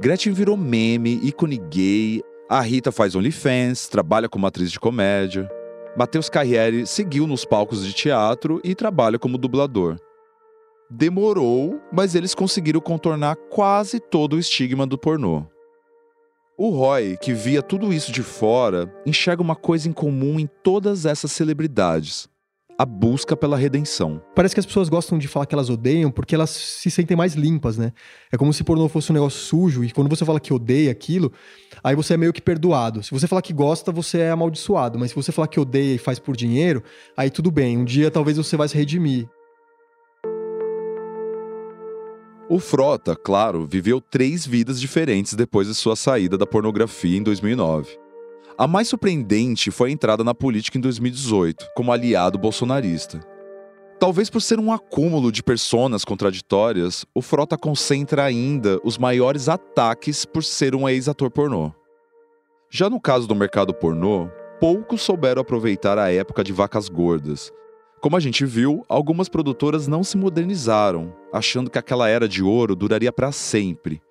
Gretchen 0.00 0.32
virou 0.32 0.56
meme, 0.56 1.20
ícone 1.22 1.58
gay, 1.58 2.22
a 2.48 2.60
Rita 2.60 2.90
faz 2.90 3.14
OnlyFans, 3.14 3.88
trabalha 3.88 4.28
como 4.28 4.46
atriz 4.46 4.72
de 4.72 4.80
comédia. 4.80 5.48
Matheus 5.96 6.28
Carriere 6.28 6.86
seguiu 6.86 7.26
nos 7.26 7.44
palcos 7.44 7.84
de 7.84 7.92
teatro 7.92 8.60
e 8.64 8.74
trabalha 8.74 9.18
como 9.18 9.38
dublador. 9.38 9.96
Demorou, 10.90 11.80
mas 11.92 12.14
eles 12.14 12.34
conseguiram 12.34 12.80
contornar 12.80 13.36
quase 13.48 14.00
todo 14.00 14.34
o 14.34 14.38
estigma 14.38 14.86
do 14.86 14.98
pornô. 14.98 15.46
O 16.58 16.68
Roy, 16.70 17.16
que 17.16 17.32
via 17.32 17.62
tudo 17.62 17.92
isso 17.92 18.12
de 18.12 18.22
fora, 18.22 18.92
enxerga 19.06 19.40
uma 19.40 19.56
coisa 19.56 19.88
em 19.88 19.92
comum 19.92 20.38
em 20.38 20.48
todas 20.62 21.06
essas 21.06 21.32
celebridades: 21.32 22.28
a 22.82 22.84
busca 22.84 23.36
pela 23.36 23.56
redenção. 23.56 24.20
Parece 24.34 24.56
que 24.56 24.58
as 24.58 24.66
pessoas 24.66 24.88
gostam 24.88 25.16
de 25.16 25.28
falar 25.28 25.46
que 25.46 25.54
elas 25.54 25.70
odeiam 25.70 26.10
porque 26.10 26.34
elas 26.34 26.50
se 26.50 26.90
sentem 26.90 27.16
mais 27.16 27.34
limpas, 27.34 27.78
né? 27.78 27.92
É 28.32 28.36
como 28.36 28.52
se 28.52 28.64
pornô 28.64 28.88
fosse 28.88 29.12
um 29.12 29.14
negócio 29.14 29.38
sujo 29.38 29.84
e 29.84 29.92
quando 29.92 30.08
você 30.08 30.24
fala 30.24 30.40
que 30.40 30.52
odeia 30.52 30.90
aquilo, 30.90 31.32
aí 31.84 31.94
você 31.94 32.14
é 32.14 32.16
meio 32.16 32.32
que 32.32 32.42
perdoado. 32.42 33.00
Se 33.00 33.12
você 33.12 33.28
falar 33.28 33.40
que 33.40 33.52
gosta, 33.52 33.92
você 33.92 34.18
é 34.18 34.30
amaldiçoado, 34.32 34.98
mas 34.98 35.10
se 35.10 35.14
você 35.14 35.30
falar 35.30 35.46
que 35.46 35.60
odeia 35.60 35.94
e 35.94 35.98
faz 35.98 36.18
por 36.18 36.36
dinheiro, 36.36 36.82
aí 37.16 37.30
tudo 37.30 37.52
bem. 37.52 37.78
Um 37.78 37.84
dia 37.84 38.10
talvez 38.10 38.36
você 38.36 38.56
vai 38.56 38.66
se 38.66 38.76
redimir. 38.76 39.28
O 42.48 42.58
Frota, 42.58 43.14
claro, 43.14 43.64
viveu 43.64 44.00
três 44.00 44.44
vidas 44.44 44.80
diferentes 44.80 45.34
depois 45.34 45.68
de 45.68 45.74
sua 45.76 45.94
saída 45.94 46.36
da 46.36 46.48
pornografia 46.48 47.16
em 47.16 47.22
2009. 47.22 48.01
A 48.58 48.66
mais 48.66 48.88
surpreendente 48.88 49.70
foi 49.70 49.88
a 49.88 49.92
entrada 49.92 50.22
na 50.22 50.34
política 50.34 50.76
em 50.76 50.80
2018, 50.80 51.68
como 51.74 51.90
aliado 51.90 52.38
bolsonarista. 52.38 53.20
Talvez 53.98 54.28
por 54.28 54.42
ser 54.42 54.58
um 54.58 54.72
acúmulo 54.72 55.32
de 55.32 55.42
personas 55.42 56.04
contraditórias, 56.04 57.06
o 57.14 57.22
Frota 57.22 57.56
concentra 57.56 58.24
ainda 58.24 58.78
os 58.84 58.98
maiores 58.98 59.48
ataques 59.48 60.24
por 60.24 60.44
ser 60.44 60.74
um 60.74 60.88
ex-ator 60.88 61.30
pornô. 61.30 61.72
Já 62.68 62.90
no 62.90 63.00
caso 63.00 63.26
do 63.26 63.34
mercado 63.34 63.72
pornô, 63.72 64.28
poucos 64.60 65.02
souberam 65.02 65.40
aproveitar 65.40 65.98
a 65.98 66.12
época 66.12 66.44
de 66.44 66.52
vacas 66.52 66.88
gordas, 66.88 67.50
Como 68.00 68.16
a 68.16 68.20
gente 68.20 68.44
viu, 68.44 68.84
algumas 68.88 69.28
produtoras 69.28 69.86
não 69.86 70.02
se 70.02 70.16
modernizaram, 70.16 71.14
achando 71.32 71.70
que 71.70 71.78
aquela 71.78 72.08
era 72.08 72.28
de 72.28 72.42
ouro 72.42 72.74
duraria 72.74 73.12
para 73.12 73.30
sempre. 73.30 74.02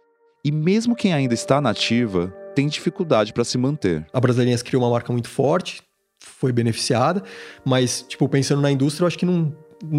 E 0.46 0.50
mesmo 0.50 0.96
quem 0.96 1.14
ainda 1.14 1.34
está 1.34 1.60
nativa 1.60 2.34
tem 2.56 2.68
dificuldade 2.68 3.34
para 3.34 3.44
se 3.44 3.58
manter. 3.58 4.06
A 4.14 4.20
Brasileirinhas 4.20 4.62
criou 4.62 4.84
uma 4.84 4.90
marca 4.92 5.12
muito 5.12 5.30
forte, 5.30 5.82
foi 6.20 6.52
beneficiada, 6.52 7.24
mas, 7.66 8.04
tipo, 8.08 8.28
pensando 8.30 8.62
na 8.62 8.72
indústria, 8.72 9.04
eu 9.04 9.08
acho 9.08 9.18
que 9.18 9.26
não, 9.26 9.56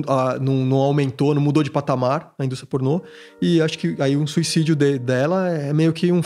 a- 0.07 0.38
não, 0.40 0.55
não 0.64 0.76
aumentou, 0.78 1.34
não 1.34 1.42
mudou 1.42 1.62
de 1.62 1.70
patamar 1.70 2.32
a 2.38 2.44
indústria 2.44 2.68
pornô. 2.68 3.03
E 3.40 3.61
acho 3.61 3.78
que 3.78 3.96
aí 4.00 4.16
um 4.16 4.26
suicídio 4.26 4.76
de- 4.76 4.98
dela 4.98 5.48
é 5.48 5.72
meio 5.72 5.92
que 5.92 6.12
um 6.12 6.20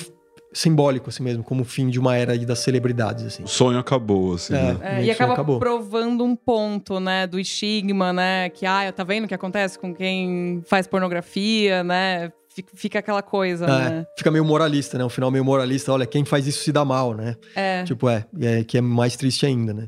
simbólico, 0.52 1.10
assim 1.10 1.22
mesmo, 1.22 1.42
como 1.44 1.62
o 1.62 1.64
fim 1.64 1.88
de 1.90 1.98
uma 2.00 2.16
era 2.16 2.32
aí 2.32 2.46
das 2.46 2.60
celebridades, 2.60 3.24
assim. 3.26 3.42
O 3.44 3.48
sonho 3.48 3.78
acabou, 3.78 4.34
assim. 4.34 4.54
É. 4.54 4.72
né? 4.74 4.78
É, 4.82 5.04
e 5.04 5.10
acaba 5.10 5.34
acabou. 5.34 5.58
provando 5.58 6.24
um 6.24 6.34
ponto, 6.34 6.98
né, 6.98 7.26
do 7.26 7.38
estigma, 7.38 8.10
né, 8.12 8.48
que, 8.48 8.64
ah, 8.64 8.90
tá 8.90 9.04
vendo 9.04 9.24
o 9.24 9.28
que 9.28 9.34
acontece 9.34 9.78
com 9.78 9.94
quem 9.94 10.62
faz 10.66 10.86
pornografia, 10.86 11.84
né, 11.84 12.32
Fica- 12.74 12.98
aquela 13.00 13.22
coisa, 13.22 13.66
É, 13.66 13.68
né. 13.90 14.06
fica 14.16 14.30
meio 14.30 14.44
moralista, 14.44 14.96
né? 14.96 15.04
Um 15.04 15.08
final 15.10 15.30
meio 15.30 15.44
moralista. 15.44 15.92
Olha, 15.92 16.06
quem 16.06 16.24
faz 16.24 16.46
isso 16.46 16.64
se 16.64 16.72
dá 16.72 16.84
mal, 16.84 17.14
né? 17.14 17.36
É. 17.54 17.84
Tipo, 17.84 18.08
é, 18.08 18.24
e 18.38 18.46
é 18.46 18.64
que 18.64 18.78
é 18.78 18.80
mais 18.80 19.16
triste 19.16 19.44
ainda, 19.44 19.74
né? 19.74 19.86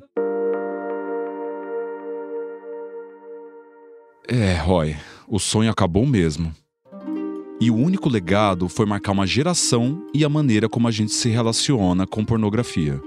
É, 4.29 4.55
Roy, 4.57 4.95
o 5.27 5.39
sonho 5.39 5.71
acabou 5.71 6.05
mesmo. 6.07 6.53
E 7.61 7.71
o 7.71 7.75
único 7.75 8.09
legado 8.09 8.69
foi 8.69 8.87
marcar 8.87 9.13
uma 9.13 9.27
geração 9.27 10.07
e 10.15 10.25
a 10.25 10.29
maneira 10.29 10.69
como 10.69 10.87
a 10.87 10.91
gente 10.91 11.13
se 11.13 11.29
relaciona 11.29 12.07
com 12.07 12.25
pornografia. 12.25 13.01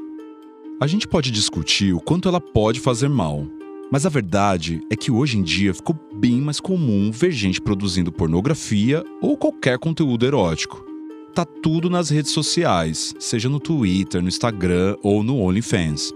A 0.81 0.87
gente 0.87 1.07
pode 1.07 1.29
discutir 1.31 1.93
o 1.93 2.01
quanto 2.01 2.27
ela 2.27 2.41
pode 2.41 2.79
fazer 2.79 3.07
mal, 3.07 3.45
mas 3.91 4.05
a 4.05 4.09
verdade 4.09 4.81
é 4.91 4.95
que 4.95 5.11
hoje 5.11 5.37
em 5.37 5.43
dia 5.43 5.73
ficou 5.73 5.95
bem 6.21 6.39
mais 6.39 6.59
comum 6.59 7.09
ver 7.11 7.31
gente 7.31 7.59
produzindo 7.59 8.11
pornografia 8.11 9.03
ou 9.19 9.35
qualquer 9.35 9.79
conteúdo 9.79 10.23
erótico. 10.23 10.85
Tá 11.33 11.43
tudo 11.43 11.89
nas 11.89 12.11
redes 12.11 12.29
sociais, 12.29 13.15
seja 13.17 13.49
no 13.49 13.59
Twitter, 13.59 14.21
no 14.21 14.27
Instagram 14.27 14.95
ou 15.01 15.23
no 15.23 15.39
OnlyFans. 15.39 16.13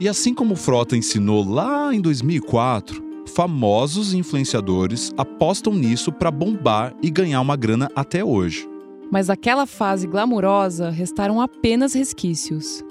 E 0.00 0.08
assim 0.08 0.32
como 0.32 0.56
Frota 0.56 0.96
ensinou 0.96 1.46
lá 1.46 1.94
em 1.94 2.00
2004, 2.00 3.04
famosos 3.26 4.14
influenciadores 4.14 5.12
apostam 5.18 5.74
nisso 5.74 6.10
para 6.10 6.30
bombar 6.30 6.94
e 7.02 7.10
ganhar 7.10 7.42
uma 7.42 7.56
grana 7.56 7.90
até 7.94 8.24
hoje. 8.24 8.66
Mas 9.10 9.26
daquela 9.26 9.66
fase 9.66 10.06
glamurosa 10.06 10.88
restaram 10.88 11.42
apenas 11.42 11.92
resquícios. 11.92 12.82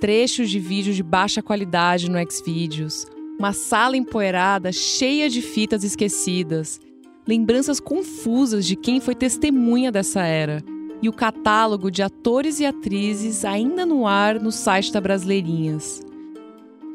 Trechos 0.00 0.48
de 0.48 0.58
vídeo 0.58 0.94
de 0.94 1.02
baixa 1.02 1.42
qualidade 1.42 2.10
no 2.10 2.18
Xvideos, 2.30 3.06
uma 3.40 3.54
sala 3.54 3.96
empoeirada 3.96 4.70
cheia 4.70 5.30
de 5.30 5.40
fitas 5.40 5.82
esquecidas, 5.82 6.78
lembranças 7.26 7.80
confusas 7.80 8.66
de 8.66 8.76
quem 8.76 9.00
foi 9.00 9.14
testemunha 9.14 9.90
dessa 9.90 10.20
era 10.20 10.62
e 11.00 11.08
o 11.08 11.12
catálogo 11.12 11.90
de 11.90 12.02
atores 12.02 12.60
e 12.60 12.66
atrizes 12.66 13.42
ainda 13.42 13.86
no 13.86 14.06
ar 14.06 14.38
no 14.38 14.52
site 14.52 14.92
da 14.92 15.00
Brasileirinhas. 15.00 16.02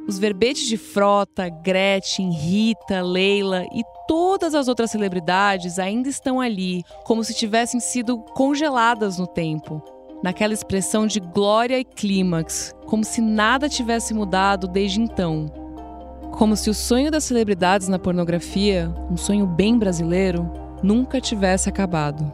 Os 0.08 0.20
verbetes 0.20 0.68
de 0.68 0.78
Frota, 0.78 1.50
Gretchen, 1.50 2.32
Rita, 2.32 3.02
Leila 3.02 3.64
e 3.74 3.82
todas 4.08 4.54
as 4.54 4.68
outras 4.68 4.92
celebridades 4.92 5.80
ainda 5.80 6.10
estão 6.10 6.40
ali, 6.40 6.84
como 7.06 7.24
se 7.24 7.34
tivessem 7.34 7.80
sido 7.80 8.20
congeladas 8.20 9.18
no 9.18 9.26
tempo, 9.26 9.82
naquela 10.22 10.54
expressão 10.54 11.08
de 11.08 11.20
glória 11.20 11.80
e 11.80 11.84
clímax, 11.84 12.72
como 12.86 13.04
se 13.04 13.20
nada 13.20 13.68
tivesse 13.68 14.14
mudado 14.14 14.68
desde 14.68 15.02
então. 15.02 15.65
Como 16.38 16.58
se 16.58 16.70
o 16.70 16.74
sonho 16.74 17.10
das 17.10 17.24
celebridades 17.24 17.88
na 17.88 17.98
pornografia, 17.98 18.94
um 19.10 19.16
sonho 19.16 19.48
bem 19.48 19.80
brasileiro, 19.80 20.52
nunca 20.84 21.22
tivesse 21.22 21.70
acabado. 21.70 22.30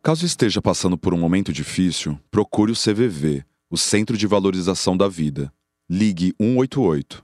Caso 0.00 0.24
esteja 0.24 0.62
passando 0.62 0.96
por 0.96 1.12
um 1.12 1.18
momento 1.18 1.52
difícil, 1.52 2.16
procure 2.30 2.70
o 2.70 2.76
CVV, 2.76 3.44
o 3.68 3.76
Centro 3.76 4.16
de 4.16 4.26
Valorização 4.26 4.96
da 4.96 5.08
Vida. 5.08 5.52
Ligue 5.90 6.32
188. 6.40 7.23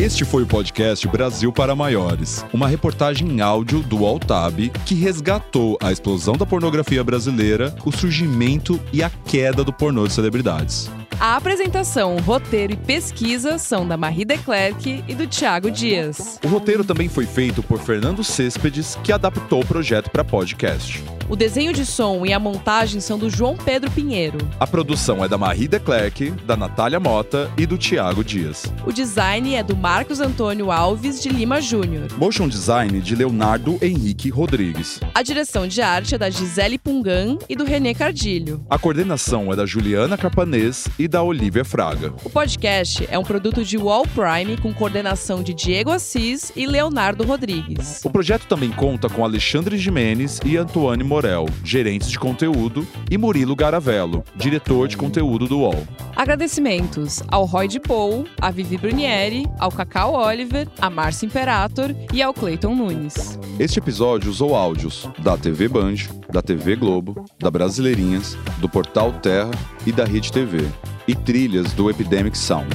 Este 0.00 0.24
foi 0.24 0.44
o 0.44 0.46
podcast 0.46 1.06
Brasil 1.08 1.52
para 1.52 1.76
Maiores, 1.76 2.42
uma 2.54 2.66
reportagem 2.66 3.28
em 3.28 3.42
áudio 3.42 3.82
do 3.82 4.06
Altab 4.06 4.70
que 4.86 4.94
resgatou 4.94 5.76
a 5.78 5.92
explosão 5.92 6.38
da 6.38 6.46
pornografia 6.46 7.04
brasileira, 7.04 7.74
o 7.84 7.92
surgimento 7.92 8.80
e 8.94 9.02
a 9.02 9.10
queda 9.10 9.62
do 9.62 9.74
pornô 9.74 10.06
de 10.06 10.14
celebridades. 10.14 10.90
A 11.20 11.36
apresentação, 11.36 12.16
roteiro 12.16 12.72
e 12.72 12.76
pesquisa 12.78 13.58
são 13.58 13.86
da 13.86 13.98
Marie 13.98 14.24
Declerc 14.24 15.04
e 15.06 15.14
do 15.14 15.26
Thiago 15.26 15.70
Dias. 15.70 16.40
O 16.42 16.48
roteiro 16.48 16.82
também 16.82 17.10
foi 17.10 17.26
feito 17.26 17.62
por 17.62 17.78
Fernando 17.78 18.24
Céspedes, 18.24 18.96
que 19.04 19.12
adaptou 19.12 19.60
o 19.60 19.66
projeto 19.66 20.08
para 20.08 20.24
podcast. 20.24 21.04
O 21.30 21.36
desenho 21.36 21.72
de 21.72 21.86
som 21.86 22.26
e 22.26 22.32
a 22.32 22.40
montagem 22.40 23.00
são 23.00 23.16
do 23.16 23.30
João 23.30 23.56
Pedro 23.56 23.88
Pinheiro. 23.92 24.36
A 24.58 24.66
produção 24.66 25.24
é 25.24 25.28
da 25.28 25.38
Marie 25.38 25.68
Declerc, 25.68 26.32
da 26.44 26.56
Natália 26.56 26.98
Mota 26.98 27.48
e 27.56 27.64
do 27.66 27.78
Thiago 27.78 28.24
Dias. 28.24 28.64
O 28.84 28.92
design 28.92 29.54
é 29.54 29.62
do 29.62 29.76
Marcos 29.76 30.18
Antônio 30.18 30.72
Alves 30.72 31.22
de 31.22 31.28
Lima 31.28 31.60
Júnior. 31.60 32.08
Motion 32.18 32.48
design 32.48 33.00
de 33.00 33.14
Leonardo 33.14 33.78
Henrique 33.80 34.28
Rodrigues. 34.28 34.98
A 35.14 35.22
direção 35.22 35.68
de 35.68 35.80
arte 35.80 36.16
é 36.16 36.18
da 36.18 36.28
Gisele 36.28 36.76
Pungan 36.76 37.38
e 37.48 37.54
do 37.54 37.62
Renê 37.62 37.94
Cardilho. 37.94 38.66
A 38.68 38.76
coordenação 38.76 39.52
é 39.52 39.56
da 39.56 39.64
Juliana 39.64 40.18
Carpanês 40.18 40.88
e 40.98 41.06
da 41.06 41.22
Olivia 41.22 41.64
Fraga. 41.64 42.12
O 42.24 42.30
podcast 42.30 43.06
é 43.08 43.16
um 43.16 43.22
produto 43.22 43.64
de 43.64 43.78
Wall 43.78 44.04
Prime 44.04 44.56
com 44.56 44.74
coordenação 44.74 45.44
de 45.44 45.54
Diego 45.54 45.92
Assis 45.92 46.50
e 46.56 46.66
Leonardo 46.66 47.22
Rodrigues. 47.22 48.00
O 48.04 48.10
projeto 48.10 48.48
também 48.48 48.72
conta 48.72 49.08
com 49.08 49.24
Alexandre 49.24 49.78
Jimenez 49.78 50.40
e 50.44 50.56
Antoine 50.56 51.04
Morel, 51.20 51.44
gerentes 51.62 52.10
de 52.10 52.18
conteúdo, 52.18 52.86
e 53.10 53.18
Murilo 53.18 53.54
Garavello, 53.54 54.24
diretor 54.34 54.88
de 54.88 54.96
conteúdo 54.96 55.46
do 55.46 55.58
UOL. 55.58 55.86
Agradecimentos 56.16 57.22
ao 57.28 57.44
Roy 57.44 57.68
de 57.68 57.78
Paul, 57.78 58.24
a 58.40 58.50
Vivi 58.50 58.78
Brunieri, 58.78 59.46
ao 59.58 59.70
Cacau 59.70 60.14
Oliver, 60.14 60.66
a 60.80 60.88
Márcia 60.88 61.26
Imperator 61.26 61.94
e 62.10 62.22
ao 62.22 62.32
Clayton 62.32 62.74
Nunes. 62.74 63.38
Este 63.58 63.78
episódio 63.78 64.30
usou 64.30 64.56
áudios 64.56 65.10
da 65.18 65.36
TV 65.36 65.68
Band, 65.68 65.96
da 66.32 66.40
TV 66.40 66.74
Globo, 66.74 67.22
da 67.38 67.50
Brasileirinhas, 67.50 68.34
do 68.58 68.66
Portal 68.66 69.12
Terra 69.12 69.50
e 69.86 69.92
da 69.92 70.06
Rede 70.06 70.32
TV, 70.32 70.66
e 71.06 71.14
trilhas 71.14 71.70
do 71.74 71.90
Epidemic 71.90 72.38
Sound. 72.38 72.74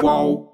Qual? 0.00 0.53